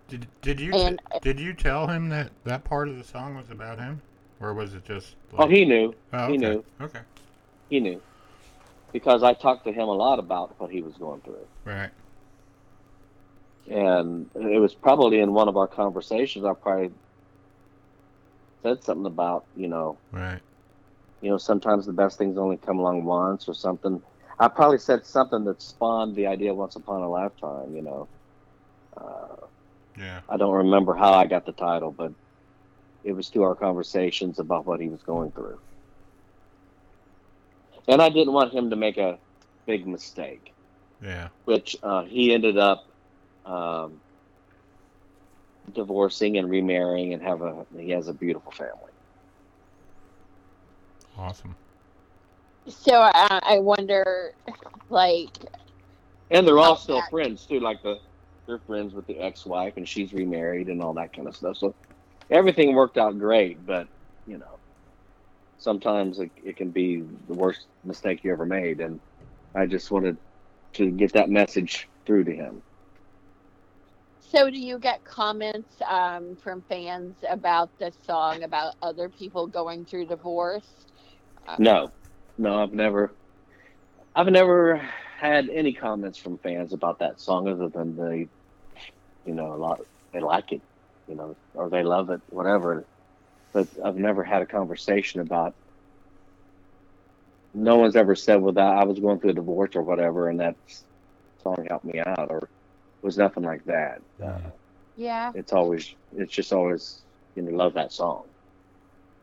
Did 0.07 0.27
did 0.41 0.59
you 0.59 0.71
And- 0.73 1.01
did 1.21 1.39
you 1.39 1.53
tell 1.53 1.87
him 1.87 2.09
that 2.09 2.31
that 2.45 2.63
part 2.63 2.87
of 2.87 2.97
the 2.97 3.03
song 3.03 3.35
was 3.35 3.49
about 3.51 3.79
him, 3.79 4.01
or 4.39 4.53
was 4.53 4.73
it 4.75 4.85
just? 4.85 5.15
Oh, 5.37 5.47
he 5.47 5.65
knew. 5.65 5.93
Oh, 6.13 6.27
he 6.31 6.37
knew. 6.37 6.63
Okay. 6.81 6.99
He 7.69 7.79
knew. 7.79 8.01
Because 8.91 9.23
I 9.23 9.33
talked 9.33 9.65
to 9.65 9.71
him 9.71 9.87
a 9.87 9.93
lot 9.93 10.19
about 10.19 10.59
what 10.59 10.71
he 10.71 10.81
was 10.81 10.97
going 10.97 11.21
through. 11.21 11.47
Right. 11.65 11.91
And 13.67 14.31
it 14.35 14.59
was 14.59 14.73
probably 14.73 15.19
in 15.19 15.33
one 15.33 15.47
of 15.47 15.57
our 15.57 15.67
conversations 15.67 16.43
I 16.43 16.53
probably 16.53 16.91
said 18.63 18.83
something 18.83 19.05
about, 19.05 19.45
you 19.55 19.67
know, 19.67 19.99
Right. 20.11 20.41
you 21.21 21.29
know, 21.29 21.37
sometimes 21.37 21.85
the 21.85 21.93
best 21.93 22.17
things 22.17 22.37
only 22.37 22.57
come 22.57 22.79
along 22.79 23.05
once 23.05 23.47
or 23.47 23.53
something. 23.53 24.01
I 24.39 24.47
probably 24.47 24.79
said 24.79 25.05
something 25.05 25.43
that 25.45 25.61
spawned 25.61 26.15
the 26.15 26.27
idea 26.27 26.53
once 26.53 26.75
upon 26.75 27.01
a 27.01 27.09
lifetime, 27.09 27.75
you 27.75 27.81
know. 27.83 28.09
Uh, 28.97 29.35
Yeah. 29.97 30.21
I 30.29 30.37
don't 30.37 30.55
remember 30.55 30.95
how 30.95 31.13
I 31.13 31.25
got 31.27 31.45
the 31.45 31.51
title, 31.51 31.91
but 31.91 32.13
it 33.03 33.13
was 33.13 33.29
through 33.29 33.43
our 33.43 33.55
conversations 33.55 34.39
about 34.39 34.65
what 34.65 34.79
he 34.79 34.89
was 34.89 35.03
going 35.03 35.31
through. 35.31 35.59
And 37.89 38.01
I 38.01 38.09
didn't 38.09 38.33
want 38.33 38.53
him 38.53 38.69
to 38.69 38.75
make 38.75 38.97
a 38.97 39.17
big 39.65 39.87
mistake, 39.87 40.53
Yeah. 41.01 41.29
which 41.45 41.75
uh, 41.81 42.03
he 42.03 42.33
ended 42.33 42.57
up 42.57 42.83
um, 43.45 43.99
divorcing 45.73 46.37
and 46.37 46.49
remarrying 46.49 47.13
and 47.13 47.23
have 47.23 47.41
a 47.41 47.65
he 47.75 47.89
has 47.89 48.07
a 48.07 48.13
beautiful 48.13 48.51
family. 48.51 48.91
Awesome. 51.17 51.55
So 52.67 53.01
I, 53.01 53.39
I 53.43 53.59
wonder, 53.59 54.33
like, 54.89 55.31
And 56.29 56.47
they're 56.47 56.59
all 56.59 56.75
still 56.75 56.97
yeah. 56.97 57.09
friends 57.09 57.45
too, 57.45 57.59
like 57.59 57.81
the 57.81 57.97
they're 58.47 58.59
friends 58.67 58.93
with 58.93 59.05
the 59.07 59.19
ex-wife 59.19 59.73
and 59.77 59.87
she's 59.87 60.13
remarried 60.13 60.69
and 60.69 60.81
all 60.81 60.93
that 60.95 61.13
kind 61.13 61.27
of 61.27 61.35
stuff. 61.35 61.57
So 61.57 61.75
everything 62.29 62.75
worked 62.75 62.97
out 62.97 63.17
great, 63.17 63.65
but 63.65 63.87
you 64.27 64.37
know, 64.37 64.58
sometimes 65.59 66.19
it, 66.19 66.31
it 66.37 66.57
can 66.57 66.71
be 66.71 67.03
the 67.27 67.35
worst 67.35 67.67
mistake 67.83 68.23
you 68.23 68.33
ever 68.33 68.45
made. 68.47 68.81
And 68.81 68.99
I 69.55 69.67
just 69.67 69.91
wanted 69.91 70.17
to 70.75 70.91
get 70.91 71.13
that 71.13 71.29
message 71.29 71.89
through 72.05 72.25
to 72.25 72.35
him. 72.35 72.63
so 74.19 74.49
do 74.49 74.59
you 74.59 74.79
get 74.79 75.03
comments 75.03 75.73
um, 75.87 76.37
from 76.43 76.63
fans 76.69 77.17
about 77.29 77.71
the 77.79 77.91
song 78.05 78.43
about 78.43 78.75
other 78.81 79.09
people 79.09 79.47
going 79.47 79.85
through 79.85 80.07
divorce? 80.07 80.85
Uh, 81.47 81.57
No, 81.57 81.91
no, 82.37 82.61
I've 82.63 82.73
never, 82.73 83.15
I've 84.15 84.27
never 84.27 84.77
had 85.19 85.49
any 85.49 85.73
comments 85.73 86.17
from 86.19 86.37
fans 86.39 86.73
about 86.73 86.99
that 86.99 87.19
song 87.19 87.47
other 87.47 87.69
than 87.69 87.95
they, 87.95 88.29
you 89.25 89.35
know, 89.35 89.53
a 89.53 89.57
lot 89.57 89.81
they 90.13 90.21
like 90.21 90.51
it, 90.51 90.61
you 91.07 91.15
know, 91.15 91.37
or 91.53 91.69
they 91.69 91.83
love 91.83 92.09
it, 92.09 92.21
whatever. 92.29 92.87
But 93.53 93.67
I've 93.83 93.95
never 93.95 94.23
had 94.23 94.41
a 94.41 94.45
conversation 94.45 95.21
about. 95.21 95.55
No 97.53 97.77
one's 97.77 97.95
ever 97.95 98.15
said, 98.15 98.41
"Well, 98.41 98.53
that 98.53 98.61
I 98.77 98.83
was 98.83 98.99
going 98.99 99.19
through 99.19 99.31
a 99.31 99.33
divorce 99.33 99.75
or 99.75 99.81
whatever, 99.81 100.29
and 100.29 100.39
that 100.39 100.55
song 101.41 101.65
helped 101.67 101.85
me 101.85 101.99
out," 101.99 102.29
or 102.29 102.37
it 102.37 103.05
was 103.05 103.17
nothing 103.17 103.43
like 103.43 103.63
that. 103.65 104.01
Uh, 104.23 104.51
Yeah. 104.95 105.31
it's 105.33 105.51
always, 105.51 105.95
it's 106.11 106.33
just 106.33 106.53
always, 106.53 107.03
you 107.35 107.41
know, 107.41 107.51
love 107.57 107.73
that 107.73 107.91
song. 107.91 108.25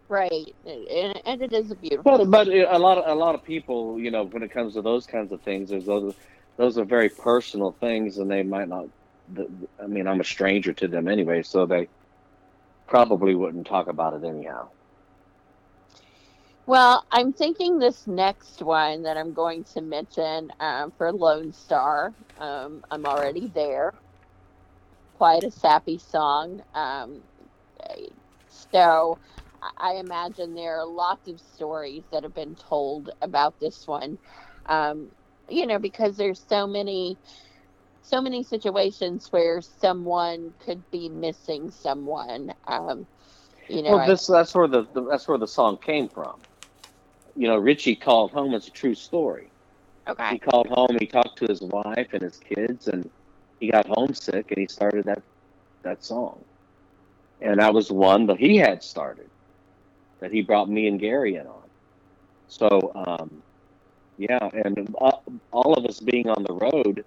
Right. 0.09 0.55
And, 0.65 1.21
and 1.25 1.43
it 1.43 1.53
is 1.53 1.71
a 1.71 1.77
beautiful. 1.77 2.03
But 2.05 2.31
but 2.31 2.49
a 2.49 2.79
lot 2.79 2.99
of 2.99 3.05
a 3.07 3.15
lot 3.15 3.35
of 3.35 3.45
people, 3.45 3.99
you 4.01 4.11
know, 4.11 4.25
when 4.25 4.43
it 4.43 4.51
comes 4.51 4.75
to 4.75 4.83
those 4.83 5.07
kinds 5.07 5.33
of 5.33 5.43
things, 5.43 5.71
there's 5.71 5.87
those 5.87 6.15
those 6.57 6.79
are 6.79 6.85
very 6.85 7.09
personal 7.11 7.73
things, 7.81 8.19
and 8.19 8.31
they 8.31 8.43
might 8.43 8.69
not. 8.69 8.87
the- 9.29 9.69
I 9.83 9.87
mean, 9.87 10.07
I'm 10.07 10.21
a 10.21 10.25
stranger 10.25 10.73
to 10.75 10.89
them 10.89 11.07
anyway, 11.09 11.43
so 11.43 11.67
they 11.67 11.89
probably 12.87 13.35
wouldn't 13.35 13.67
talk 13.67 13.89
about 13.89 14.15
it 14.15 14.25
anyhow. 14.27 14.71
Well, 16.67 17.05
I'm 17.11 17.33
thinking 17.33 17.79
this 17.79 18.07
next 18.07 18.63
one 18.63 19.03
that 19.03 19.17
I'm 19.17 19.33
going 19.35 19.65
to 19.75 19.83
mention 19.83 20.51
um, 20.61 20.93
for 20.97 21.13
Lone 21.13 21.53
Star. 21.53 22.15
Um, 22.39 22.83
I'm 22.91 23.07
already 23.07 23.49
there. 23.49 23.95
Quite 25.15 25.45
a 25.45 25.51
sappy 25.51 25.99
song. 25.99 26.63
Um, 26.75 27.25
so 28.49 29.21
I 29.79 29.95
imagine 29.97 30.55
there 30.55 30.79
are 30.81 30.87
lots 30.87 31.29
of 31.29 31.41
stories 31.41 32.05
that 32.13 32.25
have 32.25 32.35
been 32.35 32.57
told 32.57 33.11
about 33.23 33.59
this 33.61 33.87
one. 33.87 34.19
Um, 34.67 35.11
you 35.49 35.67
know, 35.67 35.79
because 35.79 36.17
there's 36.17 36.41
so 36.49 36.67
many, 36.67 37.19
so 38.07 38.21
many 38.21 38.45
situations 38.45 39.27
where 39.31 39.61
someone 39.61 40.53
could 40.65 40.89
be 40.93 41.09
missing 41.09 41.71
someone. 41.71 42.53
Um, 42.69 43.07
you 43.69 43.83
know, 43.83 43.97
well, 43.97 44.07
this 44.07 44.27
that's 44.27 44.55
where 44.55 44.69
the, 44.69 44.87
the 44.95 45.03
that's 45.03 45.27
where 45.27 45.39
the 45.39 45.49
song 45.49 45.79
came 45.79 46.09
from. 46.09 46.41
You 47.35 47.49
know, 47.49 47.57
Richie 47.57 47.97
called 47.97 48.31
home. 48.31 48.55
It's 48.55 48.69
a 48.69 48.71
true 48.71 48.95
story. 48.95 49.51
Okay. 50.09 50.31
He 50.31 50.39
called 50.39 50.69
home. 50.69 50.97
He 51.01 51.07
talked 51.07 51.39
to 51.39 51.47
his 51.47 51.61
wife 51.61 52.09
and 52.13 52.23
his 52.23 52.39
kids, 52.39 52.87
and 52.87 53.11
he 53.59 53.73
got 53.73 53.89
homesick, 53.89 54.51
and 54.51 54.59
he 54.59 54.69
started 54.69 55.05
that 55.07 55.23
that 55.83 56.05
song. 56.05 56.45
And 57.41 57.61
that 57.61 57.75
was 57.75 57.91
one 57.91 58.27
that 58.27 58.39
he 58.39 58.57
had 58.57 58.83
started, 58.83 59.31
that 60.21 60.31
he 60.31 60.43
brought 60.43 60.71
me 60.71 60.87
and 60.87 60.99
Gary 61.01 61.35
in 61.35 61.47
on. 61.47 61.69
So, 62.47 62.93
um, 62.95 63.43
yeah, 64.17 64.49
and 64.53 64.95
all 64.95 65.75
of 65.75 65.85
us 65.85 66.01
being 66.01 66.29
on 66.29 66.45
the 66.45 66.55
road, 66.55 67.05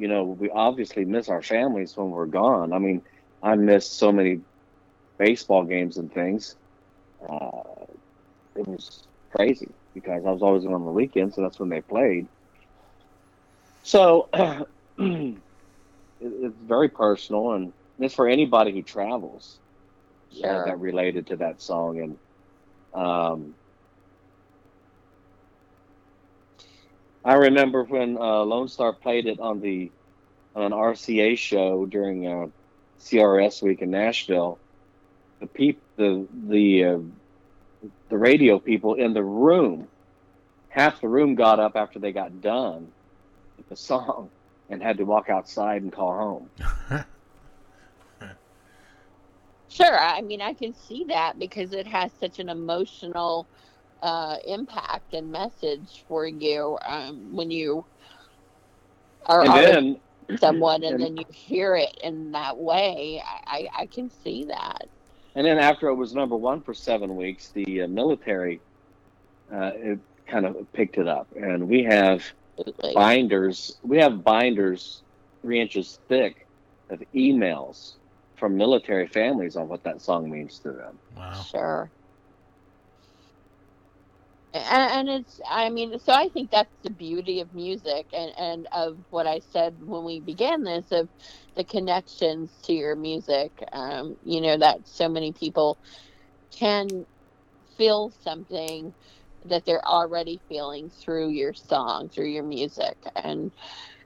you 0.00 0.08
know, 0.08 0.24
we 0.24 0.48
obviously 0.48 1.04
miss 1.04 1.28
our 1.28 1.42
families 1.42 1.94
when 1.94 2.10
we're 2.10 2.24
gone. 2.24 2.72
I 2.72 2.78
mean, 2.78 3.02
I 3.42 3.54
missed 3.54 3.98
so 3.98 4.10
many 4.10 4.40
baseball 5.18 5.64
games 5.64 5.98
and 5.98 6.10
things. 6.10 6.56
Uh, 7.22 7.84
it 8.56 8.66
was 8.66 9.06
crazy 9.36 9.68
because 9.94 10.22
I 10.26 10.30
was 10.30 10.40
always 10.40 10.64
on 10.64 10.86
the 10.86 10.90
weekends, 10.90 11.34
so 11.36 11.42
that's 11.42 11.60
when 11.60 11.68
they 11.68 11.82
played. 11.82 12.28
So 13.82 14.30
it, 14.32 15.36
it's 16.18 16.56
very 16.64 16.88
personal, 16.88 17.52
and 17.52 17.74
it's 17.98 18.14
for 18.14 18.26
anybody 18.26 18.72
who 18.72 18.82
travels 18.82 19.58
sure. 20.32 20.62
uh, 20.62 20.64
that 20.64 20.80
related 20.80 21.26
to 21.26 21.36
that 21.36 21.60
song. 21.60 22.18
And 22.94 23.04
um, 23.04 23.54
I 27.24 27.34
remember 27.34 27.84
when 27.84 28.16
uh, 28.16 28.42
Lone 28.44 28.68
Star 28.68 28.92
played 28.92 29.26
it 29.26 29.40
on 29.40 29.60
the 29.60 29.92
on 30.54 30.64
an 30.64 30.72
RCA 30.72 31.36
show 31.38 31.86
during 31.86 32.26
uh, 32.26 32.46
CRS 32.98 33.62
week 33.62 33.82
in 33.82 33.90
Nashville. 33.90 34.58
The 35.40 35.46
peop 35.46 35.82
the 35.96 36.26
the 36.48 36.84
uh, 36.84 36.98
the 38.08 38.18
radio 38.18 38.58
people 38.58 38.94
in 38.94 39.12
the 39.12 39.22
room, 39.22 39.88
half 40.68 41.00
the 41.00 41.08
room 41.08 41.34
got 41.34 41.60
up 41.60 41.72
after 41.76 41.98
they 41.98 42.12
got 42.12 42.40
done 42.40 42.88
with 43.56 43.68
the 43.68 43.76
song 43.76 44.30
and 44.68 44.82
had 44.82 44.98
to 44.98 45.04
walk 45.04 45.28
outside 45.28 45.82
and 45.82 45.92
call 45.92 46.16
home. 46.16 46.50
sure, 49.68 49.98
I 49.98 50.22
mean 50.22 50.40
I 50.40 50.54
can 50.54 50.74
see 50.74 51.04
that 51.08 51.38
because 51.38 51.72
it 51.72 51.86
has 51.86 52.12
such 52.18 52.38
an 52.38 52.48
emotional 52.48 53.48
uh, 54.02 54.36
impact 54.46 55.14
and 55.14 55.30
message 55.30 56.04
for 56.08 56.26
you 56.26 56.78
um, 56.86 57.34
when 57.34 57.50
you 57.50 57.84
are 59.26 59.44
and 59.44 59.52
then, 59.52 60.38
someone 60.38 60.82
and, 60.82 60.94
and, 60.94 61.02
then 61.02 61.16
you 61.16 61.24
hear 61.32 61.76
it 61.76 61.98
in 62.02 62.32
that 62.32 62.56
way. 62.56 63.22
I, 63.26 63.68
I, 63.76 63.82
I, 63.82 63.86
can 63.86 64.10
see 64.10 64.44
that. 64.44 64.88
And 65.34 65.46
then 65.46 65.58
after 65.58 65.88
it 65.88 65.94
was 65.94 66.14
number 66.14 66.36
one 66.36 66.60
for 66.62 66.72
seven 66.72 67.16
weeks, 67.16 67.48
the 67.48 67.82
uh, 67.82 67.88
military 67.88 68.60
uh, 69.52 69.72
kind 70.26 70.46
of 70.46 70.72
picked 70.72 70.98
it 70.98 71.08
up, 71.08 71.28
and 71.36 71.68
we 71.68 71.82
have 71.84 72.24
Absolutely. 72.58 72.94
binders. 72.94 73.78
We 73.82 73.98
have 73.98 74.24
binders 74.24 75.02
three 75.42 75.60
inches 75.60 75.98
thick 76.08 76.46
of 76.90 77.02
emails 77.14 77.94
from 78.36 78.56
military 78.56 79.06
families 79.06 79.56
on 79.56 79.68
what 79.68 79.82
that 79.84 80.00
song 80.00 80.30
means 80.30 80.58
to 80.60 80.72
them. 80.72 80.98
Wow. 81.16 81.42
Sure 81.42 81.90
and, 84.52 85.08
it's 85.08 85.40
i 85.48 85.68
mean 85.68 85.98
so 85.98 86.12
i 86.12 86.28
think 86.28 86.50
that's 86.50 86.74
the 86.82 86.90
beauty 86.90 87.40
of 87.40 87.54
music 87.54 88.06
and 88.12 88.32
and 88.38 88.68
of 88.72 88.98
what 89.10 89.26
i 89.26 89.40
said 89.52 89.76
when 89.80 90.04
we 90.04 90.20
began 90.20 90.62
this 90.62 90.90
of 90.92 91.08
the 91.56 91.64
connections 91.64 92.50
to 92.62 92.72
your 92.72 92.96
music 92.96 93.52
um, 93.72 94.16
you 94.24 94.40
know 94.40 94.56
that 94.56 94.78
so 94.86 95.08
many 95.08 95.32
people 95.32 95.78
can 96.50 96.88
feel 97.76 98.12
something 98.22 98.92
that 99.44 99.64
they're 99.64 99.86
already 99.86 100.40
feeling 100.48 100.90
through 100.90 101.28
your 101.28 101.54
song 101.54 102.08
through 102.08 102.28
your 102.28 102.44
music 102.44 102.96
and 103.16 103.52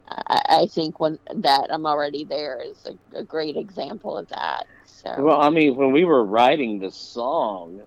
I, 0.09 0.43
I 0.49 0.67
think 0.67 1.01
when 1.01 1.19
that 1.35 1.69
I'm 1.71 1.87
already 1.87 2.25
there 2.25 2.61
is 2.61 2.87
a, 2.87 3.21
a 3.21 3.25
great 3.25 3.57
example 3.57 4.19
of 4.19 4.29
that. 4.29 4.67
So. 4.85 5.15
Well, 5.19 5.41
I 5.41 5.49
mean, 5.49 5.77
when 5.77 5.93
we 5.93 6.05
were 6.05 6.25
writing 6.25 6.79
the 6.79 6.91
song, 6.91 7.81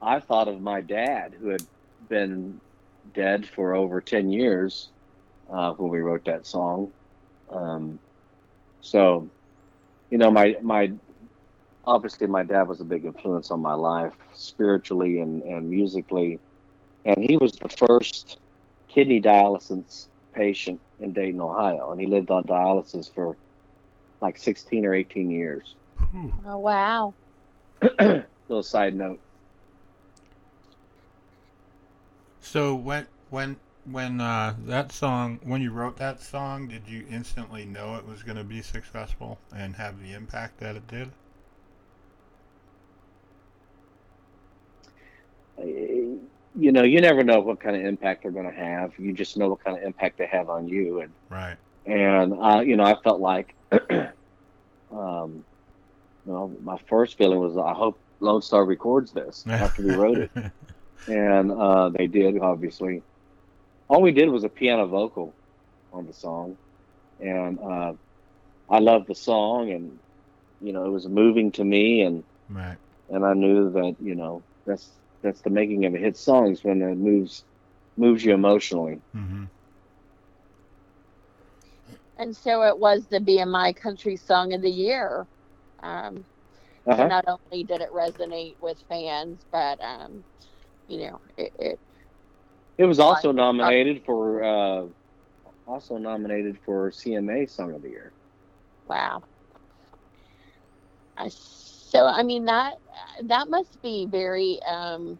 I 0.00 0.20
thought 0.20 0.48
of 0.48 0.60
my 0.60 0.80
dad 0.80 1.34
who 1.38 1.48
had 1.48 1.62
been 2.08 2.60
dead 3.14 3.46
for 3.46 3.74
over 3.74 4.00
10 4.00 4.30
years 4.30 4.88
uh, 5.50 5.72
when 5.72 5.90
we 5.90 6.00
wrote 6.00 6.24
that 6.24 6.46
song. 6.46 6.92
Um, 7.50 7.98
so, 8.80 9.28
you 10.10 10.18
know, 10.18 10.30
my, 10.30 10.56
my, 10.62 10.92
obviously 11.84 12.26
my 12.26 12.42
dad 12.42 12.68
was 12.68 12.80
a 12.80 12.84
big 12.84 13.04
influence 13.04 13.50
on 13.50 13.60
my 13.60 13.74
life 13.74 14.14
spiritually 14.34 15.20
and, 15.20 15.42
and 15.42 15.68
musically. 15.68 16.38
And 17.04 17.24
he 17.24 17.36
was 17.36 17.52
the 17.52 17.68
first 17.68 18.38
kidney 18.88 19.20
dialysis 19.20 20.06
patient 20.32 20.80
in 21.00 21.12
Dayton, 21.12 21.40
Ohio. 21.40 21.90
And 21.92 22.00
he 22.00 22.06
lived 22.06 22.30
on 22.30 22.44
dialysis 22.44 23.12
for 23.12 23.36
like 24.20 24.36
16 24.36 24.84
or 24.84 24.94
18 24.94 25.30
years. 25.30 25.74
Oh, 26.46 26.58
wow. 26.58 27.14
Little 28.00 28.62
side 28.62 28.94
note. 28.94 29.20
So 32.48 32.74
when 32.74 33.06
when 33.28 33.56
when 33.84 34.22
uh, 34.22 34.54
that 34.60 34.90
song 34.90 35.38
when 35.42 35.60
you 35.60 35.70
wrote 35.70 35.98
that 35.98 36.22
song, 36.22 36.68
did 36.68 36.88
you 36.88 37.04
instantly 37.10 37.66
know 37.66 37.96
it 37.96 38.06
was 38.06 38.22
going 38.22 38.38
to 38.38 38.44
be 38.44 38.62
successful 38.62 39.38
and 39.54 39.76
have 39.76 40.02
the 40.02 40.14
impact 40.14 40.58
that 40.60 40.74
it 40.74 40.88
did? 40.88 41.10
You 45.58 46.72
know, 46.72 46.84
you 46.84 47.02
never 47.02 47.22
know 47.22 47.40
what 47.40 47.60
kind 47.60 47.76
of 47.76 47.84
impact 47.84 48.22
they're 48.22 48.32
going 48.32 48.50
to 48.50 48.58
have. 48.58 48.98
You 48.98 49.12
just 49.12 49.36
know 49.36 49.50
what 49.50 49.62
kind 49.62 49.76
of 49.76 49.82
impact 49.82 50.16
they 50.16 50.26
have 50.28 50.48
on 50.48 50.68
you, 50.68 51.02
and 51.02 51.12
right. 51.28 51.56
And 51.84 52.32
uh, 52.32 52.60
you 52.60 52.76
know, 52.76 52.84
I 52.84 52.96
felt 53.04 53.20
like, 53.20 53.54
um, 53.72 54.14
you 54.90 55.44
know, 56.24 56.56
my 56.62 56.78
first 56.88 57.18
feeling 57.18 57.40
was, 57.40 57.58
I 57.58 57.74
hope 57.74 58.00
Lone 58.20 58.40
Star 58.40 58.64
records 58.64 59.12
this 59.12 59.44
after 59.46 59.82
we 59.82 59.94
wrote 59.94 60.16
it. 60.16 60.30
and 61.06 61.52
uh, 61.52 61.88
they 61.90 62.06
did 62.06 62.38
obviously. 62.38 63.02
All 63.88 64.02
we 64.02 64.12
did 64.12 64.28
was 64.28 64.44
a 64.44 64.50
piano 64.50 64.86
vocal 64.86 65.32
on 65.92 66.06
the 66.06 66.12
song, 66.12 66.56
and 67.20 67.58
uh, 67.58 67.94
I 68.68 68.78
loved 68.80 69.06
the 69.06 69.14
song, 69.14 69.70
and 69.70 69.98
you 70.60 70.72
know 70.72 70.84
it 70.84 70.90
was 70.90 71.06
moving 71.06 71.52
to 71.52 71.64
me, 71.64 72.02
and 72.02 72.22
right. 72.50 72.76
and 73.10 73.24
I 73.24 73.34
knew 73.34 73.70
that 73.70 73.96
you 74.00 74.14
know 74.14 74.42
that's 74.66 74.88
that's 75.22 75.40
the 75.40 75.50
making 75.50 75.86
of 75.86 75.94
a 75.94 75.98
hit 75.98 76.16
song 76.16 76.52
is 76.52 76.62
when 76.62 76.82
it 76.82 76.96
moves 76.96 77.44
moves 77.96 78.24
you 78.24 78.34
emotionally. 78.34 79.00
Mm-hmm. 79.14 79.44
And 82.18 82.36
so 82.36 82.62
it 82.64 82.78
was 82.78 83.06
the 83.06 83.20
BMI 83.20 83.76
Country 83.76 84.16
Song 84.16 84.52
of 84.52 84.60
the 84.60 84.70
Year. 84.70 85.26
Um, 85.82 86.24
uh-huh. 86.86 86.96
So 86.96 87.06
not 87.06 87.24
only 87.28 87.64
did 87.64 87.80
it 87.80 87.92
resonate 87.92 88.56
with 88.60 88.82
fans, 88.88 89.44
but 89.52 89.80
um, 89.80 90.24
you 90.88 90.98
know, 90.98 91.20
it. 91.36 91.52
It, 91.58 91.80
it 92.78 92.84
was 92.84 92.98
also 93.00 93.32
nominated 93.32 94.02
for 94.04 94.42
uh, 94.42 94.86
also 95.66 95.98
nominated 95.98 96.58
for 96.64 96.90
CMA 96.90 97.50
Song 97.50 97.74
of 97.74 97.82
the 97.82 97.90
Year. 97.90 98.12
Wow. 98.86 99.22
I, 101.16 101.28
so 101.28 102.06
I 102.06 102.22
mean 102.22 102.44
that 102.46 102.74
that 103.24 103.48
must 103.50 103.82
be 103.82 104.06
very 104.08 104.60
um, 104.66 105.18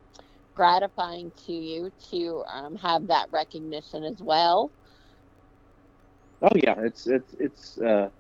gratifying 0.55 1.33
to 1.47 1.53
you 1.53 1.91
to 2.11 2.45
um, 2.51 2.77
have 2.77 3.09
that 3.09 3.29
recognition 3.33 4.05
as 4.05 4.21
well. 4.21 4.71
Oh 6.41 6.55
yeah, 6.55 6.77
it's 6.79 7.07
it's 7.09 7.35
it's 7.35 7.79
uh, 7.79 8.11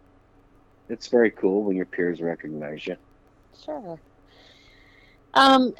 it's 0.88 1.08
very 1.08 1.30
cool 1.30 1.64
when 1.64 1.76
your 1.76 1.86
peers 1.86 2.20
recognize 2.20 2.86
you. 2.86 2.96
Sure. 3.64 4.00
Um, 5.34 5.74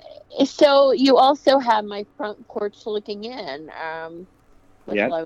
so 0.44 0.92
you 0.92 1.16
also 1.16 1.58
have 1.58 1.84
my 1.84 2.04
front 2.16 2.46
porch 2.48 2.86
looking 2.86 3.24
in. 3.24 3.70
Um, 3.82 4.26
yeah. 4.90 5.24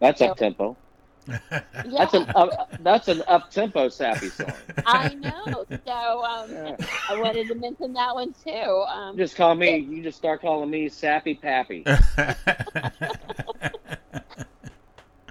That's 0.00 0.18
so, 0.18 0.26
up 0.26 0.36
tempo. 0.38 0.76
Yeah, 1.28 1.62
That's 1.86 2.14
an 2.14 2.30
up, 2.36 2.70
that's 2.80 3.08
an 3.08 3.22
up 3.26 3.50
tempo 3.50 3.88
sappy 3.88 4.28
song. 4.28 4.52
I 4.86 5.14
know. 5.14 5.64
So 5.84 6.24
um, 6.24 6.50
Yeah. 6.52 6.76
I 7.08 7.20
wanted 7.20 7.48
to 7.48 7.54
mention 7.56 7.92
that 7.94 8.14
one 8.14 8.32
too. 8.44 8.50
Um, 8.52 9.16
Just 9.16 9.34
call 9.36 9.56
me. 9.56 9.76
You 9.78 10.02
just 10.04 10.18
start 10.18 10.40
calling 10.40 10.70
me 10.70 10.88
Sappy 10.88 11.34
Pappy. 11.34 11.82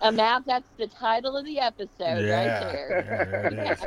a 0.01 0.11
map. 0.11 0.43
That's 0.45 0.67
the 0.77 0.87
title 0.87 1.37
of 1.37 1.45
the 1.45 1.59
episode 1.59 1.89
yeah, 1.99 2.13
right 2.13 2.73
there. 2.73 3.05
yeah, 3.07 3.23
there 3.23 3.79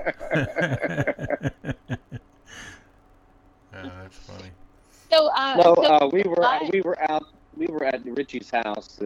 it 1.61 1.91
is. 1.91 1.99
yeah, 3.85 3.91
that's 4.03 4.16
funny. 4.18 4.51
So, 5.11 5.29
uh, 5.29 5.55
No, 5.57 5.74
so 5.74 5.83
uh, 5.83 6.09
we 6.12 6.22
were 6.22 6.45
I- 6.45 6.68
we 6.72 6.81
were 6.83 7.01
out. 7.11 7.24
We 7.57 7.66
were 7.66 7.85
at 7.85 8.05
Richie's 8.05 8.51
house. 8.51 8.99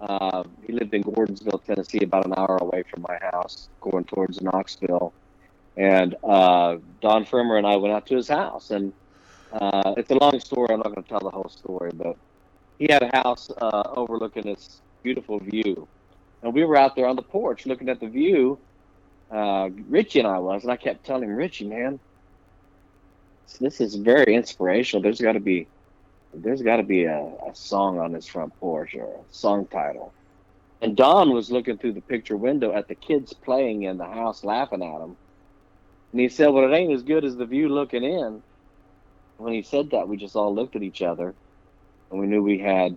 Uh, 0.00 0.44
he 0.66 0.72
lived 0.72 0.94
in 0.94 1.02
Gordonsville, 1.02 1.62
Tennessee, 1.64 2.02
about 2.04 2.24
an 2.26 2.34
hour 2.36 2.56
away 2.60 2.84
from 2.90 3.02
my 3.02 3.18
house, 3.32 3.68
going 3.80 4.04
towards 4.04 4.40
Knoxville. 4.40 5.12
And 5.76 6.14
uh, 6.24 6.78
Don 7.00 7.24
Pfrimmer 7.24 7.58
and 7.58 7.66
I 7.66 7.76
went 7.76 7.94
out 7.94 8.06
to 8.06 8.16
his 8.16 8.28
house, 8.28 8.70
and 8.70 8.92
uh, 9.52 9.94
it's 9.96 10.10
a 10.10 10.14
long 10.14 10.38
story. 10.40 10.68
I'm 10.70 10.78
not 10.78 10.92
going 10.94 11.02
to 11.02 11.08
tell 11.08 11.20
the 11.20 11.30
whole 11.30 11.48
story, 11.50 11.90
but 11.94 12.16
he 12.78 12.86
had 12.90 13.02
a 13.02 13.10
house 13.22 13.50
uh, 13.60 13.82
overlooking 13.96 14.42
this 14.44 14.80
beautiful 15.02 15.38
view, 15.38 15.88
and 16.42 16.54
we 16.54 16.64
were 16.64 16.76
out 16.76 16.96
there 16.96 17.06
on 17.06 17.16
the 17.16 17.22
porch 17.22 17.66
looking 17.66 17.88
at 17.88 18.00
the 18.00 18.08
view. 18.08 18.60
Uh, 19.30 19.68
Richie 19.88 20.18
and 20.20 20.28
I 20.28 20.38
was, 20.38 20.62
and 20.62 20.72
I 20.72 20.76
kept 20.76 21.04
telling 21.04 21.24
him, 21.24 21.36
Richie, 21.36 21.68
man, 21.68 22.00
this 23.58 23.80
is 23.80 23.96
very 23.96 24.34
inspirational. 24.34 25.02
There's 25.02 25.20
got 25.20 25.32
to 25.32 25.40
be 25.40 25.68
there's 26.32 26.62
got 26.62 26.76
to 26.76 26.82
be 26.82 27.04
a, 27.04 27.18
a 27.18 27.54
song 27.54 27.98
on 27.98 28.12
this 28.12 28.26
front 28.26 28.54
porch 28.60 28.94
or 28.94 29.04
a 29.04 29.24
song 29.30 29.66
title. 29.66 30.14
And 30.80 30.96
Don 30.96 31.32
was 31.34 31.50
looking 31.50 31.76
through 31.76 31.94
the 31.94 32.00
picture 32.00 32.36
window 32.36 32.72
at 32.72 32.88
the 32.88 32.94
kids 32.94 33.32
playing 33.32 33.82
in 33.82 33.98
the 33.98 34.06
house, 34.06 34.44
laughing 34.44 34.82
at 34.82 35.02
him. 35.02 35.16
And 36.12 36.20
he 36.20 36.28
said, 36.28 36.48
"Well, 36.48 36.70
it 36.70 36.74
ain't 36.74 36.92
as 36.92 37.02
good 37.02 37.24
as 37.24 37.36
the 37.36 37.46
view 37.46 37.68
looking 37.68 38.04
in." 38.04 38.42
When 39.36 39.52
he 39.52 39.62
said 39.62 39.90
that, 39.90 40.08
we 40.08 40.16
just 40.16 40.36
all 40.36 40.54
looked 40.54 40.76
at 40.76 40.82
each 40.82 41.02
other, 41.02 41.34
and 42.10 42.20
we 42.20 42.26
knew 42.26 42.42
we 42.42 42.58
had 42.58 42.96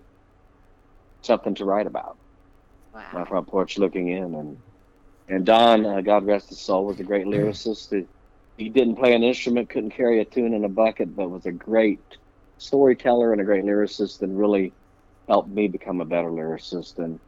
something 1.22 1.56
to 1.56 1.66
write 1.66 1.88
about. 1.88 2.18
My 2.94 3.04
wow. 3.14 3.26
front 3.26 3.48
porch 3.48 3.78
looking 3.78 4.10
in, 4.10 4.36
and 4.36 4.58
and 5.28 5.46
Don, 5.46 5.86
uh, 5.86 6.02
God 6.02 6.26
rest 6.26 6.50
his 6.50 6.62
soul, 6.62 6.86
was 6.86 7.00
a 7.00 7.04
great 7.04 7.26
lyricist. 7.26 8.08
He 8.58 8.70
didn't 8.70 8.96
play 8.96 9.14
an 9.14 9.24
instrument, 9.24 9.70
couldn't 9.70 9.92
carry 9.92 10.20
a 10.20 10.26
tune 10.26 10.54
in 10.54 10.64
a 10.64 10.70
bucket, 10.70 11.16
but 11.16 11.30
was 11.30 11.46
a 11.46 11.52
great 11.52 12.18
storyteller 12.58 13.32
and 13.32 13.42
a 13.42 13.46
great 13.46 13.64
lyricist, 13.64 14.22
and 14.22 14.38
really 14.38 14.74
helped 15.28 15.50
me 15.50 15.68
become 15.68 16.02
a 16.02 16.06
better 16.06 16.30
lyricist. 16.30 16.98
And 16.98 17.20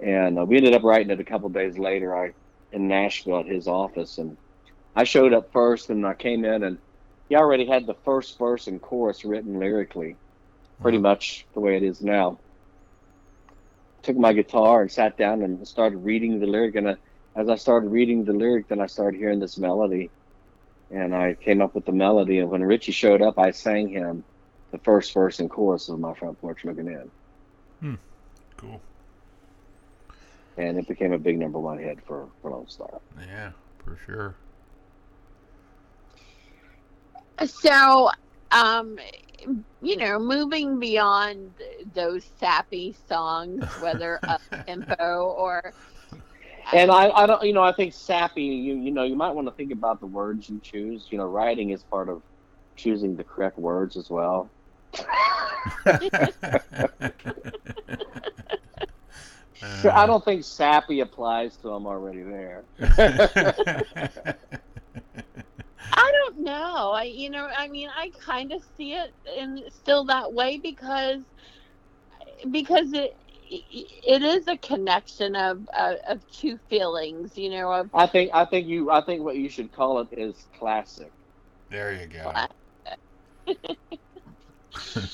and 0.00 0.38
uh, 0.38 0.44
we 0.44 0.56
ended 0.56 0.74
up 0.74 0.82
writing 0.82 1.10
it 1.10 1.20
a 1.20 1.24
couple 1.24 1.48
days 1.48 1.78
later. 1.78 2.16
I 2.16 2.32
in 2.72 2.88
Nashville 2.88 3.40
at 3.40 3.46
his 3.46 3.68
office, 3.68 4.18
and 4.18 4.36
I 4.96 5.04
showed 5.04 5.34
up 5.34 5.52
first, 5.52 5.90
and 5.90 6.06
I 6.06 6.14
came 6.14 6.44
in, 6.44 6.62
and 6.62 6.78
he 7.28 7.36
already 7.36 7.66
had 7.66 7.86
the 7.86 7.94
first 8.04 8.38
verse 8.38 8.66
and 8.66 8.80
chorus 8.80 9.24
written 9.24 9.58
lyrically, 9.58 10.16
pretty 10.80 10.98
much 10.98 11.46
the 11.54 11.60
way 11.60 11.76
it 11.76 11.82
is 11.82 12.02
now. 12.02 12.38
Took 14.02 14.16
my 14.16 14.32
guitar 14.32 14.80
and 14.80 14.90
sat 14.90 15.16
down 15.16 15.42
and 15.42 15.68
started 15.68 15.98
reading 15.98 16.40
the 16.40 16.46
lyric, 16.46 16.74
and 16.76 16.88
uh, 16.88 16.94
as 17.36 17.48
I 17.48 17.56
started 17.56 17.90
reading 17.90 18.24
the 18.24 18.32
lyric, 18.32 18.68
then 18.68 18.80
I 18.80 18.86
started 18.86 19.18
hearing 19.18 19.38
this 19.38 19.58
melody, 19.58 20.10
and 20.92 21.14
I 21.14 21.34
came 21.34 21.62
up 21.62 21.74
with 21.74 21.86
the 21.86 21.92
melody. 21.92 22.38
And 22.40 22.50
when 22.50 22.62
Richie 22.62 22.92
showed 22.92 23.22
up, 23.22 23.38
I 23.38 23.50
sang 23.52 23.88
him 23.88 24.24
the 24.72 24.78
first 24.78 25.14
verse 25.14 25.40
and 25.40 25.50
chorus 25.50 25.88
of 25.88 25.98
my 26.00 26.14
front 26.14 26.38
porch 26.40 26.64
looking 26.64 26.88
in, 26.88 27.12
Hmm. 27.80 27.94
Cool. 28.56 28.84
and 30.56 30.78
it 30.78 30.86
became 30.88 31.12
a 31.12 31.18
big 31.18 31.38
number 31.38 31.58
one 31.60 31.78
hit 31.78 32.04
for 32.06 32.30
for 32.40 32.50
Lone 32.52 32.68
Star. 32.68 33.00
Yeah, 33.18 33.52
for 33.84 33.96
sure. 34.06 34.38
So, 37.46 38.10
um, 38.52 38.98
you 39.80 39.96
know, 39.96 40.18
moving 40.18 40.78
beyond 40.78 41.54
those 41.94 42.24
sappy 42.38 42.94
songs, 43.08 43.76
whether 43.76 44.20
up 44.28 44.42
tempo 44.66 45.34
or 45.36 45.74
And 46.72 46.90
I, 46.90 47.10
I 47.10 47.26
don't, 47.26 47.42
you 47.42 47.52
know, 47.52 47.62
I 47.62 47.72
think 47.72 47.92
sappy. 47.92 48.42
You, 48.42 48.74
you 48.74 48.90
know, 48.92 49.04
you 49.04 49.16
might 49.16 49.32
want 49.32 49.46
to 49.48 49.54
think 49.54 49.72
about 49.72 50.00
the 50.00 50.06
words 50.06 50.48
you 50.48 50.60
choose. 50.62 51.08
You 51.10 51.18
know, 51.18 51.24
writing 51.24 51.70
is 51.70 51.82
part 51.84 52.08
of 52.08 52.22
choosing 52.76 53.16
the 53.16 53.24
correct 53.24 53.58
words 53.58 53.96
as 53.96 54.08
well. 54.10 54.52
So 59.54 59.90
I 59.94 60.06
don't 60.06 60.24
think 60.24 60.44
sappy 60.44 61.00
applies 61.00 61.56
to 61.58 61.68
them 61.68 61.86
already 61.86 62.22
there. 62.22 62.64
I 65.92 66.12
don't 66.12 66.38
know. 66.44 66.92
I 66.92 67.04
you 67.04 67.30
know, 67.30 67.48
I 67.56 67.68
mean, 67.68 67.88
I 67.94 68.10
kind 68.24 68.52
of 68.52 68.62
see 68.76 68.92
it 68.92 69.10
in 69.36 69.62
still 69.70 70.04
that 70.06 70.32
way 70.32 70.58
because 70.62 71.20
because 72.50 72.92
it 72.92 73.12
it 73.54 74.22
is 74.22 74.48
a 74.48 74.56
connection 74.58 75.36
of 75.36 75.68
uh, 75.74 75.94
of 76.08 76.26
two 76.28 76.56
feelings, 76.70 77.36
you 77.36 77.50
know, 77.50 77.70
of 77.72 77.90
I 77.92 78.06
think, 78.06 78.30
I 78.32 78.44
think 78.46 78.66
you, 78.66 78.90
I 78.90 79.04
think 79.04 79.22
what 79.22 79.36
you 79.36 79.50
should 79.50 79.72
call 79.72 80.00
it 80.00 80.08
is 80.12 80.46
classic. 80.58 81.12
there 81.70 81.92
you 81.92 82.06
go. 82.06 82.32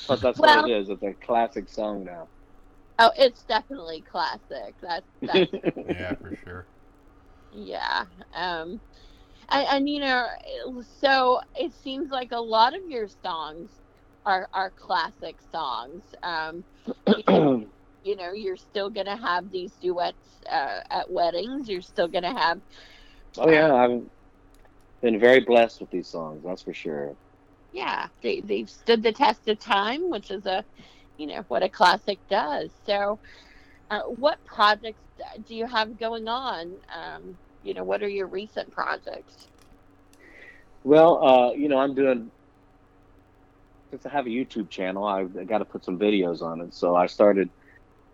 But 0.07 0.21
that's 0.21 0.39
Well- 0.39 0.63
what 0.63 0.69
it 0.69 0.81
is. 0.81 0.89
It's 0.89 1.03
a 1.03 1.13
classic 1.13 1.69
song 1.69 2.03
now. 2.05 2.29
oh, 2.99 3.11
it's 3.17 3.43
definitely 3.43 4.01
classic. 4.01 4.75
That's 4.81 5.07
that's 5.21 5.51
yeah, 5.89 6.15
for 6.15 6.35
sure. 6.43 6.67
yeah. 7.51 8.05
Um, 8.33 8.81
and, 9.49 9.67
and 9.71 9.89
you 9.89 9.99
know, 9.99 10.27
so 10.99 11.39
it 11.55 11.73
seems 11.73 12.09
like 12.09 12.31
a 12.31 12.39
lot 12.39 12.73
of 12.75 12.81
your 12.87 13.07
songs 13.07 13.71
are 14.25 14.47
are 14.53 14.71
classic 14.71 15.39
songs. 15.51 16.03
Um, 16.23 16.63
you 18.03 18.15
know, 18.15 18.31
you're 18.33 18.57
still 18.57 18.89
gonna 18.89 19.17
have 19.17 19.51
these 19.51 19.73
duets 19.81 20.41
uh, 20.49 20.81
at 20.89 21.11
weddings. 21.11 21.69
You're 21.69 21.81
still 21.81 22.07
gonna 22.07 22.37
have 22.37 22.61
oh 23.37 23.49
yeah, 23.49 23.73
I've 23.73 24.01
been 25.01 25.19
very 25.19 25.41
blessed 25.41 25.81
with 25.81 25.91
these 25.91 26.09
songs. 26.09 26.43
That's 26.45 26.63
for 26.63 26.73
sure. 26.73 27.15
yeah 27.71 28.07
they, 28.21 28.41
they've 28.41 28.69
stood 28.69 29.03
the 29.03 29.13
test 29.13 29.47
of 29.47 29.59
time 29.59 30.09
which 30.09 30.31
is 30.31 30.45
a 30.45 30.65
you 31.17 31.27
know 31.27 31.43
what 31.49 31.63
a 31.63 31.69
classic 31.69 32.19
does 32.29 32.73
so 32.85 33.19
uh, 33.91 34.01
what 34.03 34.43
projects 34.45 35.01
do 35.45 35.55
you 35.55 35.67
have 35.67 35.97
going 35.97 36.27
on 36.27 36.75
um, 36.95 37.37
you 37.63 37.73
know 37.73 37.83
what 37.83 38.03
are 38.03 38.09
your 38.09 38.27
recent 38.27 38.71
projects 38.71 39.47
Well, 40.83 41.23
uh, 41.23 41.53
you 41.53 41.69
know, 41.69 41.77
I'm 41.77 41.95
doing 41.95 42.31
since 43.91 44.05
I 44.05 44.09
have 44.09 44.27
a 44.27 44.29
YouTube 44.29 44.69
channel, 44.69 45.05
I've 45.05 45.47
got 45.47 45.59
to 45.59 45.65
put 45.65 45.83
some 45.83 45.97
videos 45.99 46.41
on 46.41 46.61
it. 46.61 46.73
So 46.73 46.95
I 46.95 47.07
started. 47.07 47.49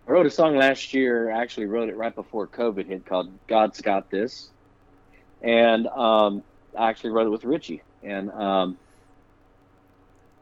I 0.06 0.12
wrote 0.12 0.26
a 0.26 0.30
song 0.30 0.56
last 0.56 0.94
year. 0.94 1.32
I 1.32 1.42
actually 1.42 1.66
wrote 1.66 1.88
it 1.88 1.96
right 1.96 2.14
before 2.14 2.46
COVID 2.46 2.86
hit, 2.86 3.06
called 3.06 3.28
"God's 3.48 3.80
Got 3.80 4.08
This," 4.08 4.50
and 5.42 5.88
um, 5.88 6.44
I 6.78 6.90
actually 6.90 7.10
wrote 7.10 7.26
it 7.26 7.30
with 7.30 7.44
Richie. 7.44 7.82
And 8.04 8.30
um, 8.30 8.78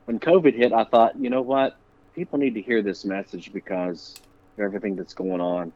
when 0.04 0.20
COVID 0.20 0.54
hit, 0.54 0.72
I 0.74 0.84
thought, 0.84 1.16
you 1.16 1.30
know 1.30 1.40
what, 1.40 1.78
people 2.14 2.38
need 2.38 2.54
to 2.54 2.62
hear 2.62 2.82
this 2.82 3.06
message 3.06 3.52
because 3.54 4.14
of 4.58 4.64
everything 4.64 4.96
that's 4.96 5.14
going 5.14 5.40
on, 5.40 5.72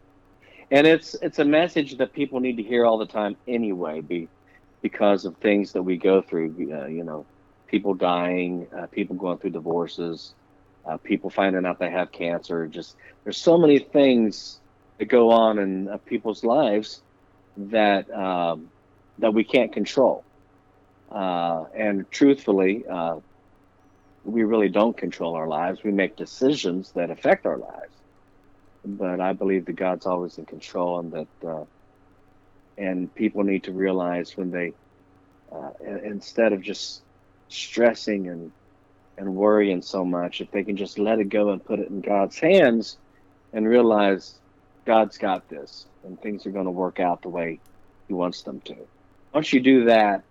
and 0.70 0.86
it's 0.86 1.14
it's 1.22 1.39
a 1.39 1.45
message 1.45 1.97
that 1.97 2.12
people 2.12 2.41
need 2.41 2.59
to 2.59 2.62
hear 2.62 2.84
all 2.84 2.99
the 2.99 3.07
time 3.07 3.36
anyway. 3.47 4.03
Be 4.03 4.28
because 4.82 5.24
of 5.24 5.34
things 5.39 5.72
that 5.72 5.82
we 5.82 5.97
go 5.97 6.20
through. 6.20 6.55
Uh, 6.70 6.89
you 6.89 7.05
know, 7.05 7.24
people 7.66 7.95
dying, 7.95 8.66
uh, 8.76 8.86
people 8.86 9.16
going 9.16 9.39
through 9.39 9.51
divorces, 9.51 10.34
uh, 10.89 10.97
people 10.99 11.30
finding 11.30 11.66
out 11.66 11.78
they 11.78 11.91
have 11.91 12.12
cancer. 12.12 12.66
Just 12.66 12.97
there's 13.24 13.39
so 13.39 13.59
many 13.59 13.78
things 13.78 14.61
that 14.99 15.07
go 15.07 15.30
on 15.30 15.59
in 15.59 15.89
uh, 15.89 15.99
people's 16.07 16.43
lives 16.45 17.03
that 17.57 18.11
um, 18.11 18.68
that 19.18 19.34
we 19.34 19.45
can't 19.45 19.72
control. 19.72 20.24
Uh, 21.11 21.64
and 21.76 22.11
truthfully, 22.11 22.84
uh, 22.91 23.16
we 24.24 24.45
really 24.45 24.68
don't 24.68 24.97
control 24.97 25.34
our 25.34 25.49
lives. 25.49 25.80
We 25.84 25.93
make 25.93 26.16
decisions 26.16 26.93
that 26.95 27.11
affect 27.11 27.47
our 27.47 27.59
lives. 27.59 27.95
But 28.84 29.20
I 29.20 29.32
believe 29.32 29.66
that 29.66 29.76
God's 29.76 30.07
always 30.07 30.39
in 30.39 30.47
control, 30.47 31.01
and 31.01 31.12
that 31.12 31.49
uh, 31.49 31.64
and 32.78 33.14
people 33.14 33.45
need 33.45 33.64
to 33.64 33.72
realize 33.72 34.36
when 34.36 34.51
they 34.51 34.72
uh, 35.53 35.70
instead 36.05 36.53
of 36.53 36.62
just 36.62 37.03
stressing 37.49 38.28
and 38.28 38.53
and 39.18 39.34
worrying 39.34 39.82
so 39.82 40.04
much 40.04 40.40
if 40.40 40.50
they 40.50 40.62
can 40.62 40.76
just 40.76 40.98
let 40.98 41.18
it 41.18 41.28
go 41.28 41.50
and 41.50 41.64
put 41.64 41.78
it 41.78 41.88
in 41.88 42.00
God's 42.00 42.38
hands 42.38 42.96
and 43.52 43.68
realize 43.68 44.38
God's 44.84 45.18
got 45.18 45.48
this 45.48 45.86
and 46.04 46.20
things 46.20 46.46
are 46.46 46.50
going 46.50 46.64
to 46.64 46.70
work 46.70 47.00
out 47.00 47.22
the 47.22 47.28
way 47.28 47.60
he 48.06 48.14
wants 48.14 48.42
them 48.42 48.60
to 48.62 48.76
once 49.34 49.52
you 49.52 49.60
do 49.60 49.84
that 49.84 50.22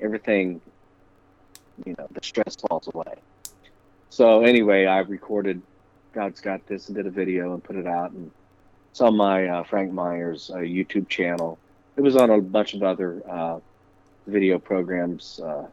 everything 0.00 0.60
you 1.86 1.94
know 1.96 2.06
the 2.10 2.20
stress 2.22 2.56
falls 2.56 2.88
away 2.92 3.14
so 4.10 4.42
anyway 4.42 4.86
I 4.86 4.98
recorded 4.98 5.62
God's 6.12 6.40
got 6.40 6.66
this 6.66 6.88
and 6.88 6.96
did 6.96 7.06
a 7.06 7.10
video 7.10 7.54
and 7.54 7.62
put 7.62 7.76
it 7.76 7.86
out 7.86 8.10
and 8.10 8.30
It's 8.90 9.00
on 9.00 9.16
my 9.16 9.46
uh, 9.46 9.62
Frank 9.64 9.92
Myers 9.92 10.50
uh, 10.52 10.58
YouTube 10.58 11.08
channel. 11.08 11.58
It 11.96 12.00
was 12.00 12.16
on 12.16 12.30
a 12.30 12.40
bunch 12.40 12.74
of 12.74 12.82
other 12.82 13.22
uh, 13.28 13.60
video 14.26 14.58
programs 14.58 15.40
uh, 15.40 15.66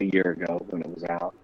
a 0.00 0.04
year 0.04 0.36
ago 0.36 0.64
when 0.70 0.82
it 0.82 0.94
was 0.94 1.04
out. 1.04 1.34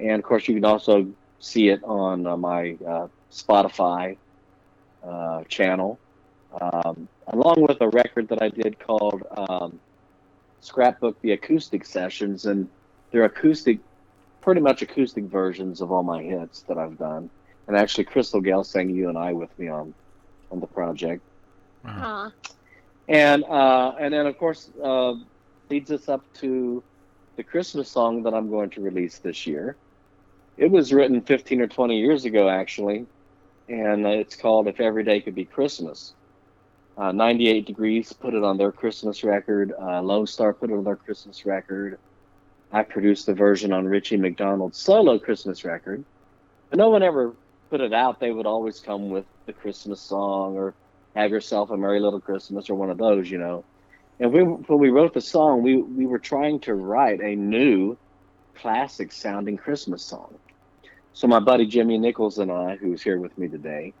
And 0.00 0.18
of 0.18 0.24
course, 0.24 0.48
you 0.48 0.54
can 0.54 0.64
also 0.64 1.06
see 1.38 1.68
it 1.68 1.82
on 1.84 2.26
uh, 2.26 2.36
my 2.36 2.76
uh, 2.86 3.08
Spotify 3.30 4.16
uh, 5.04 5.44
channel, 5.44 5.98
um, 6.60 7.08
along 7.28 7.62
with 7.62 7.80
a 7.80 7.88
record 7.88 8.28
that 8.28 8.42
I 8.42 8.48
did 8.48 8.78
called 8.78 9.22
um, 9.36 9.78
Scrapbook 10.60 11.20
the 11.22 11.32
Acoustic 11.32 11.84
Sessions. 11.84 12.46
And 12.46 12.68
they're 13.10 13.24
acoustic, 13.24 13.78
pretty 14.40 14.60
much 14.60 14.82
acoustic 14.82 15.24
versions 15.24 15.80
of 15.80 15.92
all 15.92 16.02
my 16.02 16.22
hits 16.22 16.62
that 16.62 16.78
I've 16.78 16.98
done. 16.98 17.30
And 17.66 17.76
actually, 17.76 18.04
Crystal 18.04 18.40
Gayle 18.40 18.64
sang 18.64 18.90
You 18.90 19.08
and 19.08 19.16
I 19.16 19.32
with 19.32 19.56
me 19.58 19.68
on, 19.68 19.94
on 20.50 20.60
the 20.60 20.66
project. 20.66 21.22
Huh. 21.84 22.30
And, 23.08 23.44
uh, 23.44 23.94
and 23.98 24.14
then, 24.14 24.26
of 24.26 24.38
course, 24.38 24.70
uh, 24.82 25.14
leads 25.68 25.90
us 25.90 26.08
up 26.08 26.22
to 26.34 26.82
the 27.36 27.42
Christmas 27.42 27.88
song 27.88 28.22
that 28.24 28.34
I'm 28.34 28.50
going 28.50 28.70
to 28.70 28.80
release 28.80 29.18
this 29.18 29.46
year. 29.46 29.76
It 30.56 30.70
was 30.70 30.92
written 30.92 31.20
15 31.22 31.60
or 31.60 31.66
20 31.66 31.98
years 31.98 32.24
ago, 32.24 32.48
actually, 32.48 33.06
and 33.68 34.06
it's 34.06 34.36
called 34.36 34.68
If 34.68 34.80
Every 34.80 35.02
Day 35.02 35.20
Could 35.20 35.34
Be 35.34 35.44
Christmas. 35.44 36.12
Uh, 36.96 37.10
98 37.10 37.66
Degrees 37.66 38.12
put 38.12 38.34
it 38.34 38.44
on 38.44 38.58
their 38.58 38.70
Christmas 38.70 39.24
record. 39.24 39.72
Uh, 39.80 40.02
Lone 40.02 40.26
Star 40.26 40.52
put 40.52 40.70
it 40.70 40.74
on 40.74 40.84
their 40.84 40.96
Christmas 40.96 41.46
record. 41.46 41.98
I 42.70 42.82
produced 42.82 43.26
the 43.26 43.34
version 43.34 43.72
on 43.72 43.86
Richie 43.86 44.18
McDonald's 44.18 44.78
solo 44.78 45.18
Christmas 45.18 45.64
record. 45.64 46.04
But 46.68 46.78
no 46.78 46.90
one 46.90 47.02
ever 47.02 47.34
put 47.70 47.80
it 47.80 47.94
out. 47.94 48.20
They 48.20 48.30
would 48.30 48.46
always 48.46 48.80
come 48.80 49.08
with 49.08 49.24
the 49.46 49.52
Christmas 49.54 50.00
song 50.00 50.56
or 50.56 50.74
Have 51.16 51.30
Yourself 51.30 51.70
a 51.70 51.76
Merry 51.76 52.00
Little 52.00 52.20
Christmas 52.20 52.68
or 52.68 52.74
one 52.74 52.90
of 52.90 52.98
those, 52.98 53.30
you 53.30 53.38
know. 53.38 53.64
And 54.20 54.32
we, 54.32 54.42
when 54.42 54.78
we 54.78 54.90
wrote 54.90 55.14
the 55.14 55.20
song, 55.20 55.62
we, 55.62 55.76
we 55.76 56.06
were 56.06 56.18
trying 56.18 56.60
to 56.60 56.74
write 56.74 57.20
a 57.20 57.34
new 57.34 57.96
classic 58.54 59.12
sounding 59.12 59.56
Christmas 59.56 60.04
song. 60.04 60.34
So 61.14 61.26
my 61.26 61.40
buddy 61.40 61.66
Jimmy 61.66 61.98
Nichols 61.98 62.38
and 62.38 62.50
I, 62.50 62.76
who's 62.76 63.02
here 63.02 63.18
with 63.18 63.36
me 63.36 63.48
today, 63.48 63.92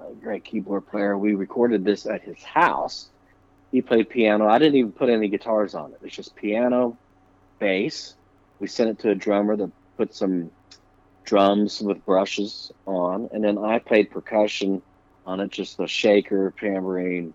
a 0.00 0.12
great 0.14 0.44
keyboard 0.44 0.86
player, 0.86 1.18
we 1.18 1.34
recorded 1.34 1.84
this 1.84 2.06
at 2.06 2.22
his 2.22 2.42
house. 2.42 3.08
He 3.72 3.82
played 3.82 4.08
piano. 4.08 4.46
I 4.46 4.58
didn't 4.58 4.76
even 4.76 4.92
put 4.92 5.10
any 5.10 5.28
guitars 5.28 5.74
on 5.74 5.92
it. 5.92 5.98
It's 6.02 6.14
just 6.14 6.36
piano, 6.36 6.96
bass. 7.58 8.14
We 8.60 8.68
sent 8.68 8.90
it 8.90 8.98
to 9.00 9.10
a 9.10 9.14
drummer 9.14 9.56
that 9.56 9.70
put 9.96 10.14
some 10.14 10.50
drums 11.24 11.80
with 11.80 12.04
brushes 12.06 12.70
on, 12.86 13.28
and 13.32 13.42
then 13.42 13.58
I 13.58 13.80
played 13.80 14.10
percussion 14.10 14.80
on 15.26 15.40
it, 15.40 15.50
just 15.50 15.80
a 15.80 15.88
shaker, 15.88 16.54
tambourine, 16.58 17.34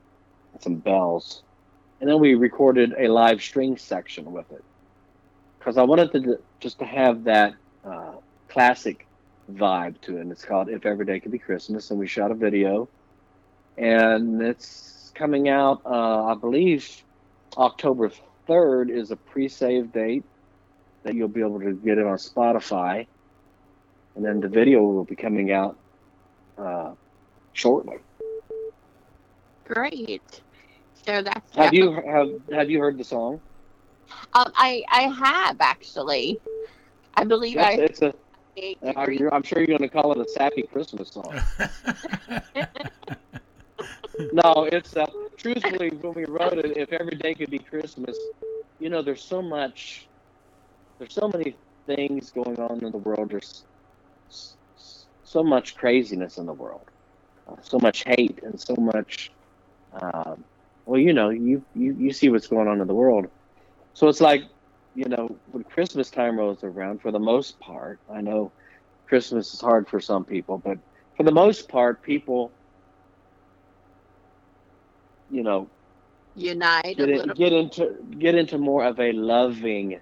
some 0.62 0.76
bells 0.76 1.44
and 2.02 2.10
then 2.10 2.20
we 2.20 2.34
recorded 2.34 2.94
a 2.98 3.08
live 3.08 3.42
string 3.42 3.78
section 3.78 4.32
with 4.32 4.52
it 4.52 4.64
because 5.60 5.78
I 5.78 5.84
wanted 5.84 6.12
to 6.14 6.40
just 6.60 6.80
to 6.80 6.86
have 6.86 7.24
that 7.26 7.54
uh, 7.86 8.14
classic 8.50 9.06
vibe 9.54 10.02
to 10.02 10.18
it. 10.18 10.22
And 10.22 10.32
it's 10.32 10.44
called 10.44 10.68
"If 10.68 10.86
Every 10.86 11.06
Day 11.06 11.20
Could 11.20 11.32
Be 11.32 11.38
Christmas," 11.38 11.92
and 11.92 12.00
we 12.00 12.08
shot 12.08 12.32
a 12.32 12.34
video, 12.34 12.90
and 13.78 14.42
it's 14.42 15.12
coming 15.14 15.48
out. 15.48 15.82
Uh, 15.86 16.26
I 16.26 16.34
believe 16.34 17.04
October 17.56 18.12
third 18.48 18.90
is 18.90 19.12
a 19.12 19.16
pre-save 19.16 19.94
date 19.94 20.24
that 21.04 21.14
you'll 21.14 21.28
be 21.28 21.42
able 21.42 21.60
to 21.60 21.74
get 21.74 22.00
it 22.00 22.06
on 22.08 22.18
Spotify, 22.18 23.06
and 24.16 24.26
then 24.26 24.40
the 24.40 24.50
video 24.50 24.82
will 24.82 25.04
be 25.04 25.16
coming 25.16 25.52
out 25.52 25.78
uh, 26.58 26.94
shortly. 27.54 27.98
Great. 29.66 30.42
So 31.06 31.22
that's 31.24 31.56
have 31.56 31.74
you 31.74 31.92
have 31.92 32.30
have 32.52 32.70
you 32.70 32.80
heard 32.80 32.98
the 32.98 33.04
song? 33.04 33.42
Um, 34.34 34.52
I 34.56 34.84
I 34.92 35.02
have 35.04 35.58
actually. 35.60 36.40
I 37.16 37.24
believe 37.24 37.58
I. 37.58 37.74
It's 37.74 38.02
a. 38.02 38.14
I'm 38.84 39.44
sure 39.44 39.60
you're 39.60 39.68
going 39.68 39.82
to 39.82 39.90
call 39.90 40.12
it 40.14 40.20
a 40.20 40.30
sappy 40.30 40.64
Christmas 40.64 41.10
song. 41.10 41.34
no, 44.34 44.68
it's 44.72 44.96
uh, 44.96 45.06
truthfully 45.38 45.90
when 45.90 46.14
we 46.14 46.26
wrote 46.26 46.58
it, 46.58 46.78
if 46.78 46.92
every 46.92 47.18
day 47.18 47.34
could 47.34 47.50
be 47.50 47.60
Christmas, 47.60 48.18
you 48.80 48.90
know, 48.90 49.02
there's 49.02 49.24
so 49.24 49.42
much, 49.42 50.10
there's 51.00 51.14
so 51.14 51.30
many 51.34 51.56
things 51.86 52.32
going 52.32 52.60
on 52.60 52.84
in 52.84 52.92
the 52.92 52.98
world. 52.98 53.32
There's 53.32 53.66
so 55.24 55.44
much 55.44 55.76
craziness 55.76 56.38
in 56.38 56.46
the 56.46 56.54
world, 56.54 56.90
uh, 57.48 57.56
so 57.62 57.80
much 57.80 58.04
hate, 58.06 58.40
and 58.44 58.60
so 58.60 58.76
much 58.76 59.32
um, 60.02 60.44
well, 60.92 61.00
you 61.00 61.14
know, 61.14 61.30
you, 61.30 61.64
you, 61.74 61.96
you 61.98 62.12
see 62.12 62.28
what's 62.28 62.48
going 62.48 62.68
on 62.68 62.82
in 62.82 62.88
the 62.88 62.94
world. 62.94 63.28
So 63.94 64.10
it's 64.10 64.20
like, 64.20 64.42
you 64.94 65.08
know, 65.08 65.40
when 65.46 65.64
Christmas 65.64 66.12
time 66.12 66.38
rolls 66.38 66.66
around, 66.66 67.02
for 67.02 67.14
the 67.14 67.20
most 67.20 67.58
part, 67.62 68.02
I 68.14 68.20
know 68.20 68.52
Christmas 69.08 69.54
is 69.54 69.62
hard 69.62 69.88
for 69.88 70.02
some 70.02 70.26
people, 70.26 70.58
but 70.58 70.80
for 71.16 71.24
the 71.24 71.32
most 71.32 71.70
part, 71.70 72.04
people, 72.04 72.52
you 75.30 75.44
know, 75.44 75.72
unite 76.36 76.98
get, 76.98 77.08
in, 77.08 77.30
get 77.36 77.54
into 77.54 77.96
get 78.20 78.36
into 78.36 78.58
more 78.58 78.84
of 78.84 79.00
a 79.00 79.14
loving 79.14 80.02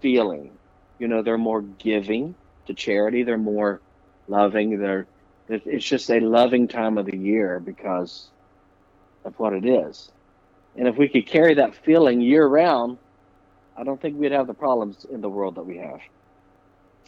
feeling. 0.00 0.58
You 0.98 1.06
know, 1.06 1.22
they're 1.22 1.38
more 1.38 1.62
giving 1.62 2.34
to 2.66 2.74
charity. 2.74 3.22
They're 3.22 3.38
more 3.38 3.80
loving. 4.26 4.80
They're 4.80 5.06
it's 5.48 5.84
just 5.86 6.10
a 6.10 6.18
loving 6.18 6.66
time 6.66 6.98
of 6.98 7.06
the 7.06 7.16
year 7.16 7.60
because 7.60 8.32
of 9.26 9.38
what 9.38 9.52
it 9.52 9.66
is. 9.66 10.10
And 10.76 10.86
if 10.88 10.96
we 10.96 11.08
could 11.08 11.26
carry 11.26 11.54
that 11.54 11.74
feeling 11.74 12.20
year 12.20 12.46
round, 12.46 12.98
I 13.76 13.84
don't 13.84 14.00
think 14.00 14.18
we'd 14.18 14.32
have 14.32 14.46
the 14.46 14.54
problems 14.54 15.04
in 15.10 15.20
the 15.20 15.28
world 15.28 15.56
that 15.56 15.64
we 15.66 15.78
have. 15.78 16.00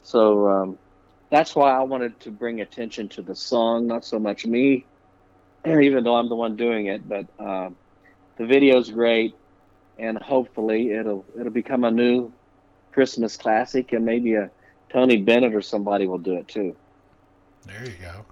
So 0.02 0.48
um, 0.48 0.78
that's 1.30 1.54
why 1.54 1.70
I 1.72 1.82
wanted 1.82 2.18
to 2.20 2.30
bring 2.30 2.60
attention 2.60 3.08
to 3.10 3.22
the 3.22 3.34
song, 3.34 3.86
not 3.86 4.04
so 4.04 4.18
much 4.18 4.44
me, 4.44 4.84
even 5.66 6.04
though 6.04 6.16
I'm 6.16 6.28
the 6.28 6.36
one 6.36 6.56
doing 6.56 6.86
it. 6.86 7.08
But 7.08 7.26
uh, 7.38 7.70
the 8.36 8.46
video's 8.46 8.90
great, 8.90 9.34
and 9.98 10.18
hopefully 10.18 10.92
it'll 10.92 11.24
it'll 11.38 11.52
become 11.52 11.84
a 11.84 11.90
new 11.90 12.32
Christmas 12.92 13.36
classic, 13.36 13.92
and 13.92 14.04
maybe 14.04 14.34
a 14.34 14.50
Tony 14.90 15.18
Bennett 15.18 15.54
or 15.54 15.62
somebody 15.62 16.06
will 16.06 16.18
do 16.18 16.34
it 16.34 16.48
too. 16.48 16.74
There 17.66 17.84
you 17.84 17.96
go 18.00 18.24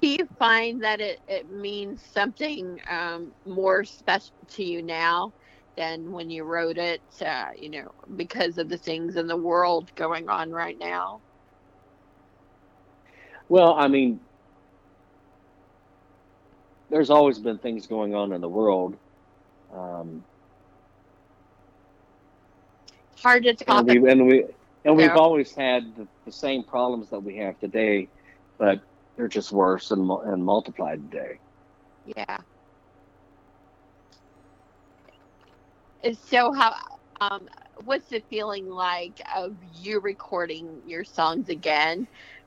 do 0.00 0.08
you 0.08 0.28
find 0.38 0.82
that 0.82 1.00
it, 1.00 1.20
it 1.28 1.50
means 1.50 2.02
something 2.12 2.80
um, 2.90 3.32
more 3.46 3.84
special 3.84 4.34
to 4.48 4.64
you 4.64 4.82
now 4.82 5.32
than 5.76 6.10
when 6.12 6.28
you 6.30 6.44
wrote 6.44 6.76
it, 6.76 7.00
uh, 7.24 7.48
you 7.56 7.70
know, 7.70 7.90
because 8.16 8.58
of 8.58 8.68
the 8.68 8.76
things 8.76 9.16
in 9.16 9.26
the 9.26 9.36
world 9.36 9.90
going 9.94 10.28
on 10.28 10.50
right 10.50 10.78
now? 10.78 11.20
Well, 13.48 13.74
I 13.74 13.88
mean, 13.88 14.20
there's 16.90 17.10
always 17.10 17.38
been 17.38 17.58
things 17.58 17.86
going 17.86 18.14
on 18.14 18.32
in 18.32 18.40
the 18.40 18.48
world. 18.48 18.96
Um, 19.74 20.24
Hard 23.22 23.44
to 23.44 23.54
talk. 23.54 23.88
And, 23.88 24.02
we, 24.02 24.10
and, 24.10 24.26
we, 24.26 24.44
and 24.84 24.96
we've 24.96 25.10
always 25.10 25.54
had 25.54 25.96
the, 25.96 26.06
the 26.24 26.32
same 26.32 26.62
problems 26.62 27.08
that 27.10 27.20
we 27.20 27.36
have 27.36 27.58
today, 27.58 28.08
but 28.58 28.80
they're 29.18 29.28
just 29.28 29.50
worse 29.50 29.90
and, 29.90 30.08
and 30.08 30.44
multiplied 30.44 31.10
today. 31.10 31.40
Yeah. 32.16 32.38
So 36.28 36.52
how 36.52 36.74
um 37.20 37.48
what's 37.84 38.08
the 38.08 38.22
feeling 38.30 38.70
like 38.70 39.20
of 39.36 39.56
you 39.74 39.98
recording 39.98 40.80
your 40.86 41.02
songs 41.02 41.48
again 41.48 42.06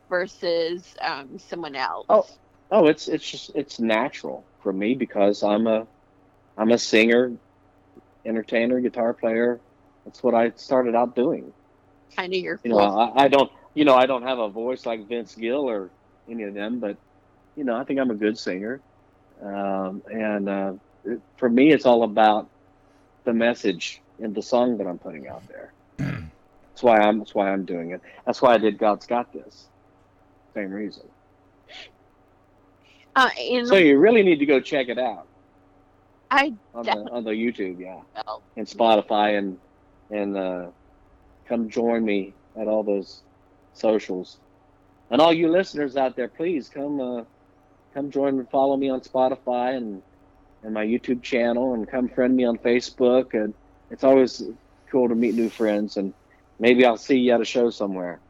versus 0.09 0.95
um, 1.01 1.37
someone 1.37 1.75
else? 1.75 2.05
Oh, 2.07 2.25
oh, 2.71 2.87
it's 2.87 3.09
it's 3.09 3.29
just 3.29 3.51
it's 3.53 3.79
natural 3.79 4.47
for 4.63 4.71
me 4.71 4.95
because 4.95 5.43
I'm 5.43 5.67
a 5.67 5.85
I'm 6.57 6.71
a 6.71 6.77
singer, 6.77 7.33
entertainer, 8.25 8.79
guitar 8.79 9.13
player. 9.13 9.59
That's 10.05 10.23
what 10.23 10.33
I 10.33 10.51
started 10.55 10.95
out 10.95 11.15
doing. 11.17 11.51
Kind 12.15 12.33
of 12.33 12.39
your. 12.39 12.59
You 12.63 12.71
know, 12.71 12.79
I, 12.79 13.25
I 13.25 13.27
don't. 13.27 13.51
You 13.73 13.83
know, 13.83 13.95
I 13.95 14.05
don't 14.05 14.23
have 14.23 14.39
a 14.39 14.49
voice 14.49 14.85
like 14.85 15.07
Vince 15.09 15.35
Gill 15.35 15.69
or 15.69 15.91
any 16.29 16.43
of 16.43 16.53
them, 16.53 16.79
but 16.79 16.97
you 17.55 17.63
know, 17.63 17.75
I 17.75 17.83
think 17.83 17.99
I'm 17.99 18.11
a 18.11 18.15
good 18.15 18.37
singer. 18.37 18.81
Um, 19.41 20.01
and 20.11 20.49
uh, 20.49 20.73
it, 21.03 21.19
for 21.37 21.49
me, 21.49 21.71
it's 21.71 21.85
all 21.85 22.03
about 22.03 22.49
the 23.25 23.33
message 23.33 24.01
in 24.19 24.33
the 24.33 24.41
song 24.41 24.77
that 24.77 24.87
I'm 24.87 24.99
putting 24.99 25.27
out 25.27 25.43
there. 25.47 25.73
that's 25.97 26.83
why 26.83 26.99
I'm. 26.99 27.19
That's 27.19 27.35
why 27.35 27.51
I'm 27.51 27.65
doing 27.65 27.91
it. 27.91 28.01
That's 28.25 28.41
why 28.41 28.53
I 28.53 28.57
did 28.57 28.77
God's 28.77 29.05
Got 29.05 29.33
This. 29.33 29.67
Same 30.53 30.71
reason. 30.71 31.03
Uh, 33.15 33.29
so 33.65 33.75
you 33.75 33.97
really 33.97 34.23
need 34.23 34.39
to 34.39 34.45
go 34.45 34.59
check 34.61 34.87
it 34.87 34.97
out. 34.97 35.27
I 36.29 36.53
on 36.73 36.85
the 36.85 37.09
on 37.11 37.23
the 37.25 37.31
YouTube, 37.31 37.79
yeah, 37.79 38.01
will. 38.15 38.43
and 38.55 38.65
Spotify, 38.65 39.37
and 39.37 39.57
and 40.09 40.37
uh, 40.37 40.67
come 41.47 41.69
join 41.69 42.05
me 42.05 42.33
at 42.59 42.67
all 42.67 42.83
those 42.83 43.21
socials. 43.73 44.39
And 45.11 45.21
all 45.21 45.33
you 45.33 45.49
listeners 45.51 45.97
out 45.97 46.15
there, 46.15 46.29
please 46.29 46.69
come 46.69 46.99
uh, 47.01 47.23
come 47.93 48.11
join 48.11 48.39
and 48.39 48.49
follow 48.49 48.77
me 48.77 48.89
on 48.89 49.01
Spotify 49.01 49.77
and 49.77 50.03
and 50.63 50.73
my 50.73 50.85
YouTube 50.85 51.23
channel, 51.23 51.73
and 51.75 51.89
come 51.89 52.09
friend 52.09 52.35
me 52.35 52.45
on 52.45 52.57
Facebook. 52.59 53.33
And 53.33 53.55
it's 53.91 54.03
always 54.03 54.41
cool 54.91 55.09
to 55.09 55.15
meet 55.15 55.35
new 55.35 55.49
friends, 55.49 55.97
and 55.97 56.13
maybe 56.59 56.85
I'll 56.85 56.97
see 56.97 57.17
you 57.17 57.33
at 57.33 57.41
a 57.41 57.45
show 57.45 57.69
somewhere. 57.69 58.21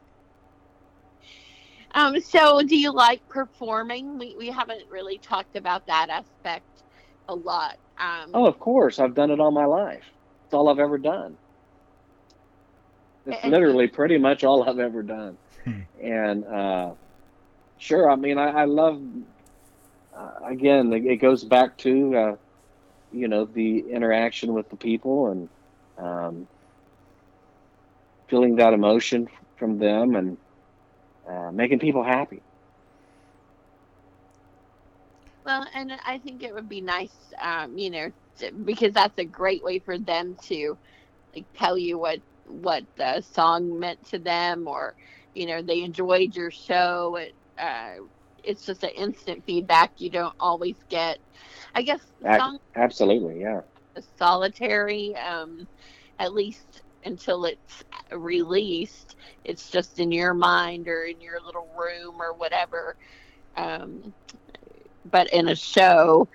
Um, 1.93 2.19
so 2.21 2.61
do 2.63 2.77
you 2.77 2.91
like 2.93 3.27
performing? 3.29 4.17
We 4.19 4.35
we 4.37 4.49
haven't 4.49 4.83
really 4.89 5.19
talked 5.19 5.55
about 5.57 5.87
that 5.87 6.09
aspect 6.09 6.83
a 7.29 7.35
lot. 7.35 7.77
Um, 7.99 8.31
Oh, 8.33 8.45
of 8.47 8.59
course, 8.59 8.99
I've 8.99 9.15
done 9.15 9.31
it 9.31 9.39
all 9.39 9.51
my 9.51 9.65
life. 9.65 10.05
It's 10.45 10.53
all 10.53 10.69
I've 10.69 10.79
ever 10.79 10.97
done. 10.97 11.37
It's 13.25 13.43
literally 13.45 13.87
pretty 13.87 14.17
much 14.17 14.43
all 14.43 14.67
I've 14.67 14.79
ever 14.79 15.03
done. 15.03 15.37
Hmm. 15.65 15.81
And 16.01 16.45
uh, 16.45 16.95
sure, 17.77 18.09
I 18.09 18.15
mean, 18.15 18.37
I, 18.37 18.49
I 18.61 18.65
love. 18.65 19.01
Uh, 20.15 20.31
again, 20.49 20.91
it, 20.93 21.05
it 21.05 21.17
goes 21.17 21.43
back 21.43 21.77
to 21.79 22.15
uh, 22.15 22.35
you 23.11 23.27
know 23.27 23.45
the 23.45 23.79
interaction 23.91 24.53
with 24.53 24.69
the 24.69 24.77
people 24.77 25.27
and 25.27 25.49
um, 25.97 26.47
feeling 28.29 28.55
that 28.55 28.73
emotion 28.73 29.27
from 29.57 29.77
them 29.77 30.15
and 30.15 30.37
uh, 31.29 31.51
making 31.51 31.79
people 31.79 32.03
happy. 32.03 32.43
Well, 35.45 35.65
and 35.73 35.91
I 36.05 36.19
think 36.19 36.43
it 36.43 36.53
would 36.53 36.69
be 36.69 36.81
nice, 36.81 37.33
um, 37.41 37.77
you 37.77 37.89
know, 37.89 38.11
to, 38.39 38.51
because 38.51 38.93
that's 38.93 39.17
a 39.19 39.25
great 39.25 39.63
way 39.63 39.79
for 39.79 39.97
them 39.97 40.35
to 40.45 40.77
like 41.35 41.47
tell 41.53 41.77
you 41.77 41.97
what 41.97 42.19
what 42.45 42.83
the 42.97 43.21
song 43.21 43.79
meant 43.79 44.05
to 44.09 44.19
them, 44.19 44.67
or 44.67 44.95
you 45.33 45.45
know, 45.47 45.61
they 45.61 45.83
enjoyed 45.83 46.35
your 46.35 46.51
show. 46.51 47.15
It, 47.15 47.33
uh, 47.57 48.03
it's 48.43 48.65
just 48.65 48.83
an 48.83 48.91
instant 48.95 49.43
feedback 49.45 49.93
you 49.97 50.09
don't 50.09 50.33
always 50.39 50.77
get. 50.89 51.19
I 51.75 51.81
guess 51.83 52.01
Ac- 52.25 52.51
Absolutely, 52.75 53.39
yeah. 53.41 53.61
solitary, 54.17 55.15
um, 55.15 55.67
at 56.19 56.33
least 56.33 56.81
until 57.03 57.45
it's 57.45 57.83
released. 58.11 59.15
It's 59.43 59.69
just 59.69 59.99
in 59.99 60.11
your 60.11 60.33
mind 60.33 60.87
or 60.87 61.03
in 61.03 61.21
your 61.21 61.39
little 61.43 61.67
room 61.77 62.21
or 62.21 62.33
whatever. 62.35 62.95
Um, 63.55 64.13
but 65.05 65.31
in 65.33 65.47
a 65.47 65.55
show, 65.55 66.29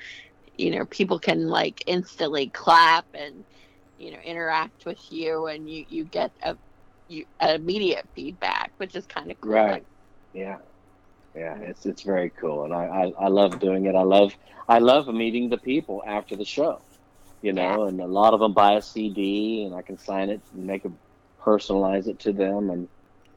you 0.56 0.70
know, 0.70 0.84
people 0.86 1.18
can 1.18 1.48
like 1.48 1.82
instantly 1.86 2.50
clap 2.50 3.06
and 3.14 3.44
you 3.96 4.12
know 4.12 4.18
interact 4.24 4.84
with 4.86 5.00
you, 5.10 5.46
and 5.46 5.68
you 5.68 5.84
you 5.88 6.04
get 6.04 6.32
a 6.42 6.56
you 7.08 7.24
immediate 7.40 8.08
feedback, 8.14 8.72
which 8.78 8.94
is 8.94 9.06
kind 9.06 9.30
of 9.30 9.40
cool. 9.40 9.52
Right. 9.52 9.86
Yeah. 10.32 10.58
Yeah, 11.34 11.58
it's 11.60 11.84
it's 11.84 12.02
very 12.02 12.30
cool, 12.30 12.64
and 12.64 12.72
I, 12.72 12.84
I, 12.86 13.26
I 13.26 13.28
love 13.28 13.60
doing 13.60 13.84
it. 13.84 13.94
I 13.94 14.02
love 14.04 14.34
I 14.68 14.78
love 14.78 15.06
meeting 15.06 15.50
the 15.50 15.58
people 15.58 16.02
after 16.06 16.34
the 16.34 16.46
show, 16.46 16.82
you 17.42 17.52
know, 17.52 17.84
and 17.84 18.00
a 18.00 18.06
lot 18.06 18.32
of 18.32 18.40
them 18.40 18.54
buy 18.54 18.72
a 18.72 18.82
CD, 18.82 19.64
and 19.66 19.74
I 19.74 19.82
can 19.82 19.98
sign 19.98 20.30
it 20.30 20.40
and 20.54 20.66
make 20.66 20.86
it 20.86 20.92
personalize 21.38 22.08
it 22.08 22.20
to 22.20 22.32
them, 22.32 22.70
and 22.70 22.88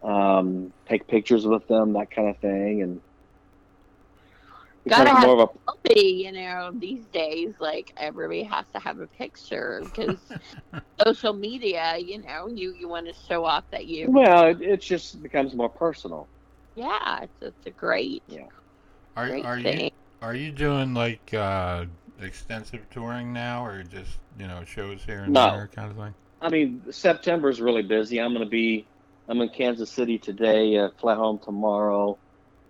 um, 0.02 0.74
take 0.88 1.10
pictures 1.10 1.46
with 1.46 1.68
them, 1.68 1.94
that 1.94 2.10
kind 2.10 2.30
of 2.30 2.40
thing, 2.40 2.82
and 2.84 3.02
Gotta 4.90 5.04
becomes 5.06 5.20
have- 5.20 5.28
more 5.28 5.44
of 5.44 5.50
a 5.50 5.90
Selfie, 5.94 6.18
you 6.24 6.32
know, 6.32 6.72
these 6.74 7.06
days, 7.08 7.54
like 7.60 7.92
everybody 7.98 8.44
has 8.44 8.66
to 8.74 8.80
have 8.80 9.00
a 9.00 9.08
picture 9.08 9.82
because 9.84 10.20
social 11.06 11.34
media, 11.34 11.98
you 11.98 12.22
know, 12.22 12.48
you 12.48 12.74
you 12.78 12.88
want 12.88 13.08
to 13.08 13.14
show 13.28 13.46
off 13.46 13.66
that 13.72 13.86
you, 13.88 14.10
well, 14.12 14.48
it, 14.48 14.62
it 14.62 14.82
just 14.82 15.22
becomes 15.22 15.54
more 15.56 15.70
personal. 15.70 16.28
yeah, 16.76 17.24
it's, 17.24 17.34
it's 17.42 17.66
a 17.66 17.72
great, 17.72 18.24
Are 19.16 19.28
great 19.28 19.46
are 19.46 19.58
you 19.58 19.64
thing. 19.64 19.92
are 20.22 20.36
you 20.36 20.52
doing 20.52 20.94
like 20.94 21.34
uh, 21.34 21.86
extensive 22.20 22.90
touring 22.90 23.32
now, 23.34 23.66
or 23.66 23.84
just 23.84 24.18
you 24.38 24.48
know 24.48 24.64
shows 24.66 25.04
here 25.04 25.24
and 25.24 25.34
No. 25.34 25.52
there 25.52 25.68
kind 25.74 25.92
of 25.92 25.98
thing? 25.98 26.14
I 26.42 26.50
mean, 26.50 26.82
September 26.92 27.50
is 27.50 27.60
really 27.60 27.84
busy. 27.84 28.20
I'm 28.22 28.32
going 28.34 28.46
to 28.46 28.50
be, 28.50 28.88
I'm 29.28 29.42
in 29.42 29.50
Kansas 29.50 29.92
City 29.92 30.18
today, 30.18 30.78
uh, 30.78 30.90
fly 30.98 31.16
home 31.16 31.38
tomorrow, 31.44 32.18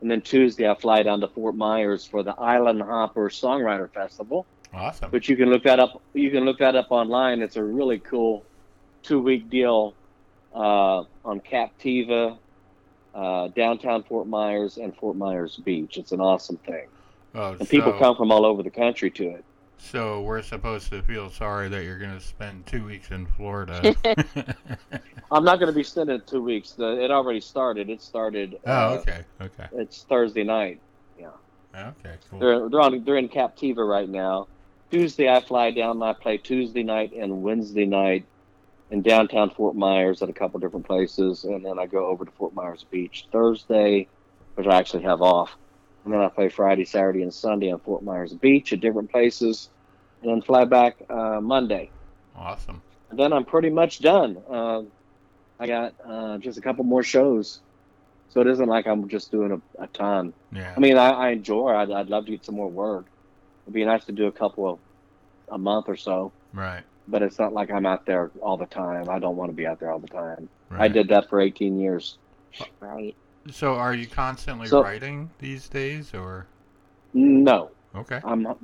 and 0.02 0.10
then 0.10 0.22
Tuesday 0.22 0.70
I 0.70 0.76
fly 0.76 1.04
down 1.04 1.20
to 1.22 1.28
Fort 1.28 1.56
Myers 1.56 2.06
for 2.06 2.24
the 2.24 2.34
Island 2.40 2.82
Hopper 2.82 3.30
Songwriter 3.30 3.90
Festival. 3.92 4.46
Awesome. 4.74 5.10
But 5.12 5.28
you 5.28 5.36
can 5.36 5.50
look 5.50 5.64
that 5.64 5.80
up. 5.80 6.02
You 6.14 6.30
can 6.32 6.46
look 6.46 6.60
that 6.60 6.76
up 6.76 6.88
online. 6.92 7.42
It's 7.42 7.56
a 7.56 7.64
really 7.64 8.00
cool 8.00 8.46
two-week 9.04 9.50
deal 9.50 9.94
uh, 10.54 11.04
on 11.26 11.40
Captiva, 11.42 12.38
uh, 13.16 13.48
downtown 13.50 14.04
Fort 14.04 14.28
Myers, 14.28 14.78
and 14.78 14.96
Fort 14.96 15.16
Myers 15.18 15.58
Beach. 15.58 15.98
It's 15.98 16.12
an 16.12 16.22
awesome 16.22 16.58
thing, 16.58 16.88
Oh, 17.36 17.52
and 17.60 17.68
people 17.68 17.94
come 17.94 18.16
from 18.16 18.32
all 18.32 18.46
over 18.46 18.62
the 18.64 18.70
country 18.70 19.10
to 19.12 19.30
it. 19.30 19.44
So 19.80 20.22
we're 20.22 20.42
supposed 20.42 20.90
to 20.92 21.02
feel 21.02 21.30
sorry 21.30 21.70
that 21.70 21.84
you're 21.84 21.98
going 21.98 22.18
to 22.18 22.24
spend 22.24 22.66
two 22.66 22.86
weeks 22.86 23.12
in 23.12 23.26
Florida. 23.26 23.96
I'm 25.32 25.44
not 25.44 25.60
going 25.60 25.72
to 25.72 25.76
be 25.76 25.84
spending 25.84 26.22
two 26.26 26.42
weeks. 26.42 26.72
The, 26.72 27.04
it 27.04 27.12
already 27.12 27.42
started. 27.42 27.90
It 27.90 28.02
started. 28.02 28.60
oh, 28.66 28.72
uh, 28.72 28.98
okay, 29.02 29.24
okay, 29.42 29.68
It's 29.74 30.04
Thursday 30.04 30.44
night. 30.44 30.80
Yeah. 31.20 31.30
Okay, 31.76 32.16
cool. 32.30 32.40
They're 32.40 32.70
they're 32.70 32.82
on 32.82 33.04
they're 33.04 33.18
in 33.18 33.30
Captiva 33.30 33.88
right 33.88 34.10
now. 34.10 34.48
Tuesday 34.92 35.30
I 35.30 35.40
fly 35.40 35.72
down 35.72 35.98
and 35.98 36.04
I 36.04 36.14
play 36.14 36.38
Tuesday 36.38 36.84
night 36.84 37.14
and 37.14 37.44
Wednesday 37.44 37.86
night 37.86 38.26
in 38.90 39.04
downtown 39.04 39.52
Fort 39.52 39.76
Myers 39.76 40.22
at 40.22 40.30
a 40.30 40.34
couple 40.34 40.60
different 40.60 40.88
places, 40.88 41.44
and 41.44 41.64
then 41.64 41.78
I 41.78 41.86
go 41.86 42.08
over 42.08 42.26
to 42.26 42.32
Fort 42.32 42.54
Myers 42.54 42.86
Beach 42.90 43.28
Thursday, 43.32 44.08
which 44.56 44.66
I 44.66 44.78
actually 44.78 45.04
have 45.04 45.22
off, 45.22 45.56
and 46.06 46.14
then 46.14 46.22
I 46.22 46.30
play 46.30 46.50
Friday, 46.50 46.86
Saturday, 46.86 47.22
and 47.22 47.34
Sunday 47.34 47.72
on 47.72 47.80
Fort 47.80 48.04
Myers 48.04 48.34
Beach 48.34 48.74
at 48.74 48.80
different 48.80 49.12
places, 49.12 49.70
and 50.22 50.32
then 50.32 50.42
fly 50.42 50.66
back 50.66 50.98
uh, 51.10 51.40
Monday. 51.42 51.90
Awesome. 52.36 52.82
And 53.10 53.20
then 53.20 53.34
I'm 53.34 53.46
pretty 53.46 53.70
much 53.70 54.00
done. 54.00 54.38
Um 54.50 54.92
I 55.60 55.68
got 55.68 55.94
uh, 56.06 56.38
just 56.38 56.58
a 56.58 56.62
couple 56.62 56.86
more 56.86 57.04
shows, 57.04 57.60
so 58.30 58.40
it 58.40 58.48
isn't 58.48 58.68
like 58.68 58.88
I'm 58.88 59.10
just 59.10 59.30
doing 59.30 59.52
a, 59.52 59.84
a 59.84 59.88
ton. 59.88 60.34
Yeah. 60.54 60.74
I 60.76 60.80
mean, 60.80 60.98
I, 60.98 61.10
I 61.10 61.30
enjoy. 61.32 61.74
I'd, 61.74 61.92
I'd 61.92 62.08
love 62.08 62.26
to 62.26 62.32
get 62.32 62.46
some 62.46 62.56
more 62.56 62.70
work. 62.70 63.06
It'd 63.66 63.74
be 63.74 63.84
nice 63.84 64.06
to 64.06 64.14
do 64.14 64.28
a 64.28 64.32
couple 64.32 64.70
of 64.70 64.80
a 65.50 65.58
month 65.58 65.90
or 65.90 65.98
so, 65.98 66.32
right. 66.54 66.84
but 67.08 67.22
it's 67.24 67.40
not 67.40 67.54
like 67.54 67.72
I'm 67.72 67.86
out 67.86 68.06
there 68.06 68.32
all 68.42 68.56
the 68.56 68.68
time. 68.68 69.10
I 69.10 69.20
don't 69.20 69.36
want 69.36 69.52
to 69.52 69.56
be 69.56 69.68
out 69.68 69.80
there 69.80 69.92
all 69.92 70.00
the 70.00 70.08
time. 70.08 70.48
Right. 70.70 70.82
I 70.82 70.88
did 70.88 71.10
that 71.10 71.28
for 71.30 71.42
18 71.42 71.80
years. 71.80 72.18
right? 72.80 73.16
So, 73.52 73.76
are 73.76 73.94
you 73.94 74.08
constantly 74.08 74.68
So- 74.68 74.84
writing 74.84 75.30
these 75.40 75.70
days, 75.70 76.14
or 76.14 76.48
No, 77.14 77.72
okay, 77.96 78.20
I'm 78.24 78.44
not 78.44 78.58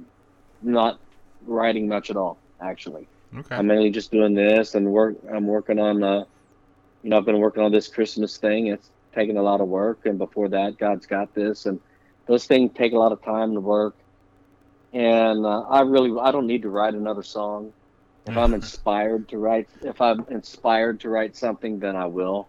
not 0.61 0.99
writing 1.45 1.87
much 1.87 2.09
at 2.09 2.17
all. 2.17 2.37
Actually, 2.61 3.07
okay, 3.37 3.55
I'm 3.55 3.67
mainly 3.67 3.89
just 3.89 4.11
doing 4.11 4.33
this 4.33 4.75
and 4.75 4.91
work. 4.91 5.15
I'm 5.31 5.47
working 5.47 5.79
on. 5.79 6.03
Uh, 6.03 6.25
you 7.03 7.09
know, 7.09 7.17
I've 7.17 7.25
been 7.25 7.39
working 7.39 7.63
on 7.63 7.71
this 7.71 7.87
Christmas 7.87 8.37
thing. 8.37 8.67
It's 8.67 8.89
taken 9.13 9.37
a 9.37 9.41
lot 9.41 9.61
of 9.61 9.67
work, 9.67 10.05
and 10.05 10.17
before 10.17 10.49
that, 10.49 10.77
God's 10.77 11.05
got 11.05 11.33
this, 11.33 11.65
and 11.65 11.79
those 12.27 12.45
things 12.45 12.71
take 12.75 12.93
a 12.93 12.97
lot 12.97 13.11
of 13.11 13.21
time 13.23 13.53
to 13.53 13.59
work. 13.59 13.95
And 14.93 15.45
uh, 15.45 15.61
I 15.61 15.81
really, 15.81 16.17
I 16.19 16.31
don't 16.31 16.47
need 16.47 16.61
to 16.63 16.69
write 16.69 16.93
another 16.93 17.23
song. 17.23 17.73
If 18.27 18.37
I'm 18.37 18.53
inspired 18.61 19.27
to 19.29 19.37
write, 19.37 19.67
if 19.81 20.01
I'm 20.01 20.25
inspired 20.29 20.99
to 21.01 21.09
write 21.09 21.35
something, 21.35 21.79
then 21.79 21.95
I 21.95 22.05
will. 22.05 22.47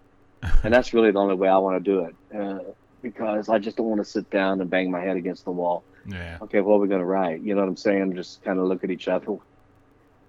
And 0.62 0.72
that's 0.72 0.92
really 0.92 1.10
the 1.10 1.18
only 1.18 1.34
way 1.34 1.48
I 1.48 1.58
want 1.58 1.82
to 1.84 1.90
do 1.90 2.00
it, 2.00 2.16
uh, 2.36 2.58
because 3.02 3.48
I 3.48 3.58
just 3.58 3.76
don't 3.76 3.86
want 3.86 4.00
to 4.00 4.10
sit 4.10 4.28
down 4.30 4.60
and 4.60 4.70
bang 4.70 4.90
my 4.90 5.00
head 5.00 5.16
against 5.16 5.44
the 5.44 5.52
wall 5.52 5.84
yeah, 6.06 6.38
okay, 6.42 6.60
what 6.60 6.74
are 6.76 6.80
we 6.80 6.88
going 6.88 7.00
to 7.00 7.06
write? 7.06 7.42
You 7.42 7.54
know 7.54 7.62
what 7.62 7.68
I'm 7.68 7.76
saying? 7.76 8.14
Just 8.14 8.42
kind 8.42 8.58
of 8.58 8.66
look 8.66 8.84
at 8.84 8.90
each 8.90 9.08
other. 9.08 9.36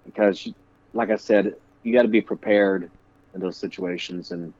Because, 0.04 0.46
like 0.92 1.10
I 1.10 1.16
said, 1.16 1.54
you 1.82 1.92
got 1.94 2.02
to 2.02 2.08
be 2.08 2.20
prepared 2.20 2.90
in 3.34 3.40
those 3.40 3.58
situations. 3.58 4.30
And 4.30 4.54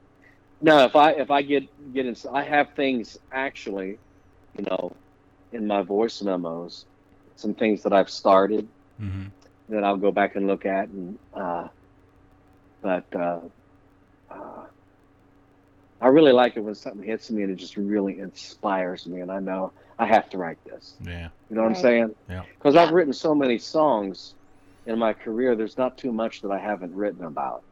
no, 0.61 0.85
if 0.85 0.97
I 0.97 1.13
if 1.13 1.31
I 1.31 1.43
get 1.43 1.65
get 1.93 2.07
in, 2.07 2.15
I 2.33 2.43
have 2.43 2.69
things 2.77 3.17
actually, 3.33 4.01
you 4.57 4.65
know, 4.69 4.97
in 5.53 5.67
my 5.67 5.83
voice 5.83 6.21
memos, 6.23 6.87
some 7.37 7.55
things 7.55 7.83
that 7.83 7.93
I've 7.93 8.11
started 8.11 8.69
hmm 8.99 9.27
that 9.69 9.85
I'll 9.85 9.97
go 9.97 10.13
back 10.13 10.37
and 10.37 10.47
look 10.47 10.65
at. 10.67 10.89
And 10.89 11.19
uh, 11.33 11.69
but 12.83 13.07
uh, 13.15 13.41
uh, 14.31 14.65
I 16.01 16.09
really 16.09 16.33
like 16.33 16.57
it 16.57 16.61
when 16.61 16.75
something 16.75 17.03
hits 17.03 17.31
me 17.31 17.43
and 17.43 17.51
it 17.53 17.57
just 17.57 17.77
really 17.77 18.19
inspires 18.21 19.07
me, 19.07 19.21
and 19.21 19.31
I 19.33 19.41
know 19.41 19.73
I 19.99 20.07
have 20.07 20.31
to 20.31 20.39
write 20.39 20.63
this. 20.65 20.95
yeah, 21.05 21.29
You 21.51 21.57
know 21.57 21.63
what 21.63 21.71
I'm 21.71 21.75
saying? 21.75 22.15
Yeah. 22.29 22.45
Because 22.57 22.77
I've 22.77 22.93
written 22.93 23.13
so 23.13 23.35
many 23.35 23.59
songs 23.59 24.35
in 24.87 24.97
my 24.99 25.13
career, 25.13 25.57
there's 25.57 25.77
not 25.77 25.99
too 25.99 26.13
much 26.13 26.41
that 26.43 26.51
I 26.53 26.59
haven't 26.59 26.95
written 26.95 27.25
about. 27.25 27.63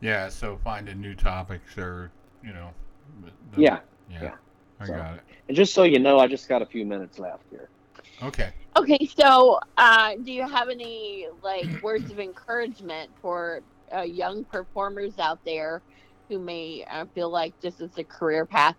yeah. 0.00 0.28
So, 0.28 0.58
finding 0.62 1.00
new 1.00 1.14
topics, 1.14 1.76
or 1.78 2.10
you 2.42 2.52
know, 2.52 2.70
the- 3.54 3.60
Yeah. 3.60 3.80
yeah, 4.10 4.22
yeah. 4.22 4.34
I 4.80 4.86
So- 4.86 4.94
got 4.94 5.14
it. 5.14 5.20
And 5.48 5.56
just 5.56 5.72
so 5.74 5.82
you 5.84 5.98
know, 5.98 6.18
I 6.18 6.26
just 6.26 6.48
got 6.48 6.62
a 6.62 6.66
few 6.66 6.84
minutes 6.84 7.18
left 7.18 7.44
here. 7.50 7.68
Okay. 8.22 8.52
Okay, 8.76 9.06
so 9.16 9.58
uh, 9.78 10.14
do 10.22 10.32
you 10.32 10.46
have 10.46 10.68
any 10.68 11.26
like 11.42 11.82
words 11.82 12.10
of 12.10 12.20
encouragement 12.20 13.10
for 13.22 13.62
uh, 13.94 14.00
young 14.02 14.44
performers 14.44 15.18
out 15.18 15.42
there 15.44 15.80
who 16.28 16.38
may 16.38 16.84
uh, 16.90 17.06
feel 17.14 17.30
like 17.30 17.54
this 17.62 17.80
is 17.80 17.96
a 17.98 18.04
career 18.04 18.46
path 18.46 18.76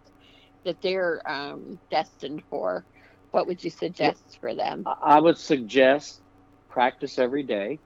that 0.64 0.82
they're 0.82 1.22
um, 1.30 1.80
destined 1.90 2.44
for, 2.50 2.86
what 3.32 3.48
would 3.48 3.64
you 3.64 3.70
suggest 3.70 4.38
for 4.40 4.56
them? 4.56 4.84
I 5.04 5.20
would 5.20 5.38
suggest 5.38 6.22
practice 6.70 7.20
every 7.20 7.44
day. 7.44 7.80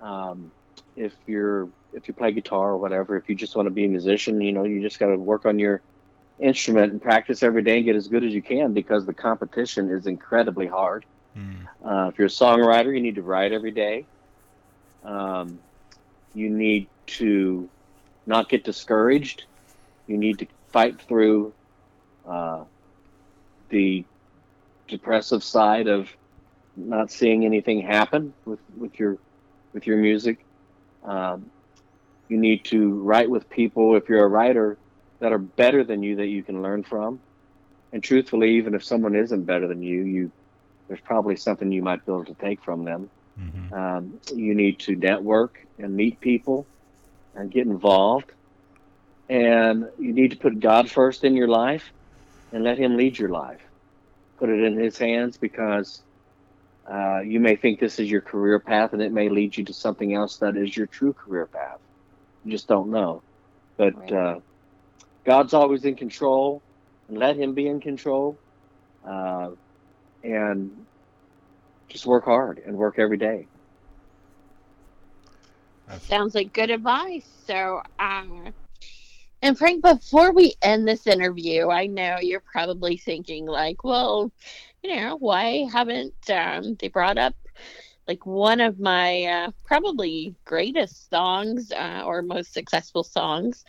Um, 0.00 0.50
if 0.96 1.14
you're 1.26 1.68
if 1.92 2.06
you 2.06 2.14
play 2.14 2.32
guitar 2.32 2.70
or 2.70 2.78
whatever, 2.78 3.16
if 3.16 3.28
you 3.28 3.34
just 3.34 3.56
want 3.56 3.66
to 3.66 3.70
be 3.70 3.84
a 3.84 3.88
musician, 3.88 4.40
you 4.40 4.52
know, 4.52 4.64
you 4.64 4.80
just 4.80 4.98
got 4.98 5.06
to 5.06 5.16
work 5.16 5.46
on 5.46 5.58
your 5.58 5.82
instrument 6.40 6.92
and 6.92 7.02
practice 7.02 7.42
every 7.42 7.62
day 7.62 7.76
and 7.76 7.84
get 7.84 7.96
as 7.96 8.08
good 8.08 8.24
as 8.24 8.32
you 8.32 8.42
can 8.42 8.72
because 8.72 9.06
the 9.06 9.14
competition 9.14 9.90
is 9.90 10.06
incredibly 10.06 10.66
hard. 10.66 11.04
Mm. 11.36 11.66
Uh, 11.84 12.08
if 12.08 12.18
you're 12.18 12.26
a 12.26 12.30
songwriter, 12.30 12.94
you 12.94 13.00
need 13.00 13.16
to 13.16 13.22
write 13.22 13.52
every 13.52 13.72
day. 13.72 14.06
Um, 15.02 15.58
you 16.34 16.50
need 16.50 16.88
to 17.06 17.68
not 18.28 18.48
get 18.48 18.62
discouraged. 18.62 19.44
You 20.06 20.18
need 20.18 20.38
to 20.40 20.46
fight 20.68 21.00
through 21.00 21.52
uh, 22.28 22.64
the 23.70 24.04
depressive 24.86 25.42
side 25.42 25.88
of 25.88 26.08
not 26.76 27.10
seeing 27.10 27.44
anything 27.44 27.80
happen 27.80 28.32
with, 28.44 28.60
with 28.76 28.98
your 28.98 29.18
with 29.72 29.86
your 29.86 29.96
music. 29.96 30.44
Um, 31.04 31.50
you 32.28 32.36
need 32.36 32.64
to 32.66 33.00
write 33.00 33.30
with 33.30 33.48
people 33.50 33.96
if 33.96 34.08
you're 34.08 34.24
a 34.24 34.28
writer 34.28 34.76
that 35.20 35.32
are 35.32 35.38
better 35.38 35.82
than 35.82 36.02
you 36.02 36.16
that 36.16 36.26
you 36.26 36.42
can 36.42 36.62
learn 36.62 36.84
from. 36.84 37.20
And 37.92 38.02
truthfully, 38.02 38.56
even 38.56 38.74
if 38.74 38.84
someone 38.84 39.16
isn't 39.16 39.44
better 39.44 39.66
than 39.66 39.82
you, 39.82 40.02
you 40.02 40.30
there's 40.86 41.00
probably 41.00 41.36
something 41.36 41.72
you 41.72 41.82
might 41.82 42.04
be 42.04 42.12
able 42.12 42.24
to 42.24 42.34
take 42.34 42.62
from 42.62 42.84
them. 42.84 43.10
Mm-hmm. 43.40 43.74
Um, 43.74 44.20
you 44.34 44.54
need 44.54 44.78
to 44.80 44.96
network 44.96 45.66
and 45.78 45.94
meet 45.94 46.20
people 46.20 46.66
and 47.34 47.50
get 47.50 47.66
involved. 47.66 48.30
And 49.28 49.84
you 49.98 50.12
need 50.12 50.30
to 50.30 50.36
put 50.38 50.60
God 50.60 50.90
first 50.90 51.24
in 51.24 51.36
your 51.36 51.48
life 51.48 51.92
and 52.52 52.64
let 52.64 52.78
Him 52.78 52.96
lead 52.96 53.18
your 53.18 53.28
life. 53.28 53.60
Put 54.38 54.48
it 54.48 54.62
in 54.62 54.78
His 54.78 54.96
hands 54.98 55.36
because 55.36 56.02
uh, 56.90 57.20
you 57.20 57.40
may 57.40 57.56
think 57.56 57.78
this 57.78 57.98
is 57.98 58.10
your 58.10 58.22
career 58.22 58.58
path 58.58 58.92
and 58.92 59.02
it 59.02 59.12
may 59.12 59.28
lead 59.28 59.56
you 59.56 59.64
to 59.66 59.74
something 59.74 60.14
else 60.14 60.38
that 60.38 60.56
is 60.56 60.76
your 60.76 60.86
true 60.86 61.12
career 61.12 61.48
path. 61.52 61.78
You 62.44 62.52
just 62.52 62.68
don't 62.68 62.90
know. 62.90 63.22
But 63.76 63.94
right. 63.96 64.12
uh, 64.12 64.40
God's 65.26 65.52
always 65.52 65.84
in 65.84 65.96
control 65.96 66.62
and 67.08 67.18
let 67.18 67.36
Him 67.36 67.54
be 67.54 67.66
in 67.66 67.80
control. 67.80 68.38
Uh, 69.06 69.50
and 70.22 70.70
just 71.88 72.06
work 72.06 72.24
hard 72.24 72.60
and 72.64 72.76
work 72.76 72.98
every 72.98 73.16
day. 73.16 73.48
Sounds 75.90 76.34
like 76.34 76.52
good 76.52 76.70
advice. 76.70 77.28
So, 77.46 77.82
um, 77.98 78.54
and 79.42 79.56
Frank, 79.58 79.82
before 79.82 80.32
we 80.32 80.54
end 80.62 80.86
this 80.88 81.06
interview, 81.06 81.68
I 81.70 81.86
know 81.86 82.18
you're 82.20 82.42
probably 82.52 82.96
thinking, 82.96 83.46
like, 83.46 83.84
well, 83.84 84.32
you 84.82 84.94
know, 84.96 85.16
why 85.18 85.66
haven't 85.72 86.14
um, 86.30 86.76
they 86.80 86.88
brought 86.88 87.18
up 87.18 87.34
like 88.06 88.26
one 88.26 88.60
of 88.60 88.78
my 88.80 89.24
uh, 89.24 89.50
probably 89.64 90.34
greatest 90.44 91.08
songs 91.10 91.72
uh, 91.72 92.02
or 92.04 92.22
most 92.22 92.52
successful 92.52 93.04
songs? 93.04 93.64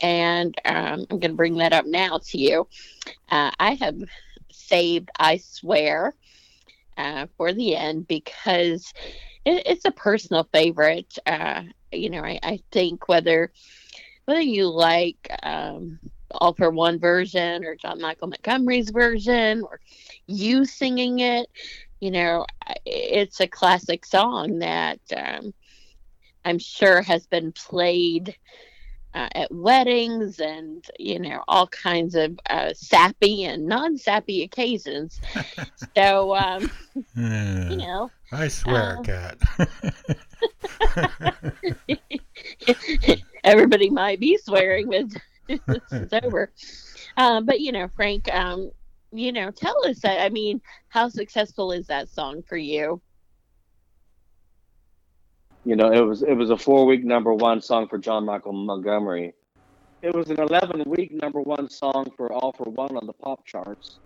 And 0.00 0.54
um, 0.64 1.06
I'm 1.10 1.18
going 1.20 1.32
to 1.32 1.36
bring 1.36 1.56
that 1.58 1.72
up 1.72 1.86
now 1.86 2.20
to 2.30 2.38
you. 2.38 2.68
Uh, 3.30 3.50
I 3.58 3.74
have 3.74 3.96
saved 4.52 5.10
I 5.18 5.38
Swear 5.38 6.14
uh, 6.96 7.26
for 7.36 7.52
the 7.52 7.76
end 7.76 8.06
because 8.08 8.92
it, 9.44 9.62
it's 9.66 9.84
a 9.84 9.90
personal 9.90 10.44
favorite. 10.52 11.18
Uh, 11.26 11.62
you 11.92 12.10
know, 12.10 12.22
I, 12.22 12.38
I, 12.42 12.60
think 12.70 13.08
whether 13.08 13.52
whether 14.24 14.40
you 14.40 14.68
like 14.68 15.30
um, 15.42 15.98
All-4-One 16.30 16.98
version 16.98 17.64
or 17.64 17.74
John 17.74 18.00
Michael 18.00 18.28
Montgomery's 18.28 18.90
version 18.90 19.62
or 19.62 19.80
you 20.26 20.64
singing 20.64 21.18
it, 21.18 21.48
you 22.00 22.10
know, 22.10 22.46
it's 22.86 23.40
a 23.40 23.48
classic 23.48 24.06
song 24.06 24.60
that 24.60 25.00
um, 25.16 25.52
I'm 26.44 26.58
sure 26.58 27.02
has 27.02 27.26
been 27.26 27.52
played 27.52 28.36
uh, 29.14 29.28
at 29.34 29.52
weddings 29.52 30.38
and 30.38 30.84
you 30.98 31.18
know 31.18 31.42
all 31.48 31.66
kinds 31.66 32.14
of 32.14 32.38
uh, 32.48 32.72
sappy 32.74 33.44
and 33.44 33.66
non-sappy 33.66 34.42
occasions. 34.42 35.20
so 35.96 36.36
um, 36.36 36.70
yeah. 37.16 37.70
you 37.70 37.76
know, 37.76 38.10
I 38.32 38.48
swear, 38.48 38.98
Kat. 39.04 39.38
everybody 43.44 43.90
might 43.90 44.20
be 44.20 44.36
swearing 44.36 44.88
with 44.88 45.14
it's 45.48 46.12
over. 46.24 46.52
Um, 47.16 47.44
but 47.44 47.60
you 47.60 47.72
know, 47.72 47.88
Frank, 47.96 48.32
um, 48.32 48.70
you 49.12 49.32
know, 49.32 49.50
tell 49.50 49.86
us. 49.86 50.00
I 50.04 50.28
mean, 50.28 50.60
how 50.88 51.08
successful 51.08 51.72
is 51.72 51.86
that 51.88 52.08
song 52.08 52.42
for 52.42 52.56
you? 52.56 53.00
You 55.64 55.76
know, 55.76 55.92
it 55.92 56.00
was 56.00 56.22
it 56.22 56.34
was 56.34 56.50
a 56.50 56.56
four 56.56 56.86
week 56.86 57.04
number 57.04 57.34
one 57.34 57.60
song 57.60 57.88
for 57.88 57.98
John 57.98 58.24
Michael 58.24 58.52
Montgomery. 58.52 59.34
It 60.02 60.14
was 60.14 60.30
an 60.30 60.40
eleven 60.40 60.84
week 60.86 61.12
number 61.12 61.40
one 61.40 61.68
song 61.68 62.10
for 62.16 62.32
All-4-One 62.32 62.96
on 62.96 63.06
the 63.06 63.12
pop 63.12 63.44
charts. 63.44 63.98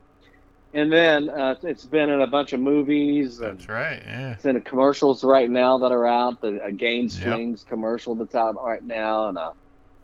And 0.74 0.92
then 0.92 1.30
uh, 1.30 1.54
it's 1.62 1.84
been 1.84 2.10
in 2.10 2.20
a 2.20 2.26
bunch 2.26 2.52
of 2.52 2.58
movies. 2.58 3.38
That's 3.38 3.68
right. 3.68 4.02
Yeah. 4.04 4.32
It's 4.32 4.44
in 4.44 4.60
commercials 4.62 5.22
right 5.22 5.48
now 5.48 5.78
that 5.78 5.92
are 5.92 6.06
out. 6.06 6.40
The 6.40 6.62
a 6.64 6.72
Gain 6.72 7.08
Flings 7.08 7.62
yep. 7.62 7.68
commercial 7.68 8.16
that's 8.16 8.34
out 8.34 8.56
right 8.56 8.82
now, 8.82 9.28
and 9.28 9.38
a, 9.38 9.52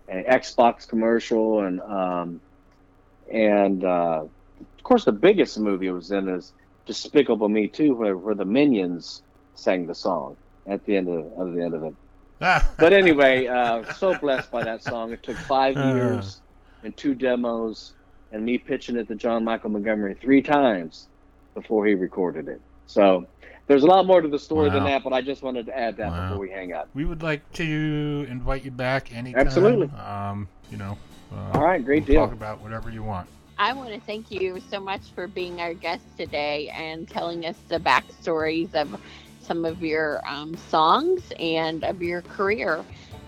an 0.08 0.24
Xbox 0.24 0.86
commercial, 0.86 1.64
and 1.64 1.80
um, 1.80 2.40
and 3.32 3.84
uh, 3.84 4.22
of 4.24 4.82
course 4.84 5.04
the 5.04 5.12
biggest 5.12 5.58
movie 5.58 5.88
it 5.88 5.92
was 5.92 6.12
in 6.12 6.28
is 6.28 6.52
Despicable 6.86 7.48
Me 7.48 7.68
2, 7.68 7.94
where, 7.94 8.16
where 8.16 8.34
the 8.34 8.44
Minions 8.44 9.22
sang 9.54 9.86
the 9.86 9.94
song 9.94 10.36
at 10.66 10.84
the 10.86 10.96
end 10.96 11.08
of, 11.08 11.32
of 11.38 11.54
the 11.54 11.62
end 11.62 11.74
of 11.74 11.84
it. 11.84 11.94
but 12.38 12.92
anyway, 12.92 13.46
uh, 13.46 13.92
so 13.94 14.16
blessed 14.18 14.50
by 14.50 14.64
that 14.64 14.82
song. 14.82 15.12
It 15.12 15.22
took 15.22 15.36
five 15.36 15.76
uh. 15.76 15.94
years 15.94 16.40
and 16.82 16.96
two 16.96 17.14
demos, 17.14 17.92
and 18.32 18.44
me 18.44 18.58
pitching 18.58 18.96
it 18.96 19.08
to 19.08 19.14
John 19.14 19.44
Michael 19.44 19.70
Montgomery 19.70 20.14
three 20.14 20.42
times 20.42 21.08
before 21.54 21.86
he 21.86 21.94
recorded 21.94 22.48
it. 22.48 22.60
So 22.86 23.26
there's 23.66 23.82
a 23.82 23.86
lot 23.86 24.06
more 24.06 24.20
to 24.20 24.28
the 24.28 24.38
story 24.38 24.68
wow. 24.68 24.74
than 24.74 24.84
that, 24.84 25.04
but 25.04 25.12
I 25.12 25.20
just 25.22 25.42
wanted 25.42 25.66
to 25.66 25.78
add 25.78 25.96
that 25.98 26.10
wow. 26.10 26.28
before 26.28 26.40
we 26.40 26.50
hang 26.50 26.72
up. 26.72 26.88
We 26.94 27.04
would 27.04 27.22
like 27.22 27.50
to 27.54 28.26
invite 28.28 28.64
you 28.64 28.70
back 28.70 29.14
anytime. 29.14 29.46
Absolutely. 29.46 29.88
Um, 29.98 30.48
you 30.70 30.76
know. 30.76 30.98
Uh, 31.32 31.50
All 31.54 31.62
right, 31.62 31.84
great 31.84 32.08
we'll 32.08 32.14
deal. 32.14 32.26
Talk 32.26 32.32
about 32.32 32.60
whatever 32.60 32.90
you 32.90 33.02
want. 33.02 33.28
I 33.58 33.72
want 33.72 33.92
to 33.92 34.00
thank 34.00 34.30
you 34.30 34.60
so 34.70 34.80
much 34.80 35.02
for 35.14 35.28
being 35.28 35.60
our 35.60 35.74
guest 35.74 36.02
today 36.16 36.68
and 36.70 37.06
telling 37.08 37.44
us 37.44 37.56
the 37.68 37.78
backstories 37.78 38.74
of 38.74 39.00
some 39.40 39.64
of 39.64 39.82
your 39.82 40.26
um, 40.26 40.56
songs 40.56 41.22
and 41.38 41.84
of 41.84 42.02
your 42.02 42.22
career. 42.22 42.84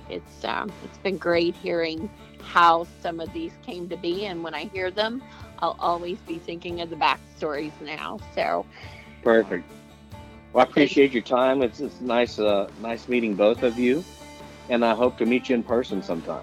It's 0.09 0.45
um, 0.45 0.73
it's 0.85 0.99
been 0.99 1.19
great 1.19 1.55
hearing 1.57 2.11
how 2.43 2.87
some 3.01 3.21
of 3.21 3.33
these 3.33 3.53
came 3.65 3.89
to 3.89 3.97
be, 3.97 4.27
and 4.27 4.43
when 4.43 4.55
I 4.55 4.65
hear 4.65 4.91
them, 4.91 5.23
I'll 5.61 5.77
always 5.79 6.19
be 6.19 6.39
thinking 6.39 6.81
of 6.81 6.91
the 6.91 6.97
backstories 6.97 7.73
now. 7.81 8.19
So 8.35 8.67
perfect. 9.23 9.65
Well, 10.53 10.65
I 10.65 10.69
appreciate 10.69 11.13
your 11.13 11.23
time. 11.23 11.63
It's 11.63 11.81
it's 11.81 12.01
nice 12.01 12.39
uh, 12.39 12.69
nice 12.81 13.09
meeting 13.09 13.35
both 13.35 13.63
of 13.63 13.79
you, 13.79 14.05
and 14.69 14.85
I 14.85 14.95
hope 14.95 15.17
to 15.19 15.27
meet 15.27 15.49
you 15.49 15.55
in 15.55 15.63
person 15.63 16.03
sometime. 16.03 16.43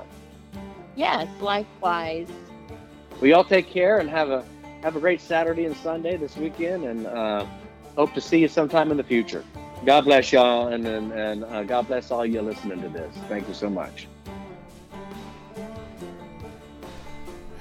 Yes, 0.96 1.28
likewise. 1.42 2.28
We 3.22 3.34
all 3.34 3.44
take 3.44 3.68
care 3.70 4.00
and 4.00 4.10
have 4.10 4.30
a 4.30 4.46
have 4.82 4.96
a 4.96 5.00
great 5.00 5.22
Saturday 5.22 5.66
and 5.66 5.76
Sunday 5.78 6.18
this 6.18 6.38
weekend, 6.38 6.86
and 6.86 7.06
uh, 7.06 7.46
hope 7.96 8.14
to 8.14 8.22
see 8.22 8.40
you 8.40 8.48
sometime 8.48 8.92
in 8.92 8.98
the 8.98 9.04
future. 9.04 9.44
God 9.86 10.06
bless 10.06 10.32
y'all, 10.32 10.68
and 10.68 10.86
and, 10.88 11.12
and 11.12 11.44
uh, 11.44 11.64
God 11.64 11.88
bless 11.88 12.12
all 12.12 12.26
you 12.26 12.42
listening 12.42 12.82
to 12.82 12.90
this. 12.90 13.16
Thank 13.28 13.48
you 13.48 13.54
so 13.54 13.70
much. 13.70 14.08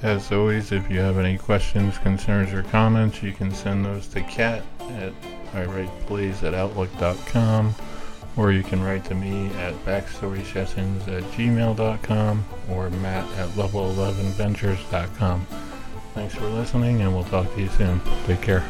As 0.03 0.31
always, 0.31 0.71
if 0.71 0.89
you 0.89 1.01
have 1.01 1.19
any 1.19 1.37
questions, 1.37 1.99
concerns, 1.99 2.53
or 2.53 2.63
comments, 2.63 3.21
you 3.23 3.33
can 3.33 3.53
send 3.53 3.85
those 3.85 4.07
to 4.09 4.21
Kat 4.23 4.63
at 4.81 5.13
iWritePlays 5.53 6.45
at 6.45 6.55
Outlook.com, 6.55 7.75
or 8.37 8.53
you 8.53 8.63
can 8.63 8.83
write 8.83 9.05
to 9.07 9.15
me 9.17 9.49
at 9.57 9.75
backstorysessions 9.85 11.09
at 11.09 11.25
gmail.com 11.33 12.45
or 12.71 12.91
Matt 12.91 13.29
at 13.39 13.49
level11ventures.com. 13.51 15.47
Thanks 16.15 16.35
for 16.35 16.47
listening, 16.47 17.01
and 17.01 17.13
we'll 17.13 17.25
talk 17.25 17.53
to 17.55 17.61
you 17.61 17.69
soon. 17.69 18.01
Take 18.27 18.41
care. 18.41 18.65